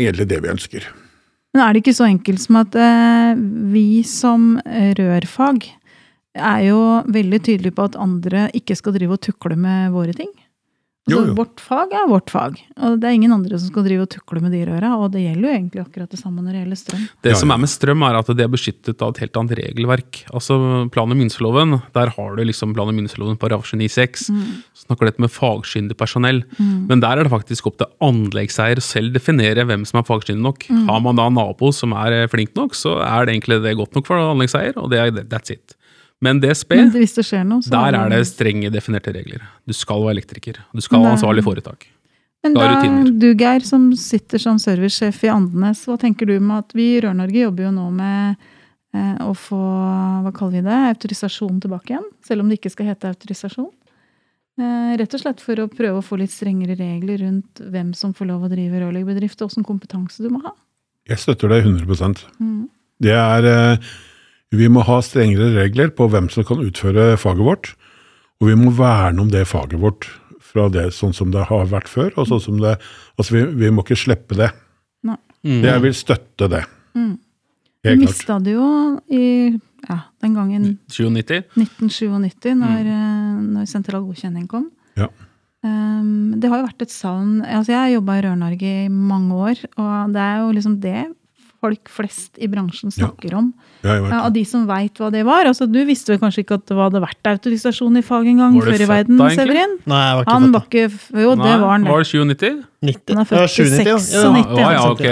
egentlig 0.00 0.26
det 0.32 0.40
vi 0.46 0.52
ønsker. 0.56 0.88
Men 1.54 1.62
er 1.62 1.72
det 1.72 1.84
ikke 1.84 1.94
så 1.94 2.08
enkelt 2.10 2.42
som 2.42 2.58
at 2.58 2.74
eh, 2.74 3.40
vi 3.72 4.02
som 4.06 4.56
rørfag 4.98 5.68
er 6.34 6.64
jo 6.66 6.80
veldig 7.14 7.40
tydelige 7.46 7.76
på 7.76 7.86
at 7.86 7.98
andre 8.00 8.48
ikke 8.58 8.74
skal 8.74 8.96
drive 8.96 9.14
og 9.14 9.22
tukle 9.22 9.54
med 9.54 9.94
våre 9.94 10.16
ting? 10.18 10.32
Altså, 11.04 11.20
Jo, 11.20 11.26
jo. 11.28 11.34
Vårt 11.36 11.60
fag 11.60 11.90
er 11.92 12.06
vårt 12.08 12.30
fag, 12.32 12.54
og 12.80 12.94
det 13.02 13.04
er 13.04 13.12
ingen 13.18 13.32
andre 13.34 13.58
som 13.60 13.68
skal 13.68 13.84
drive 13.84 14.06
og 14.06 14.08
tukle 14.08 14.40
med 14.40 14.54
de 14.56 14.62
røra. 14.64 14.94
Og 14.96 15.10
det 15.12 15.20
gjelder 15.20 15.44
jo 15.44 15.52
egentlig 15.52 15.82
akkurat 15.82 16.08
det 16.08 16.16
samme 16.16 16.40
når 16.40 16.54
det 16.56 16.62
gjelder 16.62 16.80
strøm. 16.80 17.02
Det 17.20 17.32
Ja, 17.34 17.36
som 17.36 17.50
er 17.52 17.58
med 17.60 17.68
strøm, 17.68 18.04
er 18.08 18.16
at 18.16 18.30
det 18.32 18.40
er 18.40 18.48
beskyttet 18.48 19.02
av 19.04 19.12
et 19.12 19.20
helt 19.20 19.36
annet 19.36 19.58
regelverk. 19.60 20.22
Altså 20.32 20.56
Plan- 20.94 21.12
og 21.12 21.18
mynseloven, 21.20 21.76
der 21.92 22.08
har 22.08 22.36
du 22.36 22.42
liksom 22.42 22.72
plan- 22.72 22.88
og 22.88 22.96
mynseloven 22.96 23.36
paragraf 23.36 23.68
29.6. 23.68 24.30
Snakker 24.86 25.10
dette 25.10 25.20
med 25.20 25.28
fagskyndig 25.28 25.96
personell. 26.00 26.40
Men 26.58 27.00
der 27.04 27.18
er 27.20 27.24
det 27.28 27.32
faktisk 27.36 27.66
opp 27.68 27.76
til 27.76 27.92
anleggseier 28.00 28.80
selv 28.80 29.12
definere 29.12 29.66
hvem 29.68 29.84
som 29.84 30.00
er 30.00 30.08
fagskyndig 30.08 30.40
nok. 30.40 30.64
Har 30.88 31.00
man 31.04 31.16
da 31.20 31.26
en 31.28 31.34
nabo 31.36 31.68
som 31.70 31.92
er 31.92 32.26
flink 32.32 32.56
nok, 32.56 32.72
så 32.72 32.96
er 33.04 33.26
det 33.26 33.36
egentlig 33.36 33.60
det 33.62 33.76
godt 33.76 33.94
nok 33.94 34.06
for 34.08 34.16
anleggseier, 34.16 34.72
og 34.80 34.88
det 34.88 34.98
er 35.04 35.10
that's 35.28 35.50
it. 35.52 35.76
Men 36.24 36.40
DSB, 36.40 36.76
Men 36.78 36.92
hvis 36.94 37.16
det 37.18 37.26
skjer 37.28 37.44
noe, 37.48 37.64
så 37.64 37.72
der 37.74 37.98
er 37.98 38.12
det 38.12 38.22
strenge 38.30 38.70
definerte 38.72 39.12
regler. 39.12 39.44
Du 39.68 39.74
skal 39.76 40.00
være 40.04 40.16
elektriker. 40.18 40.62
Du 40.72 40.80
skal 40.84 41.04
ha 41.04 41.12
ansvarlig 41.16 41.44
foretak. 41.44 41.86
Men 42.44 42.56
Da 42.56 42.66
du 43.08 43.30
Geir, 43.32 43.64
som 43.64 43.86
sitter 43.96 44.40
som 44.42 44.58
servicesjef 44.60 45.22
i 45.24 45.30
Andenes, 45.32 45.86
hva 45.88 45.96
tenker 46.00 46.28
du 46.28 46.36
med 46.40 46.58
at 46.60 46.74
vi 46.76 46.90
i 46.94 47.00
Rør-Norge 47.00 47.46
jobber 47.46 47.64
jo 47.64 47.70
nå 47.72 47.86
med 47.96 48.42
eh, 48.92 49.14
å 49.24 49.32
få, 49.32 49.60
hva 50.26 50.32
kaller 50.36 50.58
vi 50.58 50.66
det, 50.66 50.80
autorisasjon 50.90 51.62
tilbake 51.64 51.94
igjen? 51.94 52.10
Selv 52.26 52.44
om 52.44 52.52
det 52.52 52.60
ikke 52.60 52.74
skal 52.74 52.90
hete 52.92 53.14
autorisasjon. 53.14 53.70
Eh, 54.60 54.92
rett 55.00 55.16
og 55.16 55.22
slett 55.24 55.40
for 55.42 55.64
å 55.64 55.70
prøve 55.72 56.02
å 56.02 56.04
få 56.04 56.20
litt 56.20 56.34
strengere 56.34 56.76
regler 56.78 57.24
rundt 57.24 57.64
hvem 57.64 57.94
som 57.96 58.12
får 58.14 58.28
lov 58.28 58.44
å 58.44 58.52
drive 58.52 58.84
rørleggerbedrift, 58.84 59.40
og 59.40 59.50
hvilken 59.50 59.66
kompetanse 59.70 60.22
du 60.22 60.28
må 60.30 60.44
ha. 60.44 60.52
Jeg 61.08 61.20
støtter 61.24 61.50
deg 61.52 61.64
100 61.64 62.28
Mm. 62.38 62.68
Det 63.02 63.16
er 63.16 63.48
eh, 63.48 63.94
Vi 64.52 64.68
må 64.70 64.84
ha 64.86 65.00
strengere 65.02 65.52
regler 65.56 65.90
på 65.96 66.08
hvem 66.12 66.28
som 66.32 66.46
kan 66.46 66.60
utføre 66.62 67.14
faget 67.20 67.46
vårt, 67.46 67.72
og 68.42 68.50
vi 68.50 68.58
må 68.58 68.74
verne 68.76 69.22
om 69.22 69.30
det 69.32 69.46
faget 69.48 69.80
vårt 69.80 70.08
fra 70.54 70.68
det 70.70 70.90
sånn 70.94 71.14
som 71.16 71.32
det 71.34 71.46
har 71.48 71.66
vært 71.70 71.90
før. 71.90 72.12
og 72.16 72.28
sånn 72.30 72.42
som 72.42 72.60
det, 72.62 72.76
altså 73.18 73.38
vi, 73.38 73.44
vi 73.64 73.70
må 73.74 73.82
ikke 73.82 73.98
slippe 73.98 74.38
det. 74.38 74.50
Nei. 75.06 75.18
Jeg 75.42 75.82
vil 75.84 75.94
støtte 75.96 76.48
det. 76.52 76.62
Mm. 76.94 77.14
Vi 77.84 77.94
mista 78.00 78.38
det 78.40 78.54
jo 78.54 78.66
i 79.12 79.24
ja, 79.88 79.98
den 80.24 80.36
gangen 80.36 80.68
97. 80.88 81.42
1997, 81.58 82.54
når, 82.56 82.86
mm. 82.88 83.40
når 83.58 83.68
sentral 83.68 84.06
godkjenning 84.06 84.46
kom. 84.48 84.70
Ja. 84.96 85.10
Um, 85.64 86.36
det 86.40 86.48
har 86.48 86.60
jo 86.60 86.66
vært 86.68 86.82
et 86.84 86.92
savn 86.92 87.38
altså 87.40 87.72
Jeg 87.72 87.78
har 87.80 87.92
jobba 87.94 88.16
i 88.18 88.22
Rør-Norge 88.26 88.72
i 88.84 88.88
mange 88.92 89.36
år, 89.48 89.62
og 89.80 90.12
det 90.12 90.20
er 90.20 90.42
jo 90.42 90.50
liksom 90.56 90.74
det 90.82 91.04
folk 91.64 91.90
flest 91.92 92.38
i 92.42 92.48
bransjen 92.50 92.92
snakker 92.92 93.34
om. 93.38 93.50
Ja, 93.84 93.98
om. 93.98 94.08
Ja, 94.10 94.20
av 94.26 94.32
de 94.34 94.44
som 94.48 94.66
veit 94.68 95.00
hva 95.00 95.10
det 95.12 95.24
var. 95.26 95.48
Altså, 95.48 95.66
du 95.70 95.80
visste 95.88 96.12
vel 96.14 96.20
kanskje 96.22 96.44
ikke 96.44 96.58
at 96.60 96.66
det 96.68 96.76
hadde 96.78 97.02
vært 97.04 97.30
autorisasjon 97.34 98.00
i 98.00 98.04
fag 98.04 98.28
en 98.34 98.42
gang 98.44 98.58
før 98.60 98.84
i 98.86 98.88
verden, 98.90 99.20
da. 99.20 99.30
Severin? 99.34 99.76
Nei, 99.90 100.00
jeg 100.04 100.18
var 100.18 100.26
ikke 100.26 100.34
Han 100.36 100.54
var 100.54 100.66
ikke 100.68 100.84
Jo, 101.24 101.34
Nei, 101.34 101.44
det 101.44 101.54
var 101.64 101.74
han. 101.74 101.86
Var 101.88 102.04
det. 102.04 102.10
det 102.10 102.38
97? 102.38 102.64
90. 102.84 103.14
Han 103.14 103.22
er 103.22 103.30
født 103.30 103.44
i 103.44 103.68
96, 103.70 104.10
ja, 104.60 104.80
ok. 104.90 105.04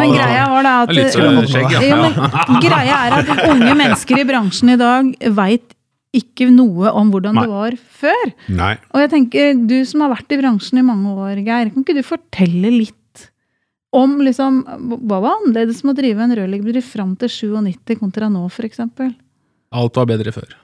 Men 0.00 0.14
greia 0.14 0.46
var 0.54 0.64
da 0.64 0.76
at 0.84 0.94
Det 0.94 0.96
litt 1.00 1.50
skjegg, 1.52 1.74
ja. 1.76 1.82
Jo, 1.90 1.98
men 2.06 2.64
greia 2.64 3.02
er 3.04 3.18
at 3.18 3.44
unge 3.50 3.74
mennesker 3.82 4.22
i 4.22 4.26
bransjen 4.28 4.72
i 4.72 4.78
dag 4.80 5.12
veit 5.36 5.76
ikke 6.16 6.48
noe 6.50 6.90
om 6.98 7.10
hvordan 7.12 7.36
Nei. 7.38 7.44
det 7.44 7.52
var 7.52 7.76
før. 8.00 8.32
Nei. 8.50 8.72
Og 8.90 9.04
jeg 9.04 9.10
tenker, 9.12 9.60
du 9.70 9.76
som 9.86 10.02
har 10.04 10.10
vært 10.16 10.34
i 10.34 10.40
bransjen 10.40 10.80
i 10.80 10.86
mange 10.86 11.12
år, 11.14 11.38
Geir, 11.46 11.70
kan 11.70 11.84
ikke 11.84 11.94
du 12.00 12.02
fortelle 12.06 12.72
litt 12.74 12.96
om 13.96 14.20
liksom, 14.22 14.62
hva 15.08 15.18
var 15.18 15.40
annerledes 15.40 15.82
med 15.82 15.96
å 15.96 16.00
drive 16.00 16.24
en 16.24 16.34
rørleggerbedrift 16.38 16.92
fram 16.92 17.16
til 17.18 17.32
97 17.32 17.98
kontra 17.98 18.30
nå, 18.30 18.44
f.eks.? 18.50 18.82
Alt 19.70 19.98
var 19.98 20.10
bedre 20.10 20.34
før. 20.34 20.54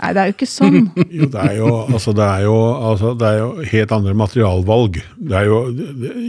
Nei, 0.00 0.10
det 0.16 0.22
er 0.22 0.30
jo 0.30 0.36
ikke 0.36 0.48
sånn. 0.48 0.88
Jo, 1.18 1.28
det 1.32 1.44
er 1.44 1.56
jo, 1.58 1.70
altså, 1.90 2.14
det 2.16 2.26
er 2.26 2.44
jo, 2.46 2.56
altså, 2.90 3.12
det 3.20 3.28
er 3.28 3.38
jo 3.42 3.70
helt 3.74 3.94
andre 3.96 4.16
materialvalg. 4.16 5.00
Det 5.18 5.38
er 5.42 5.48
jo, 5.50 5.60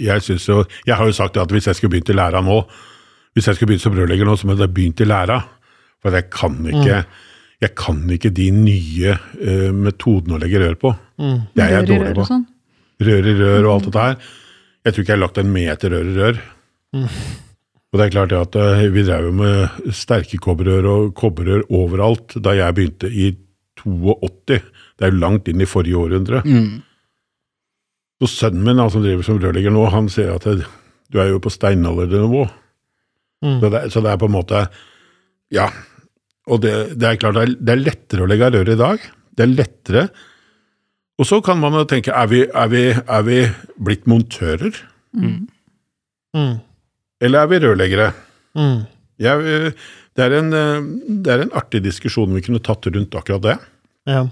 jeg 0.02 0.28
synes 0.28 0.48
jo, 0.50 0.62
jeg 0.88 1.00
har 1.00 1.08
jo 1.12 1.18
sagt 1.18 1.40
at 1.40 1.56
hvis 1.56 1.70
jeg 1.70 1.80
skulle 1.80 1.96
begynt 1.96 2.12
i 2.12 2.18
læra 2.18 2.44
nå, 2.46 2.62
hvis 3.32 3.48
jeg 3.48 3.58
skulle 3.58 3.72
begynt 3.72 3.86
som 3.86 3.96
rørlegger 3.96 4.28
nå, 4.28 4.36
så 4.36 4.50
måtte 4.50 4.68
jeg 4.68 4.76
begynt 4.76 5.04
i 5.04 5.08
læra. 5.08 5.40
For 6.02 6.18
jeg 6.18 6.28
kan 6.34 6.58
ikke, 6.68 7.04
jeg 7.62 7.76
kan 7.78 8.02
ikke 8.12 8.34
de 8.36 8.50
nye 8.52 9.16
uh, 9.16 9.70
metodene 9.72 10.36
å 10.36 10.42
legge 10.42 10.60
rør 10.60 10.76
på. 10.82 10.92
Det 11.22 11.64
er 11.64 11.76
jeg 11.78 11.92
dårlig 11.94 12.10
rør 12.10 12.18
på. 12.18 12.26
sånn. 12.28 12.48
Rør 13.02 13.30
i 13.30 13.36
rør 13.38 13.68
og 13.68 13.74
alt 13.76 13.88
dette 13.88 14.08
her. 14.08 14.32
Jeg 14.82 14.94
tror 14.94 15.04
ikke 15.04 15.14
jeg 15.14 15.20
har 15.20 15.26
lagt 15.26 15.40
en 15.42 15.54
meter 15.54 15.94
rør 15.94 16.10
i 16.10 16.18
rør. 16.18 16.44
Og 17.92 18.00
det 18.00 18.06
er 18.06 18.14
klart 18.14 18.34
at 18.36 18.56
eh, 18.56 18.86
vi 18.94 19.04
drev 19.04 19.28
jo 19.28 19.34
med 19.36 19.92
sterke 19.96 20.40
kobberrør 20.42 20.88
og 20.88 21.10
kobberrør 21.20 21.66
overalt 21.76 22.38
da 22.40 22.56
jeg 22.56 22.78
begynte 22.78 23.12
i 23.12 23.34
82. 23.82 24.62
Det 24.98 25.06
er 25.06 25.12
jo 25.12 25.20
langt 25.20 25.50
inn 25.52 25.62
i 25.62 25.68
forrige 25.70 26.00
århundre. 26.00 26.42
Så 28.22 28.30
sønnen 28.32 28.64
min, 28.64 28.80
han 28.80 28.92
som 28.94 29.04
driver 29.04 29.26
som 29.26 29.40
rørlegger 29.42 29.74
nå, 29.74 29.86
han 29.92 30.10
sier 30.14 30.36
at 30.38 30.48
det, 30.48 30.68
du 31.12 31.20
er 31.20 31.32
jo 31.34 31.42
på 31.44 31.52
steinaldernivå. 31.52 32.46
Mm. 33.42 33.58
Så, 33.60 33.72
det, 33.74 33.86
så 33.92 34.04
det 34.06 34.12
er 34.12 34.20
på 34.22 34.30
en 34.30 34.38
måte 34.38 34.66
Ja. 35.52 35.70
Og 36.52 36.62
det, 36.64 36.74
det 36.98 37.06
er 37.08 37.20
klart 37.22 37.38
det 37.38 37.44
er, 37.44 37.56
er 37.74 37.82
lettere 37.82 38.24
å 38.24 38.30
legge 38.30 38.50
rør 38.56 38.72
i 38.72 38.80
dag. 38.80 39.04
Det 39.36 39.44
er 39.46 39.52
lettere. 39.52 40.04
Og 41.20 41.28
så 41.28 41.42
kan 41.44 41.60
man 41.62 41.76
jo 41.78 41.86
tenke, 41.90 42.14
er 42.16 42.30
vi, 42.32 42.44
er 42.48 42.70
vi, 42.72 42.84
er 42.96 43.26
vi 43.28 43.40
blitt 43.84 44.08
montører? 44.10 44.78
Mm. 45.18 45.48
Eller 47.22 47.44
er 47.44 47.50
vi 47.52 47.60
rørleggere? 47.62 48.12
Mm. 48.58 48.86
Jeg, 49.22 49.46
eh, 49.46 49.90
det, 50.18 50.26
er 50.26 50.38
en, 50.40 50.54
eh, 50.56 50.88
det 51.26 51.34
er 51.34 51.44
en 51.44 51.56
artig 51.58 51.84
diskusjon 51.86 52.32
vi 52.34 52.44
kunne 52.46 52.64
tatt 52.64 52.88
rundt 52.90 53.18
akkurat 53.20 53.44
det. 53.46 53.58
Ja. 54.10 54.24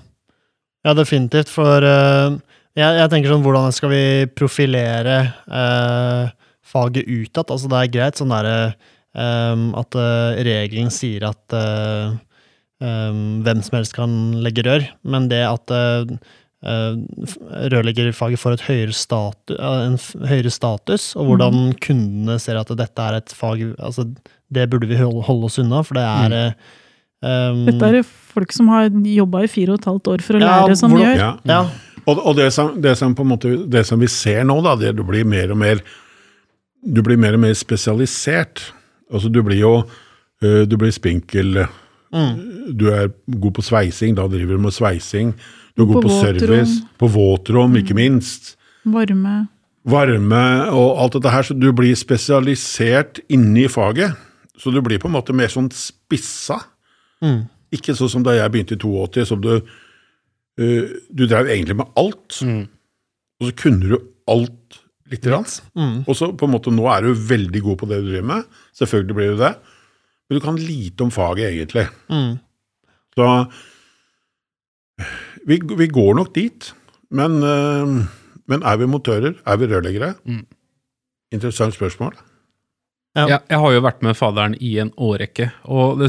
ja, 0.87 0.95
definitivt. 0.97 1.51
For 1.53 1.85
uh, 1.85 2.39
jeg, 2.73 2.95
jeg 3.01 3.11
tenker 3.11 3.33
sånn, 3.33 3.43
hvordan 3.45 3.75
skal 3.75 3.93
vi 3.93 4.03
profilere 4.33 5.19
uh, 5.45 6.31
faget 6.65 7.05
utad? 7.05 7.51
Altså, 7.51 7.69
det 7.69 7.83
er 7.83 7.93
greit 7.93 8.19
sånn 8.19 8.33
derre 8.33 8.57
eh, 8.69 9.63
at 9.81 9.97
uh, 9.97 10.39
regelen 10.45 10.91
sier 10.93 11.25
at 11.31 11.55
eh, 11.57 12.17
hvem 12.79 13.63
som 13.65 13.75
helst 13.75 13.95
kan 13.97 14.11
legge 14.39 14.63
rør, 14.63 14.85
men 15.03 15.25
det 15.27 15.41
at 15.43 15.73
rørleggerfaget 16.61 18.39
får 18.41 18.57
et 18.57 18.65
høyere, 18.67 18.95
statu, 18.95 19.55
eh, 19.55 19.85
en 19.85 19.95
høyere 20.27 20.51
status, 20.51 21.13
og 21.15 21.29
hvordan 21.29 21.71
kundene 21.79 22.35
ser 22.41 22.59
at 22.59 22.73
dette 22.75 23.05
er 23.05 23.19
et 23.21 23.31
fag 23.31 23.63
altså, 23.77 24.03
Det 24.51 24.69
burde 24.69 24.89
vi 24.89 24.97
holde, 24.99 25.21
holde 25.23 25.45
oss 25.45 25.59
unna, 25.61 25.81
for 25.87 25.95
det 25.95 26.03
er 26.03 26.35
mm. 26.35 26.55
um, 27.23 27.65
Dette 27.69 27.91
er 27.93 28.03
folk 28.03 28.51
som 28.51 28.67
har 28.73 28.89
jobba 28.91 29.45
i 29.45 29.51
fire 29.51 29.71
og 29.75 29.79
et 29.79 29.87
halvt 29.87 30.11
år 30.11 30.25
for 30.25 30.35
å 30.35 30.43
Ja, 30.43 30.51
lære, 30.65 30.75
som 30.75 30.91
hvordan- 30.91 31.07
gjør. 31.07 31.23
Ja. 31.23 31.31
Ja. 31.45 31.61
Og, 32.05 32.19
og 32.25 32.35
det, 32.35 32.51
som, 32.53 32.75
det, 32.81 32.97
som 32.97 33.15
på 33.15 33.23
en 33.23 33.31
måte, 33.31 33.55
det 33.69 33.85
som 33.85 33.99
vi 33.99 34.07
ser 34.07 34.43
nå, 34.43 34.59
da, 34.65 34.75
det 34.75 34.95
du 34.97 35.03
blir 35.03 35.27
mer 35.27 35.51
og 35.51 35.59
mer 35.61 35.83
du 36.79 37.01
blir 37.03 37.19
mer 37.19 37.35
og 37.35 37.41
mer 37.43 37.55
spesialisert. 37.59 38.73
Altså, 39.11 39.27
du 39.27 39.41
blir 39.43 39.59
jo 39.59 39.83
øh, 40.41 40.63
Du 40.67 40.77
blir 40.77 40.91
spinkel. 40.91 41.65
Du 42.11 42.87
er 42.91 43.11
god 43.39 43.53
på 43.57 43.65
sveising, 43.65 44.15
da 44.17 44.27
driver 44.31 44.57
du 44.57 44.63
med 44.65 44.75
sveising. 44.75 45.33
Du 45.77 45.83
er 45.83 45.91
god 45.91 46.01
På 46.01 46.07
på, 46.07 46.15
service, 46.21 46.79
på 46.99 47.09
våtrom, 47.13 47.77
ikke 47.79 47.97
minst. 47.97 48.55
Varme. 48.89 49.35
Varme 49.89 50.45
og 50.75 50.99
alt 51.03 51.15
dette 51.17 51.33
her. 51.33 51.45
Så 51.45 51.55
du 51.57 51.69
blir 51.75 51.95
spesialisert 51.97 53.21
inni 53.31 53.67
faget. 53.71 54.17
Så 54.59 54.73
du 54.75 54.81
blir 54.83 54.99
på 54.99 55.07
en 55.07 55.15
måte 55.15 55.35
mer 55.35 55.51
sånn 55.51 55.69
spissa. 55.71 56.59
Mm. 57.23 57.47
Ikke 57.75 57.95
sånn 57.95 58.11
som 58.11 58.25
da 58.25 58.35
jeg 58.35 58.51
begynte 58.51 58.75
i 58.75 58.81
82, 58.81 59.25
som 59.29 59.41
du 59.43 59.51
uh, 59.59 60.85
Du 61.13 61.25
drev 61.25 61.47
egentlig 61.47 61.77
med 61.79 61.93
alt. 61.99 62.41
Og 63.39 63.47
så 63.47 63.55
kunne 63.55 63.93
du 63.93 63.97
alt 64.29 64.79
lite 65.09 65.31
grann. 65.31 65.47
Mm. 65.77 66.03
Og 66.05 66.15
så 66.17 66.31
på 66.37 66.47
en 66.47 66.53
måte 66.53 66.73
nå 66.73 66.85
er 66.91 67.05
du 67.05 67.27
veldig 67.29 67.61
god 67.65 67.79
på 67.79 67.89
det 67.89 68.01
du 68.03 68.11
driver 68.11 68.31
med. 68.33 68.57
Selvfølgelig 68.77 69.17
blir 69.17 69.35
du 69.35 69.43
det. 69.45 69.53
Men 70.29 70.37
du 70.37 70.45
kan 70.45 70.59
lite 70.61 71.03
om 71.03 71.11
faget, 71.11 71.49
egentlig. 71.49 71.87
Mm. 72.09 72.37
Så 73.17 73.27
vi, 75.49 75.59
vi 75.77 75.87
går 75.87 76.13
nok 76.19 76.35
dit. 76.35 76.73
Men, 77.09 77.43
øh, 77.43 78.05
men 78.47 78.63
er 78.63 78.77
vi 78.77 78.85
motører? 78.85 79.33
Er 79.45 79.57
vi 79.57 79.65
rørleggere? 79.65 80.13
Mm. 80.25 80.45
Interessant 81.33 81.73
spørsmål. 81.73 82.17
Ja. 83.15 83.25
Jeg, 83.25 83.39
jeg 83.49 83.59
har 83.59 83.71
jo 83.73 83.81
vært 83.81 84.03
med 84.05 84.17
faderen 84.17 84.55
i 84.61 84.75
en 84.81 84.91
årrekke, 84.97 85.49
og, 85.63 86.03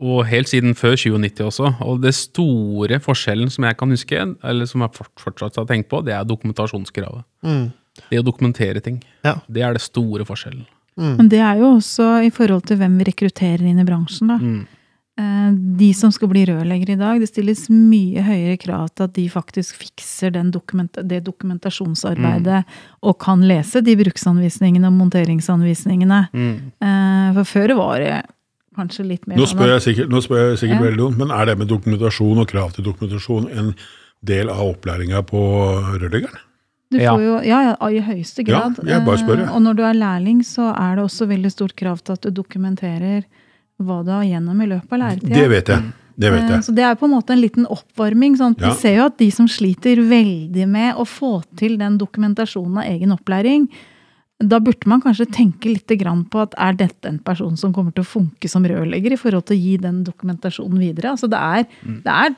og 0.00 0.18
helt 0.28 0.48
siden 0.48 0.76
før 0.76 0.96
97 1.00 1.40
også. 1.40 1.72
Og 1.80 2.02
det 2.02 2.14
store 2.16 3.00
forskjellen 3.00 3.50
som 3.52 3.64
jeg 3.64 3.78
kan 3.80 3.96
huske, 3.96 4.26
eller 4.44 4.68
som 4.68 4.84
jeg 4.84 5.08
fortsatt 5.20 5.56
har 5.56 5.68
tenkt 5.68 5.88
på, 5.88 6.02
det 6.04 6.14
er 6.16 6.28
dokumentasjonskravet. 6.28 7.24
Mm. 7.46 7.70
Det 8.10 8.20
å 8.20 8.26
dokumentere 8.26 8.84
ting. 8.84 9.00
Ja. 9.24 9.38
Det 9.48 9.64
er 9.64 9.76
det 9.76 9.82
store 9.84 10.28
forskjellen. 10.28 10.68
Men 11.00 11.28
det 11.32 11.40
er 11.40 11.56
jo 11.62 11.76
også 11.78 12.10
i 12.26 12.30
forhold 12.30 12.66
til 12.68 12.76
hvem 12.80 12.98
vi 13.00 13.08
rekrutterer 13.10 13.62
inn 13.66 13.80
i 13.80 13.84
bransjen, 13.88 14.28
da. 14.28 14.38
Mm. 14.38 14.60
Eh, 15.20 15.50
De 15.80 15.92
som 15.96 16.12
skal 16.14 16.28
bli 16.28 16.44
rørleggere 16.48 16.94
i 16.94 17.00
dag, 17.00 17.20
det 17.20 17.28
stilles 17.28 17.66
mye 17.68 18.22
høyere 18.24 18.56
krav 18.62 18.88
til 18.94 19.04
at 19.08 19.14
de 19.16 19.28
faktisk 19.28 19.76
fikser 19.76 20.32
den 20.32 20.50
dokument 20.54 20.92
det 21.02 21.24
dokumentasjonsarbeidet 21.26 22.64
og 23.02 23.18
kan 23.20 23.42
lese 23.44 23.82
de 23.84 23.96
bruksanvisningene 24.00 24.86
og 24.88 24.96
monteringsanvisningene. 25.00 26.28
Mm. 26.32 26.54
Eh, 26.80 27.32
For 27.34 27.44
før 27.44 27.76
var 27.76 27.98
det 28.00 28.14
kanskje 28.76 29.04
litt 29.08 29.26
mer 29.26 29.36
Nå 29.36 29.44
sånn 29.46 29.58
spør 29.58 29.72
jeg 29.74 29.82
sikkert, 29.88 30.22
spør 30.24 30.44
jeg 30.50 30.58
sikkert 30.62 30.80
Ja. 30.80 30.84
veldig 30.86 30.98
dumt, 31.02 31.18
men 31.18 31.30
er 31.30 31.44
det 31.46 31.58
med 31.58 31.68
dokumentasjon 31.68 32.38
og 32.38 32.48
krav 32.48 32.72
til 32.72 32.84
dokumentasjon 32.84 33.50
en 33.50 33.74
del 34.24 34.48
av 34.48 34.60
opplæringa 34.74 35.22
på 35.26 35.40
rørleggeren? 36.00 36.38
Du 36.90 36.98
Ja. 36.98 37.12
får 37.14 37.22
jo, 37.22 37.34
ja, 37.46 37.58
ja, 37.80 37.88
i 37.88 38.00
høyeste 38.00 38.42
Ja, 38.48 38.68
grad. 38.68 38.80
jeg 38.84 39.04
bare 39.06 39.18
spør. 39.18 39.40
Eh, 39.44 39.54
Og 39.54 39.62
når 39.62 39.76
du 39.76 39.82
er 39.84 39.94
lærling, 39.94 40.40
så 40.42 40.74
er 40.74 40.96
det 40.96 41.04
også 41.04 41.26
veldig 41.28 41.50
stort 41.52 41.76
krav 41.76 42.00
til 42.02 42.12
at 42.12 42.20
du 42.22 42.30
dokumenterer 42.30 43.24
hva 43.80 44.04
du 44.04 44.10
har 44.10 44.24
gjennom 44.24 44.60
i 44.62 44.66
løpet 44.66 44.92
av 44.92 44.98
læretida. 44.98 45.34
Det 45.34 45.48
vet 45.50 45.66
jeg. 45.68 45.82
Det 46.18 46.30
vet 46.32 46.42
Eh, 46.42 46.48
jeg. 46.50 46.60
Så 46.66 46.74
det 46.74 46.84
er 46.84 46.94
på 46.96 47.04
en 47.06 47.12
måte 47.12 47.30
en 47.30 47.40
liten 47.40 47.64
oppvarming. 47.66 48.36
Sånn 48.36 48.56
Ja. 48.60 48.68
Vi 48.70 48.74
ser 48.76 48.96
jo 48.96 49.04
at 49.06 49.16
de 49.16 49.30
som 49.30 49.46
sliter 49.46 49.96
veldig 49.96 50.66
med 50.68 50.94
å 50.96 51.06
få 51.06 51.42
til 51.56 51.78
den 51.78 51.96
dokumentasjonen 51.96 52.78
av 52.78 52.84
egen 52.84 53.10
opplæring, 53.16 53.68
da 54.40 54.56
burde 54.64 54.88
man 54.88 55.02
kanskje 55.04 55.26
tenke 55.28 55.68
litt 55.68 55.90
på 56.32 56.40
at 56.40 56.54
er 56.56 56.76
dette 56.78 57.08
en 57.08 57.18
person 57.20 57.56
som 57.60 57.74
kommer 57.76 57.92
til 57.92 58.04
å 58.04 58.08
funke 58.08 58.48
som 58.48 58.64
rørlegger 58.64 59.12
i 59.12 59.18
forhold 59.20 59.44
til 59.50 59.58
å 59.58 59.60
gi 59.60 59.74
den 59.82 59.98
dokumentasjonen 60.06 60.80
videre? 60.80 61.12
Altså 61.12 61.28
det 61.28 61.40
er, 61.40 61.66
det 61.84 62.14
er, 62.14 62.34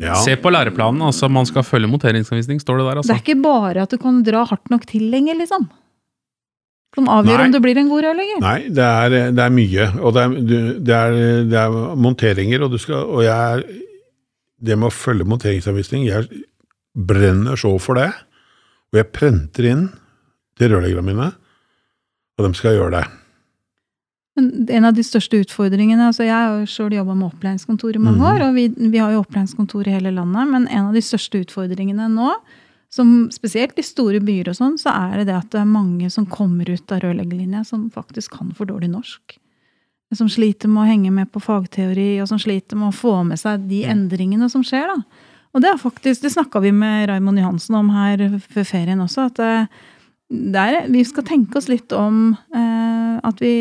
Ja. 0.00 0.14
Se 0.16 0.36
på 0.40 0.48
læreplanen, 0.48 1.02
altså 1.04 1.28
man 1.28 1.44
skal 1.44 1.62
følge 1.62 1.90
monteringsanvisning, 1.92 2.60
står 2.60 2.80
det 2.80 2.86
der. 2.86 2.90
det 2.90 3.02
altså. 3.02 3.12
er 3.12 3.20
ikke 3.20 3.42
bare 3.44 3.82
at 3.84 3.92
du 3.92 3.98
kan 4.00 4.22
dra 4.24 4.46
hardt 4.48 4.72
nok 4.72 4.86
til 4.88 5.10
lenger, 5.12 5.36
liksom. 5.36 5.68
Som 6.96 7.06
avgjør 7.12 7.36
Nei. 7.36 7.46
om 7.46 7.52
du 7.52 7.60
blir 7.60 7.78
en 7.78 7.90
god 7.92 8.02
rørlegger. 8.08 8.40
Nei, 8.40 8.58
det 8.72 8.86
er, 8.88 9.18
det 9.36 9.44
er 9.44 9.52
mye. 9.54 9.90
Og 10.00 10.16
det 10.16 10.24
er, 10.24 10.34
det 10.80 10.96
er, 10.96 11.18
det 11.52 11.60
er 11.60 11.76
monteringer, 12.00 12.64
og, 12.64 12.72
du 12.72 12.80
skal, 12.80 13.04
og 13.04 13.24
jeg 13.28 13.36
er 13.36 13.64
Det 14.60 14.76
med 14.76 14.90
å 14.90 14.92
følge 14.92 15.24
monteringsanvisning, 15.24 16.02
jeg 16.04 16.42
brenner 16.92 17.56
så 17.56 17.70
for 17.80 17.96
det. 17.96 18.10
Og 18.92 18.98
jeg 18.98 19.12
prenter 19.14 19.68
inn 19.70 19.86
til 20.60 20.74
rørleggerne 20.74 21.08
mine, 21.08 21.30
og 22.38 22.46
de 22.46 22.52
skal 22.58 22.76
gjøre 22.76 23.00
det. 23.00 23.06
Men 24.38 24.68
en 24.70 24.86
av 24.86 24.94
de 24.94 25.02
største 25.04 25.40
utfordringene 25.42 26.06
altså 26.06 26.24
Jeg 26.24 26.36
har 26.36 26.66
sjøl 26.70 26.94
jobba 26.94 27.16
med 27.18 27.32
opplæringskontor 27.32 27.96
i 27.96 28.02
mange 28.02 28.24
år, 28.24 28.46
og 28.46 28.56
vi, 28.56 28.68
vi 28.70 29.00
har 29.00 29.12
jo 29.14 29.24
opplæringskontor 29.24 29.88
i 29.88 29.96
hele 29.96 30.12
landet. 30.14 30.48
Men 30.52 30.68
en 30.68 30.90
av 30.90 30.96
de 30.96 31.02
største 31.04 31.42
utfordringene 31.42 32.06
nå, 32.12 32.30
som 32.90 33.28
spesielt 33.34 33.78
i 33.78 33.86
store 33.86 34.22
byer 34.24 34.50
og 34.50 34.58
sånn, 34.58 34.78
så 34.80 34.94
er 34.94 35.20
det 35.20 35.28
det 35.28 35.36
at 35.36 35.50
det 35.52 35.60
er 35.60 35.68
mange 35.68 36.08
som 36.10 36.26
kommer 36.30 36.70
ut 36.70 36.94
av 36.94 37.02
rørleggerlinja 37.04 37.62
som 37.66 37.88
faktisk 37.94 38.38
kan 38.38 38.54
for 38.56 38.70
dårlig 38.70 38.90
norsk. 38.90 39.36
Som 40.16 40.30
sliter 40.30 40.70
med 40.70 40.82
å 40.82 40.88
henge 40.88 41.12
med 41.14 41.30
på 41.30 41.42
fagteori, 41.42 42.16
og 42.22 42.26
som 42.30 42.40
sliter 42.42 42.78
med 42.78 42.90
å 42.90 42.96
få 42.96 43.20
med 43.28 43.38
seg 43.38 43.68
de 43.70 43.84
endringene 43.90 44.48
som 44.50 44.64
skjer. 44.66 44.90
da. 44.90 45.28
Og 45.54 45.62
det 45.62 45.70
er 45.70 45.78
faktisk, 45.82 46.22
det 46.22 46.32
snakka 46.34 46.62
vi 46.62 46.72
med 46.74 47.08
Raymond 47.10 47.38
Johansen 47.38 47.78
om 47.78 47.92
her 47.94 48.24
før 48.42 48.66
ferien 48.66 49.02
også, 49.02 49.28
at 49.30 49.38
eh, 50.30 50.42
det 50.54 50.62
er, 50.62 50.80
vi 50.92 51.02
skal 51.06 51.26
tenke 51.26 51.58
oss 51.58 51.68
litt 51.70 51.92
om 51.96 52.30
eh, 52.54 53.16
at 53.26 53.42
vi 53.42 53.54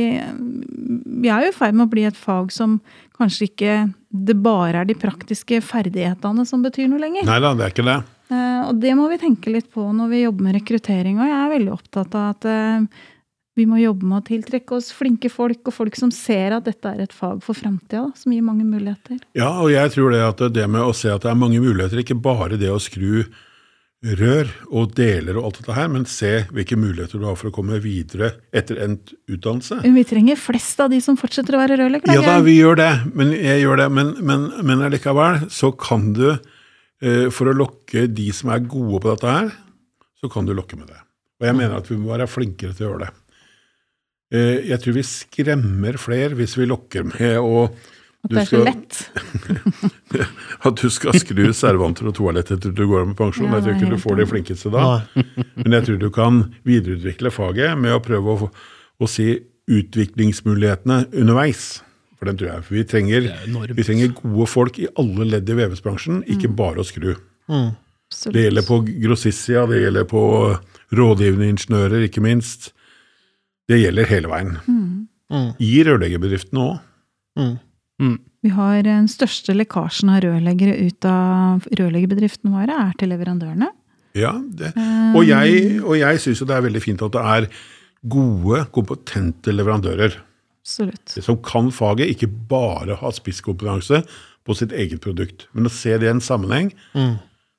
Vi 1.20 1.28
er 1.28 1.44
jo 1.44 1.50
i 1.52 1.56
ferd 1.56 1.76
med 1.76 1.88
å 1.88 1.92
bli 1.92 2.06
et 2.08 2.18
fag 2.18 2.54
som 2.56 2.78
kanskje 3.18 3.50
ikke 3.50 3.74
det 4.10 4.38
bare 4.42 4.82
er 4.82 4.88
de 4.90 4.96
praktiske 4.98 5.60
ferdighetene 5.62 6.46
som 6.48 6.64
betyr 6.64 6.88
noe 6.90 7.02
lenger. 7.02 7.28
Nei 7.28 7.42
da, 7.44 7.52
det 7.58 7.66
er 7.66 7.74
ikke 7.74 7.86
det. 7.90 8.00
Eh, 8.30 8.62
og 8.70 8.80
det 8.82 8.94
må 8.98 9.10
vi 9.12 9.20
tenke 9.22 9.52
litt 9.54 9.70
på 9.74 9.84
når 9.94 10.12
vi 10.14 10.24
jobber 10.24 10.48
med 10.48 10.60
rekruttering. 10.60 11.20
Og 11.20 11.28
jeg 11.30 11.38
er 11.38 11.54
veldig 11.56 11.74
opptatt 11.76 12.18
av 12.18 12.30
at 12.36 12.48
eh, 12.50 13.04
vi 13.60 13.66
må 13.68 13.82
jobbe 13.82 14.08
med 14.08 14.22
å 14.22 14.28
tiltrekke 14.30 14.78
oss 14.78 14.92
flinke 14.96 15.32
folk, 15.34 15.62
og 15.68 15.76
folk 15.76 15.98
som 16.00 16.14
ser 16.16 16.56
at 16.56 16.68
dette 16.70 16.94
er 16.94 17.04
et 17.04 17.16
fag 17.16 17.42
for 17.44 17.58
framtida, 17.58 18.06
som 18.16 18.34
gir 18.34 18.46
mange 18.46 18.64
muligheter. 18.68 19.20
Ja, 19.38 19.52
og 19.60 19.74
jeg 19.74 19.92
tror 19.96 20.16
det 20.16 20.24
at 20.24 20.44
det 20.56 20.68
med 20.72 20.86
å 20.86 20.96
se 20.96 21.12
at 21.12 21.26
det 21.26 21.34
er 21.34 21.40
mange 21.40 21.60
muligheter, 21.64 22.00
ikke 22.00 22.20
bare 22.24 22.60
det 22.62 22.72
å 22.72 22.80
skru 22.82 23.26
rør 24.00 24.48
og 24.72 24.94
deler 24.96 25.36
og 25.36 25.50
alt 25.50 25.58
dette 25.60 25.76
her, 25.76 25.90
men 25.92 26.06
se 26.08 26.32
hvilke 26.56 26.78
muligheter 26.80 27.20
du 27.20 27.26
har 27.28 27.36
for 27.40 27.50
å 27.50 27.56
komme 27.56 27.82
videre 27.84 28.32
etter 28.56 28.80
endt 28.86 29.12
utdannelse. 29.28 29.82
Men 29.84 29.98
vi 29.98 30.06
trenger 30.08 30.40
flest 30.40 30.80
av 30.80 30.94
de 30.94 31.02
som 31.04 31.18
fortsetter 31.20 31.58
å 31.58 31.60
være 31.60 31.82
rørleggere. 31.82 32.16
Ja 32.16 32.24
da, 32.24 32.38
vi 32.46 32.56
gjør 32.56 32.80
det, 32.80 32.92
men 33.12 33.34
jeg 33.36 33.66
gjør 33.66 33.84
det, 33.84 33.90
men, 33.98 34.14
men, 34.24 34.48
men 34.64 34.86
allikevel 34.88 35.50
så 35.52 35.74
kan 35.76 36.14
du, 36.16 36.30
eh, 37.04 37.28
for 37.36 37.52
å 37.52 37.58
lokke 37.60 38.08
de 38.08 38.30
som 38.36 38.54
er 38.56 38.64
gode 38.64 39.04
på 39.04 39.12
dette 39.12 39.36
her, 39.36 39.52
så 40.20 40.32
kan 40.32 40.48
du 40.48 40.56
lokke 40.56 40.80
med 40.80 40.88
det. 40.92 41.00
Og 41.40 41.48
jeg 41.50 41.60
mener 41.60 41.80
at 41.80 41.92
vi 41.92 42.00
må 42.00 42.14
være 42.14 42.32
flinkere 42.32 42.76
til 42.76 42.88
å 42.88 42.92
gjøre 42.94 43.06
det. 43.08 43.14
Eh, 44.30 44.58
jeg 44.72 44.80
tror 44.84 44.96
vi 44.96 45.08
skremmer 45.08 46.00
flere 46.00 46.40
hvis 46.40 46.56
vi 46.60 46.70
lokker 46.70 47.08
med 47.12 47.40
å 47.44 47.68
At 48.20 48.32
du 48.32 48.36
det 48.36 48.42
er 48.42 48.48
så 48.50 48.60
skal- 48.60 48.66
lett. 48.68 48.96
at 50.68 50.82
du 50.82 50.90
skal 50.92 51.20
skru 51.22 51.44
servanter 51.56 52.10
og 52.10 52.16
toalett 52.18 52.50
etter 52.52 52.74
du 52.76 52.82
går 52.86 53.06
av 53.06 53.12
med 53.14 53.18
pensjon. 53.20 53.48
Ja, 53.48 53.60
jeg 53.60 53.64
tror 53.68 53.78
ikke 53.78 53.92
du 53.96 54.02
får 54.04 54.18
de 54.20 54.26
flinkeste 54.28 54.72
da. 54.74 54.88
Men 55.64 55.78
jeg 55.78 55.86
tror 55.88 56.00
du 56.02 56.10
kan 56.14 56.42
videreutvikle 56.68 57.32
faget 57.32 57.78
med 57.80 57.96
å 57.96 58.02
prøve 58.04 58.36
å, 58.36 58.50
å 59.00 59.08
si 59.10 59.30
utviklingsmulighetene 59.70 61.06
underveis. 61.22 61.78
For 62.20 62.28
den 62.28 62.40
tror 62.42 62.50
jeg. 62.52 62.66
For 62.68 62.76
vi 62.76 62.84
trenger, 62.92 63.30
er 63.32 63.74
vi 63.78 63.86
trenger 63.88 64.12
gode 64.18 64.50
folk 64.52 64.82
i 64.84 64.90
alle 65.00 65.30
ledd 65.38 65.48
i 65.48 65.56
vevesbransjen, 65.62 66.20
ikke 66.28 66.52
bare 66.52 66.84
å 66.84 66.88
skru. 66.88 67.14
Mm. 67.48 67.70
Det 68.34 68.44
gjelder 68.44 68.66
på 68.68 68.82
grossistsida, 69.06 69.64
det 69.70 69.84
gjelder 69.86 70.08
på 70.10 70.24
rådgivende 70.98 71.48
ingeniører, 71.54 72.04
ikke 72.10 72.24
minst. 72.26 72.74
Det 73.70 73.78
gjelder 73.80 74.10
hele 74.10 74.32
veien. 74.32 74.56
Mm. 74.68 75.50
I 75.62 75.72
rørleggerbedriftene 75.86 76.66
òg. 76.66 77.58
Mm. 78.00 78.18
Vi 78.46 78.50
har 78.56 78.82
den 78.86 79.08
største 79.12 79.52
lekkasjen 79.58 80.10
av 80.14 80.22
rørleggere 80.24 80.78
ut 80.88 81.06
av 81.10 81.66
rørleggerbedriftene 81.76 82.54
våre, 82.54 82.78
er 82.90 82.94
til 83.00 83.12
leverandørene. 83.12 83.68
Ja, 84.18 84.32
det. 84.40 84.72
Og 85.16 85.22
jeg, 85.28 85.82
og 85.84 85.98
jeg 86.00 86.22
syns 86.24 86.40
jo 86.42 86.48
det 86.50 86.56
er 86.56 86.64
veldig 86.66 86.82
fint 86.82 87.04
at 87.06 87.14
det 87.14 87.22
er 87.36 87.50
gode, 88.10 88.64
kompetente 88.76 89.54
leverandører. 89.54 90.18
Absolutt. 90.70 91.16
som 91.24 91.38
kan 91.42 91.72
faget, 91.74 92.12
ikke 92.14 92.28
bare 92.50 92.94
ha 93.00 93.10
spisskompetanse 93.16 94.04
på 94.46 94.56
sitt 94.58 94.72
eget 94.76 95.00
produkt. 95.02 95.48
Men 95.54 95.66
å 95.66 95.72
se 95.74 95.96
det 95.98 96.06
i 96.06 96.12
en 96.12 96.20
sammenheng 96.22 96.72
Mm. 96.94 97.16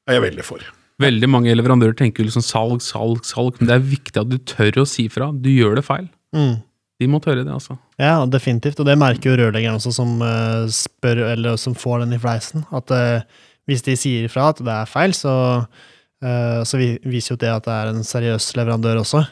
er 0.07 0.15
jeg 0.15 0.23
veldig 0.23 0.45
for. 0.45 0.61
Veldig 1.01 1.29
mange 1.29 1.55
leverandører 1.57 1.97
tenker 1.97 2.23
liksom 2.25 2.43
salg, 2.45 2.81
salg, 2.85 3.25
salg, 3.25 3.57
men 3.59 3.67
det 3.67 3.75
er 3.75 3.89
viktig 3.97 4.21
at 4.21 4.29
du 4.29 4.39
tør 4.39 4.83
å 4.83 4.87
si 4.87 5.09
fra. 5.09 5.33
Du 5.33 5.49
gjør 5.51 5.77
det 5.81 5.85
feil. 5.85 6.09
Mm. 6.37 6.63
De 7.01 7.09
må 7.09 7.21
tørre 7.25 7.47
det, 7.47 7.53
altså. 7.53 7.79
Ja, 8.01 8.19
definitivt. 8.29 8.81
Og 8.83 8.89
det 8.89 8.99
merker 9.01 9.33
jo 9.33 9.39
rørleggeren 9.41 9.79
også, 9.81 9.95
som 9.97 10.19
uh, 10.21 10.69
spør, 10.69 11.25
eller 11.33 11.57
som 11.61 11.77
får 11.79 12.05
den 12.05 12.17
i 12.17 12.21
fleisen. 12.21 12.67
At 12.77 12.93
uh, 12.93 13.47
hvis 13.71 13.85
de 13.87 13.97
sier 13.97 14.29
ifra 14.29 14.51
at 14.53 14.61
det 14.61 14.75
er 14.75 14.91
feil, 14.91 15.17
så, 15.17 15.35
uh, 15.65 16.61
så 16.69 16.81
vi, 16.81 16.93
viser 17.09 17.35
jo 17.35 17.41
det 17.41 17.55
at 17.55 17.69
det 17.69 17.77
er 17.77 17.93
en 17.95 18.05
seriøs 18.07 18.53
leverandør 18.61 19.01
også. 19.05 19.25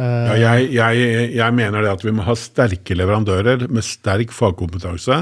Eh, 0.00 0.28
Ja, 0.40 0.52
jeg, 0.56 0.70
jeg, 0.72 1.32
jeg 1.36 1.52
mener 1.52 1.84
det 1.84 1.90
at 1.92 2.04
vi 2.04 2.14
må 2.16 2.24
ha 2.24 2.32
sterke 2.38 2.96
leverandører 2.96 3.66
med 3.68 3.84
sterk 3.84 4.32
fagkompetanse. 4.32 5.18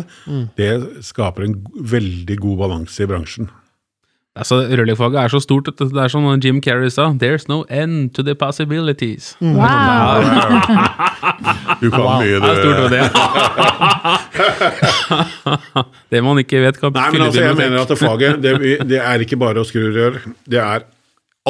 Det 0.59 0.71
skaper 1.07 1.49
en 1.49 1.57
veldig 1.75 2.37
god 2.39 2.61
balanse 2.61 3.03
i 3.03 3.09
bransjen. 3.11 3.51
Altså, 4.39 4.55
Rørleggerfaget 4.71 5.19
er 5.19 5.29
så 5.29 5.41
stort 5.43 5.69
at 5.69 5.79
det 5.81 5.97
er 5.99 6.09
som 6.09 6.23
Jim 6.45 6.61
Carrey 6.63 6.89
sa, 6.89 7.09
'There's 7.11 7.45
no 7.49 7.65
end 7.71 8.11
to 8.15 8.23
the 8.23 8.35
possibilities'. 8.43 9.35
Wow! 9.43 10.23
Du 11.81 11.91
kan 11.91 12.01
mye, 12.01 12.39
Det 12.39 12.51
er 12.51 12.63
stort 12.63 12.77
du. 12.79 12.89
det. 12.95 13.05
det 16.13 16.23
man 16.25 16.39
ikke 16.39 16.61
vet, 16.63 16.79
kan 16.81 16.93
Nei, 16.95 17.11
men 17.13 17.23
altså, 17.27 17.43
jeg 17.43 17.57
mener 17.57 17.81
at 17.83 17.89
det 17.89 17.99
faget, 17.99 18.43
det, 18.43 18.89
det 18.89 19.01
er 19.03 19.19
ikke 19.27 19.37
bare 19.41 19.61
å 19.61 19.67
skru 19.67 19.91
rør. 19.97 20.21
Det 20.47 20.61
er 20.63 20.87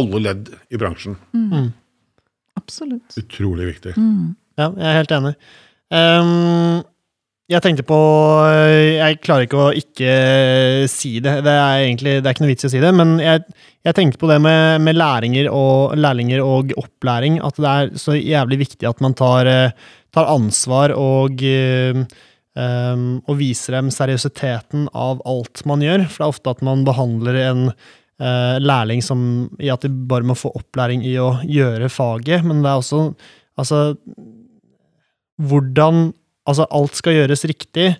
alle 0.01 0.21
ledd 0.25 0.49
i 0.71 0.77
bransjen. 0.81 1.19
Absolutt. 2.57 3.19
Utrolig 3.19 3.67
viktig. 3.75 3.93
Ja, 4.59 4.71
jeg 4.71 4.87
er 4.89 4.97
helt 5.03 5.13
enig. 5.17 5.35
Ehm, 5.93 6.81
jeg 7.51 7.63
tenkte 7.65 7.85
på 7.87 7.99
Jeg 8.95 9.19
klarer 9.25 9.47
ikke 9.47 9.59
å 9.59 9.71
ikke 9.75 10.15
si 10.91 11.17
det. 11.23 11.41
Det 11.47 11.53
er 11.53 11.85
egentlig 11.85 12.17
det 12.21 12.29
er 12.29 12.37
ikke 12.37 12.45
noe 12.45 12.53
vits 12.53 12.67
i 12.67 12.71
å 12.71 12.73
si 12.73 12.83
det, 12.83 12.91
men 12.95 13.17
jeg, 13.23 13.43
jeg 13.87 13.97
tenkte 13.97 14.21
på 14.21 14.31
det 14.31 14.39
med, 14.45 14.85
med 14.87 14.99
og, 15.51 15.97
lærlinger 15.99 16.43
og 16.45 16.75
opplæring. 16.79 17.41
At 17.43 17.59
det 17.59 17.71
er 17.71 17.95
så 17.99 18.15
jævlig 18.15 18.61
viktig 18.63 18.87
at 18.89 19.03
man 19.03 19.17
tar, 19.19 19.51
eh, 19.51 19.95
tar 20.15 20.31
ansvar 20.31 20.95
og 20.95 21.43
eh, 21.43 22.05
ehm, 22.55 23.09
og 23.27 23.41
viser 23.41 23.79
dem 23.79 23.91
seriøsiteten 23.95 24.87
av 24.95 25.23
alt 25.27 25.65
man 25.67 25.83
gjør. 25.83 26.07
For 26.07 26.23
det 26.23 26.29
er 26.29 26.37
ofte 26.37 26.55
at 26.55 26.63
man 26.67 26.87
behandler 26.87 27.41
en 27.49 27.67
uh, 27.71 28.57
lærling 28.63 29.03
som 29.03 29.21
i 29.59 29.73
at 29.73 29.83
de 29.83 29.91
bare 29.91 30.29
må 30.29 30.39
få 30.39 30.53
opplæring 30.55 31.03
i 31.09 31.17
å 31.19 31.33
gjøre 31.43 31.91
faget, 31.91 32.47
men 32.47 32.63
det 32.63 32.71
er 32.71 32.83
også 32.83 33.05
altså 33.61 33.83
hvordan 35.41 36.11
altså 36.49 36.67
alt 36.71 36.99
skal 36.99 37.19
gjøres 37.19 37.47
riktig. 37.49 37.95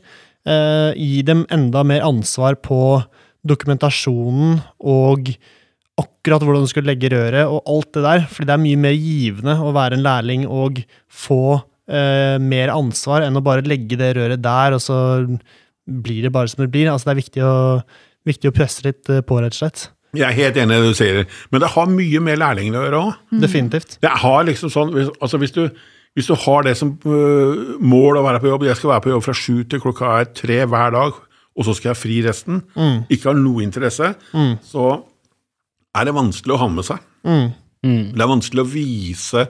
Eh, 0.49 0.91
gi 0.97 1.23
dem 1.27 1.45
enda 1.53 1.83
mer 1.87 2.05
ansvar 2.07 2.57
på 2.65 3.01
dokumentasjonen 3.47 4.61
og 4.81 5.33
akkurat 6.01 6.45
hvordan 6.45 6.65
du 6.65 6.71
skal 6.71 6.87
legge 6.89 7.11
røret 7.13 7.49
og 7.49 7.61
alt 7.69 7.91
det 7.97 8.05
der. 8.07 8.27
Fordi 8.31 8.49
det 8.49 8.57
er 8.57 8.65
mye 8.65 8.81
mer 8.87 8.97
givende 8.97 9.57
å 9.61 9.75
være 9.77 9.99
en 9.99 10.07
lærling 10.07 10.47
og 10.49 10.83
få 11.13 11.61
eh, 11.91 12.37
mer 12.41 12.73
ansvar 12.75 13.27
enn 13.27 13.37
å 13.37 13.45
bare 13.45 13.67
legge 13.69 13.99
det 14.01 14.15
røret 14.19 14.43
der, 14.45 14.77
og 14.77 14.85
så 14.85 14.99
blir 15.91 16.27
det 16.27 16.35
bare 16.35 16.51
som 16.53 16.65
det 16.65 16.71
blir. 16.73 16.91
Altså 16.91 17.11
det 17.11 17.15
er 17.15 17.23
viktig 17.23 17.47
å, 17.47 17.57
viktig 18.29 18.51
å 18.51 18.57
presse 18.57 18.87
litt 18.87 19.11
eh, 19.13 19.25
på, 19.27 19.41
rett 19.43 19.57
og 19.57 19.63
slett. 19.63 19.89
Jeg 20.17 20.27
er 20.27 20.35
helt 20.35 20.57
enig 20.59 20.75
i 20.75 20.83
det 20.83 20.91
du 20.91 20.99
sier, 20.99 21.21
men 21.53 21.63
det 21.63 21.71
har 21.71 21.91
mye 21.91 22.21
med 22.27 22.41
lærlingene 22.41 22.81
å 22.81 22.83
gjøre 22.83 23.03
òg. 23.05 23.19
Definitivt. 23.45 24.01
Det 24.03 24.11
har 24.25 24.47
liksom 24.49 24.73
sånn, 24.75 24.97
altså 25.23 25.39
hvis 25.39 25.55
du, 25.55 25.63
hvis 26.17 26.27
du 26.27 26.35
har 26.35 26.63
det 26.67 26.77
som 26.77 26.93
øh, 27.07 27.77
mål 27.81 28.19
å 28.19 28.25
være 28.27 28.41
på 28.43 28.51
jobb, 28.51 28.65
jeg 28.67 28.77
skal 28.77 28.91
være 28.97 29.05
på 29.07 29.13
jobb 29.15 29.23
fra 29.29 29.35
sju 29.37 29.63
til 29.71 29.81
klokka 29.81 30.15
er 30.21 30.31
tre 30.35 30.61
hver 30.67 30.91
dag, 30.97 31.13
og 31.57 31.65
så 31.67 31.75
skal 31.77 31.93
jeg 31.93 32.01
fri 32.01 32.21
resten, 32.27 32.63
ikke 33.11 33.31
har 33.31 33.39
noe 33.39 33.63
interesse, 33.63 34.13
så 34.65 34.87
er 35.99 36.07
det 36.09 36.15
vanskelig 36.17 36.55
å 36.57 36.61
ha 36.63 36.69
med 36.71 36.87
seg. 36.87 36.99
Mm. 37.27 37.51
Det 38.15 38.21
er 38.23 38.29
vanskelig 38.31 38.63
å 38.65 38.69
vise 38.71 39.47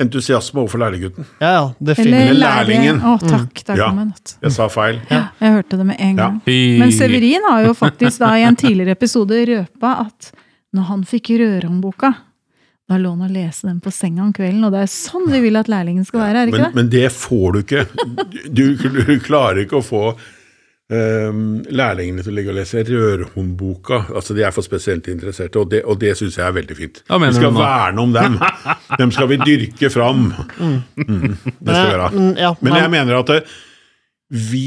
entusiasme 0.00 0.62
overfor 0.62 0.80
lærlinggutten. 0.80 1.26
Ja, 1.42 1.50
ja. 1.52 1.94
Eller 2.00 2.32
lærlingen. 2.38 3.00
Å, 3.04 3.16
takk. 3.20 3.64
Der 3.66 3.76
Ja. 3.76 3.88
kom 3.90 3.98
en 3.98 4.08
natt. 4.14 4.36
Jeg 4.42 4.52
sa 4.52 4.68
feil. 4.68 5.00
Jeg 5.10 5.52
hørte 5.56 5.76
det 5.76 5.86
med 5.86 5.96
en 6.00 6.16
gang. 6.16 6.40
Men 6.46 6.92
Severin 6.92 7.42
har 7.50 7.66
jo 7.66 7.74
faktisk 7.74 8.18
da 8.22 8.32
i 8.38 8.42
en 8.48 8.56
tidligere 8.56 8.92
episode 8.96 9.42
røpa 9.50 10.06
at 10.06 10.32
når 10.72 10.82
han 10.88 11.02
fikk 11.04 11.32
rørhåndboka, 11.42 12.14
da 12.90 12.98
lå 12.98 13.12
han 13.14 13.22
og 13.28 13.30
leste 13.30 13.68
den 13.68 13.78
på 13.84 13.92
senga 13.94 14.24
om 14.26 14.32
kvelden, 14.34 14.64
og 14.66 14.74
det 14.74 14.82
er 14.82 14.90
sånn 14.90 15.28
vi 15.30 15.40
vil 15.44 15.58
at 15.60 15.70
lærlingen 15.70 16.06
skal 16.08 16.24
være, 16.24 16.42
er 16.42 16.50
det 16.50 16.52
Men, 16.56 16.60
ikke 16.60 16.68
det? 16.72 16.78
men 16.80 16.92
det 16.96 17.06
får 17.14 17.48
du 17.54 17.62
ikke. 17.62 17.86
Du, 18.50 18.64
du 18.74 19.16
klarer 19.22 19.62
ikke 19.62 19.78
å 19.78 19.84
få 19.86 20.04
um, 20.90 21.42
lærlingene 21.70 22.24
til 22.24 22.32
å 22.32 22.36
ligge 22.36 22.50
og 22.50 22.58
lese 22.58 22.82
Rørhåndboka. 22.88 24.00
Altså, 24.10 24.34
de 24.34 24.44
er 24.46 24.54
for 24.54 24.66
spesielt 24.66 25.06
interesserte, 25.12 25.62
og 25.62 25.70
det, 25.70 25.84
og 25.86 26.00
det 26.02 26.16
syns 26.18 26.38
jeg 26.40 26.46
er 26.48 26.56
veldig 26.56 26.78
fint. 26.78 27.02
Hva 27.06 27.20
mener 27.22 27.36
Vi 27.36 27.40
skal 27.40 27.54
du 27.54 27.60
verne 27.62 28.06
om 28.06 28.14
dem. 28.16 28.38
Dem 28.98 29.14
skal 29.14 29.30
vi 29.30 29.38
dyrke 29.44 29.92
fram. 29.94 30.26
Mm, 30.58 30.80
det 30.98 31.70
skal 31.70 31.86
vi 31.86 31.94
gjøre. 31.94 32.10
Men, 32.16 32.32
ja, 32.42 32.54
Men 32.60 32.80
jeg 32.82 32.94
mener 32.96 33.20
at 33.22 33.34
det, 33.36 33.40
vi 34.50 34.66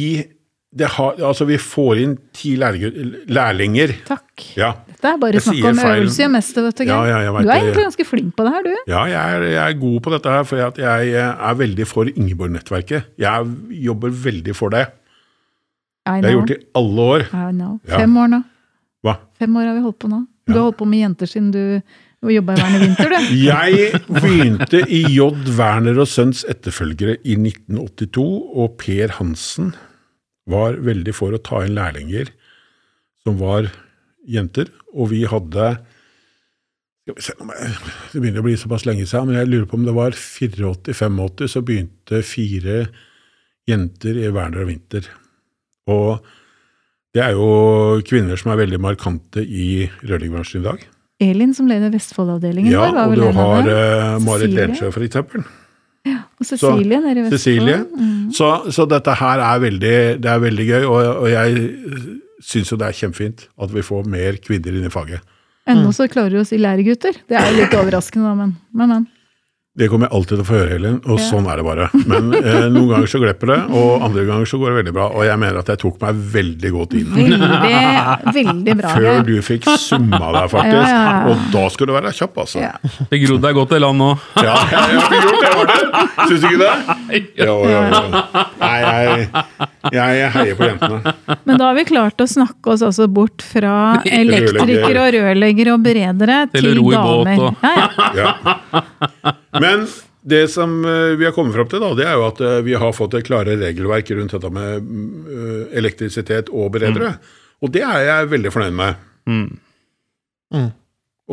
har, 0.82 1.19
altså 1.21 1.45
Vi 1.45 1.57
får 1.61 1.99
inn 2.01 2.13
ti 2.34 2.55
lærlinger. 2.57 3.93
Takk. 4.07 4.45
Ja. 4.57 4.71
Dette 4.89 5.11
er 5.11 5.19
bare 5.21 5.38
Jeg 5.38 5.45
snakk 5.45 5.67
om 5.69 5.82
feil. 5.84 5.99
øvelse 6.01 6.26
og 6.26 6.32
mester, 6.34 6.65
vet 6.65 6.78
du. 6.78 6.84
Ja, 6.89 6.99
ja, 7.05 7.19
du 7.30 7.38
er 7.38 7.41
det. 7.43 7.57
egentlig 7.59 7.86
ganske 7.86 8.05
flink 8.09 8.36
på 8.36 8.47
det 8.47 8.53
her, 8.55 8.63
du. 8.65 8.74
Ja, 8.89 9.03
jeg 9.11 9.36
er, 9.38 9.45
jeg 9.53 9.63
er 9.76 9.80
god 9.80 9.99
på 10.01 10.13
dette 10.15 10.30
her, 10.34 10.43
for 10.49 10.55
jeg 10.57 11.13
er 11.13 11.53
veldig 11.61 11.88
for 11.88 12.09
Ingeborg-nettverket. 12.09 13.11
Jeg 13.21 13.53
jobber 13.86 14.09
veldig 14.09 14.55
for 14.55 14.69
det. 14.74 14.88
Det 16.03 16.11
har 16.11 16.24
jeg 16.24 16.39
gjort 16.39 16.55
i 16.55 16.59
alle 16.76 17.01
år. 17.15 17.28
Fem 17.88 18.17
år 18.17 18.34
nå. 18.34 18.41
Hva? 19.03 19.17
Fem 19.39 19.55
år 19.59 19.69
har 19.69 19.78
vi 19.78 19.86
holdt 19.86 19.99
på 19.99 20.09
nå. 20.11 20.26
Du 20.47 20.53
har 20.57 20.65
holdt 20.67 20.80
på 20.82 20.88
med 20.89 20.99
jenter 21.05 21.30
siden 21.30 21.51
du 21.53 21.61
jobba 22.32 22.55
i 22.55 22.61
Werner 22.61 22.80
Winther, 22.80 23.09
vinter, 23.09 23.32
du. 23.32 23.39
Jeg 23.49 24.01
begynte 24.07 24.82
i 24.88 25.01
J. 25.11 25.28
Werner 25.57 25.99
og 25.99 26.07
Sønns 26.07 26.43
etterfølgere 26.49 27.17
i 27.24 27.36
1982, 27.36 28.24
og 28.55 28.78
Per 28.80 29.15
Hansen 29.19 29.74
var 30.49 30.77
veldig 30.83 31.13
for 31.15 31.35
å 31.35 31.41
ta 31.41 31.63
inn 31.65 31.77
lærlinger 31.77 32.31
som 33.23 33.37
var 33.39 33.69
jenter. 34.27 34.69
Og 34.93 35.11
vi 35.13 35.23
hadde 35.29 35.73
Det 37.03 38.15
begynner 38.15 38.39
å 38.39 38.45
bli 38.45 38.55
såpass 38.55 38.85
lenge 38.87 39.03
siden, 39.09 39.27
men 39.27 39.41
jeg 39.41 39.49
lurer 39.51 39.65
på 39.67 39.75
om 39.75 39.83
det 39.87 39.95
var 39.95 40.15
84-85, 40.15 41.49
så 41.51 41.61
begynte 41.65 42.21
fire 42.23 42.85
jenter 43.67 44.19
i 44.21 44.29
Werner 44.31 44.63
og 44.63 44.69
Winter. 44.71 45.09
Og 45.91 46.23
det 47.13 47.25
er 47.25 47.35
jo 47.35 47.99
kvinner 48.07 48.39
som 48.39 48.53
er 48.53 48.61
veldig 48.63 48.79
markante 48.81 49.43
i 49.43 49.89
rørleggerbransjen 50.01 50.63
i 50.63 50.67
dag. 50.69 50.85
Elin 51.23 51.51
som 51.55 51.67
leder 51.69 51.91
Vestfold-avdelingen 51.93 52.71
Ja, 52.71 52.87
vår, 52.87 52.95
var 52.95 53.03
og 53.03 53.11
vel 53.11 53.19
du 53.19 53.25
en 53.27 53.35
av 53.35 53.51
har 53.51 53.67
dem. 53.67 53.75
uh, 53.75 54.23
Marit 54.25 54.55
Lensjø, 54.55 54.89
for 54.95 55.05
eksempel. 55.05 55.43
Og 56.04 56.47
Cecilie 56.47 56.99
nede 56.99 57.22
i 57.22 57.24
Vestfold. 57.24 57.86
Mm. 57.95 58.32
Så, 58.36 58.49
så 58.76 58.86
dette 58.89 59.14
her 59.16 59.39
er 59.39 59.62
veldig, 59.64 59.97
det 60.24 60.32
er 60.32 60.41
veldig 60.43 60.66
gøy, 60.68 60.84
og, 60.84 60.97
og 61.24 61.30
jeg 61.32 61.70
syns 62.43 62.74
jo 62.74 62.80
det 62.80 62.89
er 62.89 62.97
kjempefint 62.97 63.45
at 63.64 63.72
vi 63.72 63.86
får 63.86 64.10
mer 64.12 64.39
kvinner 64.43 64.76
inn 64.76 64.89
i 64.89 64.91
faget. 64.91 65.24
Ennå 65.70 65.93
så 65.95 66.10
klarer 66.12 66.36
vi 66.36 66.41
å 66.41 66.47
si 66.47 66.60
læregutter. 66.60 67.22
Det 67.30 67.38
er 67.39 67.51
jo 67.51 67.62
litt 67.62 67.76
overraskende, 67.80 68.28
da, 68.28 68.36
men, 68.36 68.56
men, 68.76 68.95
men. 68.97 69.06
Det 69.74 69.88
kommer 69.89 70.05
jeg 70.05 70.13
alltid 70.13 70.36
til 70.38 70.41
å 70.43 70.45
få 70.45 70.53
høre, 70.53 70.69
Helen, 70.76 70.97
og 71.09 71.17
Ja. 71.17 71.24
sånn 71.32 71.47
er 71.49 71.57
det 71.57 71.63
bare. 71.65 71.86
Men 72.05 72.28
eh, 72.38 72.65
noen 72.69 72.89
ganger 72.91 73.07
så 73.09 73.17
glipper 73.24 73.49
det, 73.49 73.55
og 73.74 74.03
andre 74.05 74.26
ganger 74.28 74.45
så 74.45 74.59
går 74.61 74.69
det 74.69 74.76
veldig 74.84 74.93
bra. 74.93 75.07
Og 75.17 75.24
jeg 75.26 75.39
mener 75.41 75.57
at 75.63 75.71
jeg 75.74 75.80
tok 75.82 75.95
meg 76.03 76.19
veldig 76.36 76.71
godt 76.76 76.93
inn. 76.99 77.07
Veldig, 77.15 77.39
veldig 78.38 78.76
bra. 78.78 78.91
Før 78.93 79.24
du 79.26 79.32
fikk 79.41 79.65
summa 79.82 80.19
deg, 80.36 80.45
faktisk. 80.53 80.91
Ja, 80.93 80.99
ja. 81.01 81.15
Og 81.34 81.47
da 81.55 81.63
skal 81.74 81.89
du 81.89 81.93
være 81.95 82.11
kjapp, 82.13 82.38
altså. 82.43 82.61
Ja. 82.61 82.69
Det 83.09 83.21
grodde 83.26 83.41
deg 83.47 83.57
godt 83.57 83.74
i 83.74 83.82
land 83.82 83.97
nå. 84.03 84.11
Ja, 84.45 84.53
jeg 84.61 84.78
har 84.78 84.93
ikke 84.99 85.24
gjort 85.24 85.41
det, 85.41 85.51
Martin. 85.57 85.89
Syns 86.30 86.45
du 86.45 86.47
ikke 86.51 86.61
det? 86.61 87.24
Jo, 87.41 87.57
jo, 87.65 87.82
jo. 87.82 88.21
Nei, 88.61 88.78
jeg, 88.78 89.26
jeg 89.97 90.32
heier 90.38 90.55
på 90.61 90.69
jentene. 90.69 91.15
Men 91.49 91.57
da 91.57 91.71
har 91.71 91.80
vi 91.82 91.88
klart 91.89 92.21
å 92.21 92.30
snakke 92.30 92.76
oss 92.78 92.86
altså 92.86 93.09
bort 93.09 93.41
fra 93.41 93.74
elektrikere 94.21 95.01
og 95.07 95.17
rørleggere 95.17 95.74
og 95.74 95.82
beredere 95.89 96.43
Til 96.53 96.69
til, 96.69 96.78
ro 96.78 96.93
i 96.93 97.01
båt 97.01 97.34
damer. 97.34 97.57
Ja, 98.21 98.30
ja. 98.45 99.34
Men 99.64 99.88
det 100.24 100.45
som 100.53 100.78
eh, 100.88 101.16
vi 101.20 101.26
har 101.28 101.34
kommet 101.36 101.55
fram 101.55 101.68
til, 101.72 101.82
da, 101.84 101.91
det 101.97 102.05
er 102.07 102.14
jo 102.16 102.28
at 102.30 102.39
eh, 102.43 102.59
vi 102.64 102.76
har 102.80 102.93
fått 102.95 103.18
et 103.20 103.28
klare 103.28 103.57
regelverk 103.59 104.11
rundt 104.16 104.36
dette 104.36 104.51
med 104.55 104.86
mm, 104.86 105.09
eh, 105.28 105.66
elektrisitet 105.82 106.51
og 106.51 106.72
beredere. 106.76 107.18
Og 107.64 107.72
det 107.74 107.84
er 107.88 108.05
jeg 108.07 108.32
veldig 108.32 108.51
fornøyd 108.53 108.78
med. 108.78 109.03
Mm. 109.28 109.43
Mm. 110.53 110.72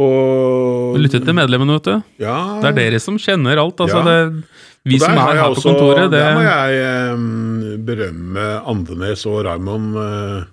Og 0.01 0.99
Lytte 1.03 1.20
til 1.22 1.35
medlemmene, 1.37 1.78
vet 1.78 1.89
du. 1.89 2.11
Ja, 2.22 2.37
Det 2.62 2.70
er 2.70 2.76
dere 2.78 3.01
som 3.03 3.18
kjenner 3.18 3.59
alt. 3.59 3.81
Altså, 3.83 3.99
Ja. 3.99 4.07
det, 4.07 4.45
vi 4.87 4.99
som 4.99 5.12
er 5.12 5.20
her 5.20 5.41
her 5.43 5.55
på 5.55 5.64
kontoret, 5.64 6.11
det 6.11 6.20
Der 6.22 6.35
må 6.39 6.45
jeg 6.47 7.14
um, 7.14 7.85
berømme 7.85 8.47
Andenes 8.70 9.26
og 9.26 9.43
Raymond 9.45 9.99
uh, 9.99 10.45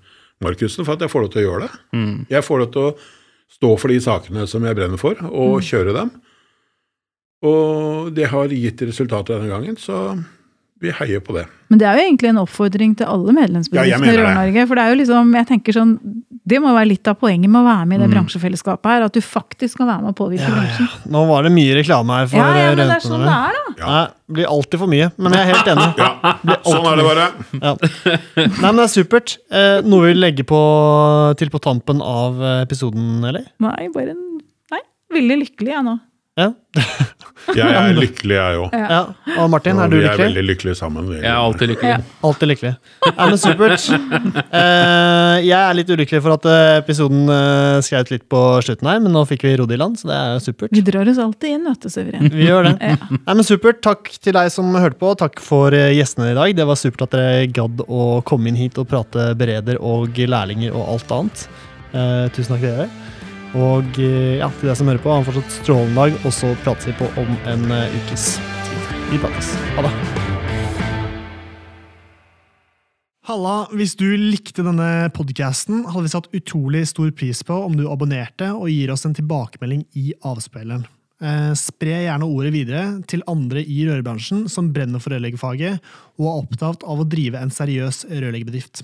Markussen 0.43 0.85
for 0.85 0.97
at 0.97 1.05
jeg 1.05 1.13
får 1.13 1.21
lov 1.23 1.31
til 1.31 1.41
å 1.41 1.45
gjøre 1.47 1.67
det. 1.67 1.79
mm. 1.93 2.25
Jeg 2.33 2.43
får 2.43 2.59
lov 2.63 2.71
til 2.73 2.89
å 2.89 2.95
stå 3.57 3.69
for 3.79 3.93
de 3.93 3.99
sakene 4.03 4.47
som 4.49 4.65
jeg 4.65 4.75
brenner 4.75 4.99
for, 4.99 5.15
og 5.31 5.61
kjøre 5.63 5.93
dem. 5.95 6.11
Og 7.45 8.09
det 8.17 8.31
har 8.31 8.49
gitt 8.55 8.81
resultater 8.87 9.37
denne 9.37 9.51
gangen, 9.51 9.77
så 9.77 10.17
vi 10.77 10.91
heier 10.93 11.21
på 11.25 11.33
det. 11.33 11.47
Men 11.73 11.79
det 11.81 11.87
er 11.89 11.97
jo 11.97 12.03
egentlig 12.05 12.29
en 12.29 12.39
oppfordring 12.43 12.91
til 12.99 13.07
alle 13.09 13.33
medlemsbedriftene 13.33 14.11
i. 14.13 14.17
Rør-Norge. 14.19 14.65
For 14.69 14.77
det 14.77 14.83
er 14.83 14.91
jo 14.93 14.97
liksom, 14.99 15.31
jeg 15.39 15.47
tenker 15.49 15.73
sånn, 15.73 15.93
det 16.47 16.59
må 16.61 16.69
være 16.75 16.89
litt 16.91 17.09
av 17.09 17.17
poenget 17.17 17.49
med 17.49 17.63
å 17.63 17.65
være 17.65 17.87
med 17.89 17.97
i 17.97 18.03
det 18.03 18.09
bransjefellesskapet 18.11 18.91
her. 18.93 19.05
At 19.07 19.17
du 19.17 19.23
faktisk 19.25 19.81
kan 19.81 19.89
være 19.89 20.05
med 20.05 20.13
å 20.13 20.17
påvirke 20.17 20.45
Ja, 20.53 20.65
ja. 20.77 20.85
Nå 21.15 21.23
var 21.31 21.47
det 21.47 21.51
mye 21.55 21.79
reklame 21.79 22.19
her 22.19 22.29
for 22.29 22.37
Ja, 22.37 22.45
ja, 22.45 22.67
men 22.69 22.77
men 22.77 22.91
det 22.93 22.97
er 22.99 23.05
sånn 23.07 23.25
det 23.25 23.33
er, 23.33 23.57
da. 23.57 23.73
Ja. 23.81 23.87
Nei, 23.89 24.03
det 24.13 24.37
blir 24.37 24.51
alltid 24.53 24.83
for 24.83 24.93
mye, 24.93 25.09
men 25.17 25.37
jeg 25.37 25.41
er 25.41 25.51
helt 25.55 25.71
enig. 25.73 25.89
Ja, 25.97 26.59
sånn 26.69 26.89
er 26.91 27.01
det 27.01 27.07
bare. 27.09 27.27
Ja. 27.57 27.73
Nei, 28.37 28.69
men 28.69 28.81
det 28.83 28.85
er 28.85 28.93
supert. 28.93 29.37
Eh, 29.49 29.79
noe 29.87 30.05
vi 30.05 30.13
vil 30.13 30.21
legge 30.27 30.45
på, 30.47 30.61
til 31.41 31.51
på 31.53 31.63
tampen 31.63 32.05
av 32.05 32.37
eh, 32.37 32.59
episoden, 32.67 33.17
eller? 33.25 33.49
Nei, 33.65 33.89
bare 33.97 34.13
en 34.13 34.23
Nei, 34.73 34.83
veldig 35.17 35.41
lykkelig 35.41 35.73
jeg 35.73 35.85
nå. 35.89 35.97
Ja. 36.37 36.51
Jeg 37.55 37.71
er 37.71 37.93
lykkelig, 38.03 38.35
jeg 38.35 38.57
òg. 38.61 38.73
ja. 38.75 38.99
Og 39.39 39.47
Martin, 39.49 39.79
er 39.79 39.89
du 39.89 39.95
lykkelig? 39.95 40.17
vi 40.17 40.23
er 40.23 40.27
veldig 40.27 40.43
lykkelige 40.49 40.77
sammen. 40.77 41.07
Jeg 41.15 41.25
er 41.31 41.37
alltid 41.39 41.71
lykkelig. 41.71 42.05
Alltid 42.27 42.51
lykkelig. 42.51 42.71
Ja, 43.07 43.27
men 43.29 43.39
supert. 43.41 43.85
Eh, 43.87 45.35
jeg 45.47 45.55
er 45.57 45.77
litt 45.77 45.93
ulykkelig 45.93 46.21
for 46.25 46.35
at 46.35 46.47
eh, 46.51 46.73
episoden 46.81 47.23
uh, 47.31 47.77
skrev 47.85 48.11
litt 48.13 48.25
på 48.31 48.41
slutten 48.65 48.89
her, 48.91 48.99
men 49.03 49.15
nå 49.15 49.23
fikk 49.29 49.47
vi 49.47 49.55
rodd 49.61 49.73
i 49.73 49.79
land, 49.79 49.97
så 50.01 50.11
det 50.11 50.17
er 50.17 50.43
supert. 50.43 50.73
Vi 50.75 50.83
drar 50.85 51.09
oss 51.09 51.21
alltid 51.23 51.55
inn, 51.55 51.65
vet 51.71 51.87
du, 51.87 51.89
Suveren. 51.93 52.29
Vi 52.33 52.49
gjør 52.49 52.69
det. 52.69 52.75
Ja. 52.83 52.97
Nei, 53.15 53.37
men 53.39 53.45
Supert. 53.47 53.81
Takk 53.87 54.09
til 54.19 54.35
deg 54.35 54.51
som 54.51 54.73
hørte 54.75 54.99
på. 54.99 55.13
Takk 55.19 55.39
for 55.43 55.73
gjestene 55.73 56.33
i 56.33 56.37
dag. 56.37 56.53
Det 56.57 56.65
var 56.67 56.77
supert 56.79 57.07
at 57.07 57.15
dere 57.15 57.47
gadd 57.55 57.85
å 57.87 58.19
komme 58.27 58.51
inn 58.51 58.59
hit 58.59 58.77
og 58.81 58.89
prate 58.91 59.29
bereder 59.39 59.79
og 59.79 60.17
lærlinger 60.17 60.75
og 60.75 60.93
alt 60.97 61.13
annet. 61.15 61.47
Eh, 61.93 62.25
tusen 62.35 62.53
takk 62.55 62.63
til 62.65 62.73
dere. 62.73 62.89
Og 63.55 63.99
eh, 64.03 64.39
ja, 64.41 64.49
til 64.59 64.67
deg 64.67 64.75
som 64.75 64.89
hører 64.91 64.99
på, 65.03 65.11
ha 65.13 65.21
en 65.21 65.27
fortsatt 65.27 65.59
strålende 65.61 65.95
dag, 65.95 66.17
og 66.27 66.33
så 66.35 66.51
prates 66.65 66.89
vi 66.89 66.95
på 66.99 67.07
om 67.21 67.29
en 67.47 67.69
eh, 67.71 67.95
ukes 68.01 68.25
tid. 68.67 68.89
Vi 69.13 69.19
prates. 69.23 69.53
Ha 69.77 69.85
det. 69.85 69.93
Halla, 73.27 73.55
hvis 73.75 73.95
du 73.99 74.05
likte 74.15 74.63
denne 74.63 75.09
podkasten, 75.15 75.85
hadde 75.87 76.05
vi 76.05 76.11
satt 76.13 76.29
utrolig 76.35 76.85
stor 76.91 77.09
pris 77.15 77.41
på 77.43 77.55
om 77.59 77.75
du 77.75 77.87
abonnerte 77.91 78.53
og 78.55 78.69
gir 78.71 78.91
oss 78.93 79.03
en 79.07 79.15
tilbakemelding 79.15 79.83
i 79.99 80.13
avspilleren. 80.27 80.85
Eh, 81.17 81.53
spre 81.57 82.03
gjerne 82.03 82.27
ordet 82.29 82.53
videre 82.53 82.83
til 83.09 83.23
andre 83.31 83.63
i 83.63 83.81
rørbransjen 83.87 84.45
som 84.51 84.69
brenner 84.75 85.01
for 85.01 85.15
rørleggerfaget 85.15 85.81
og 86.19 86.27
er 86.27 86.43
opptatt 86.43 86.85
av 86.85 87.01
å 87.01 87.07
drive 87.09 87.41
en 87.41 87.51
seriøs 87.51 88.05
rørleggerbedrift. 88.11 88.83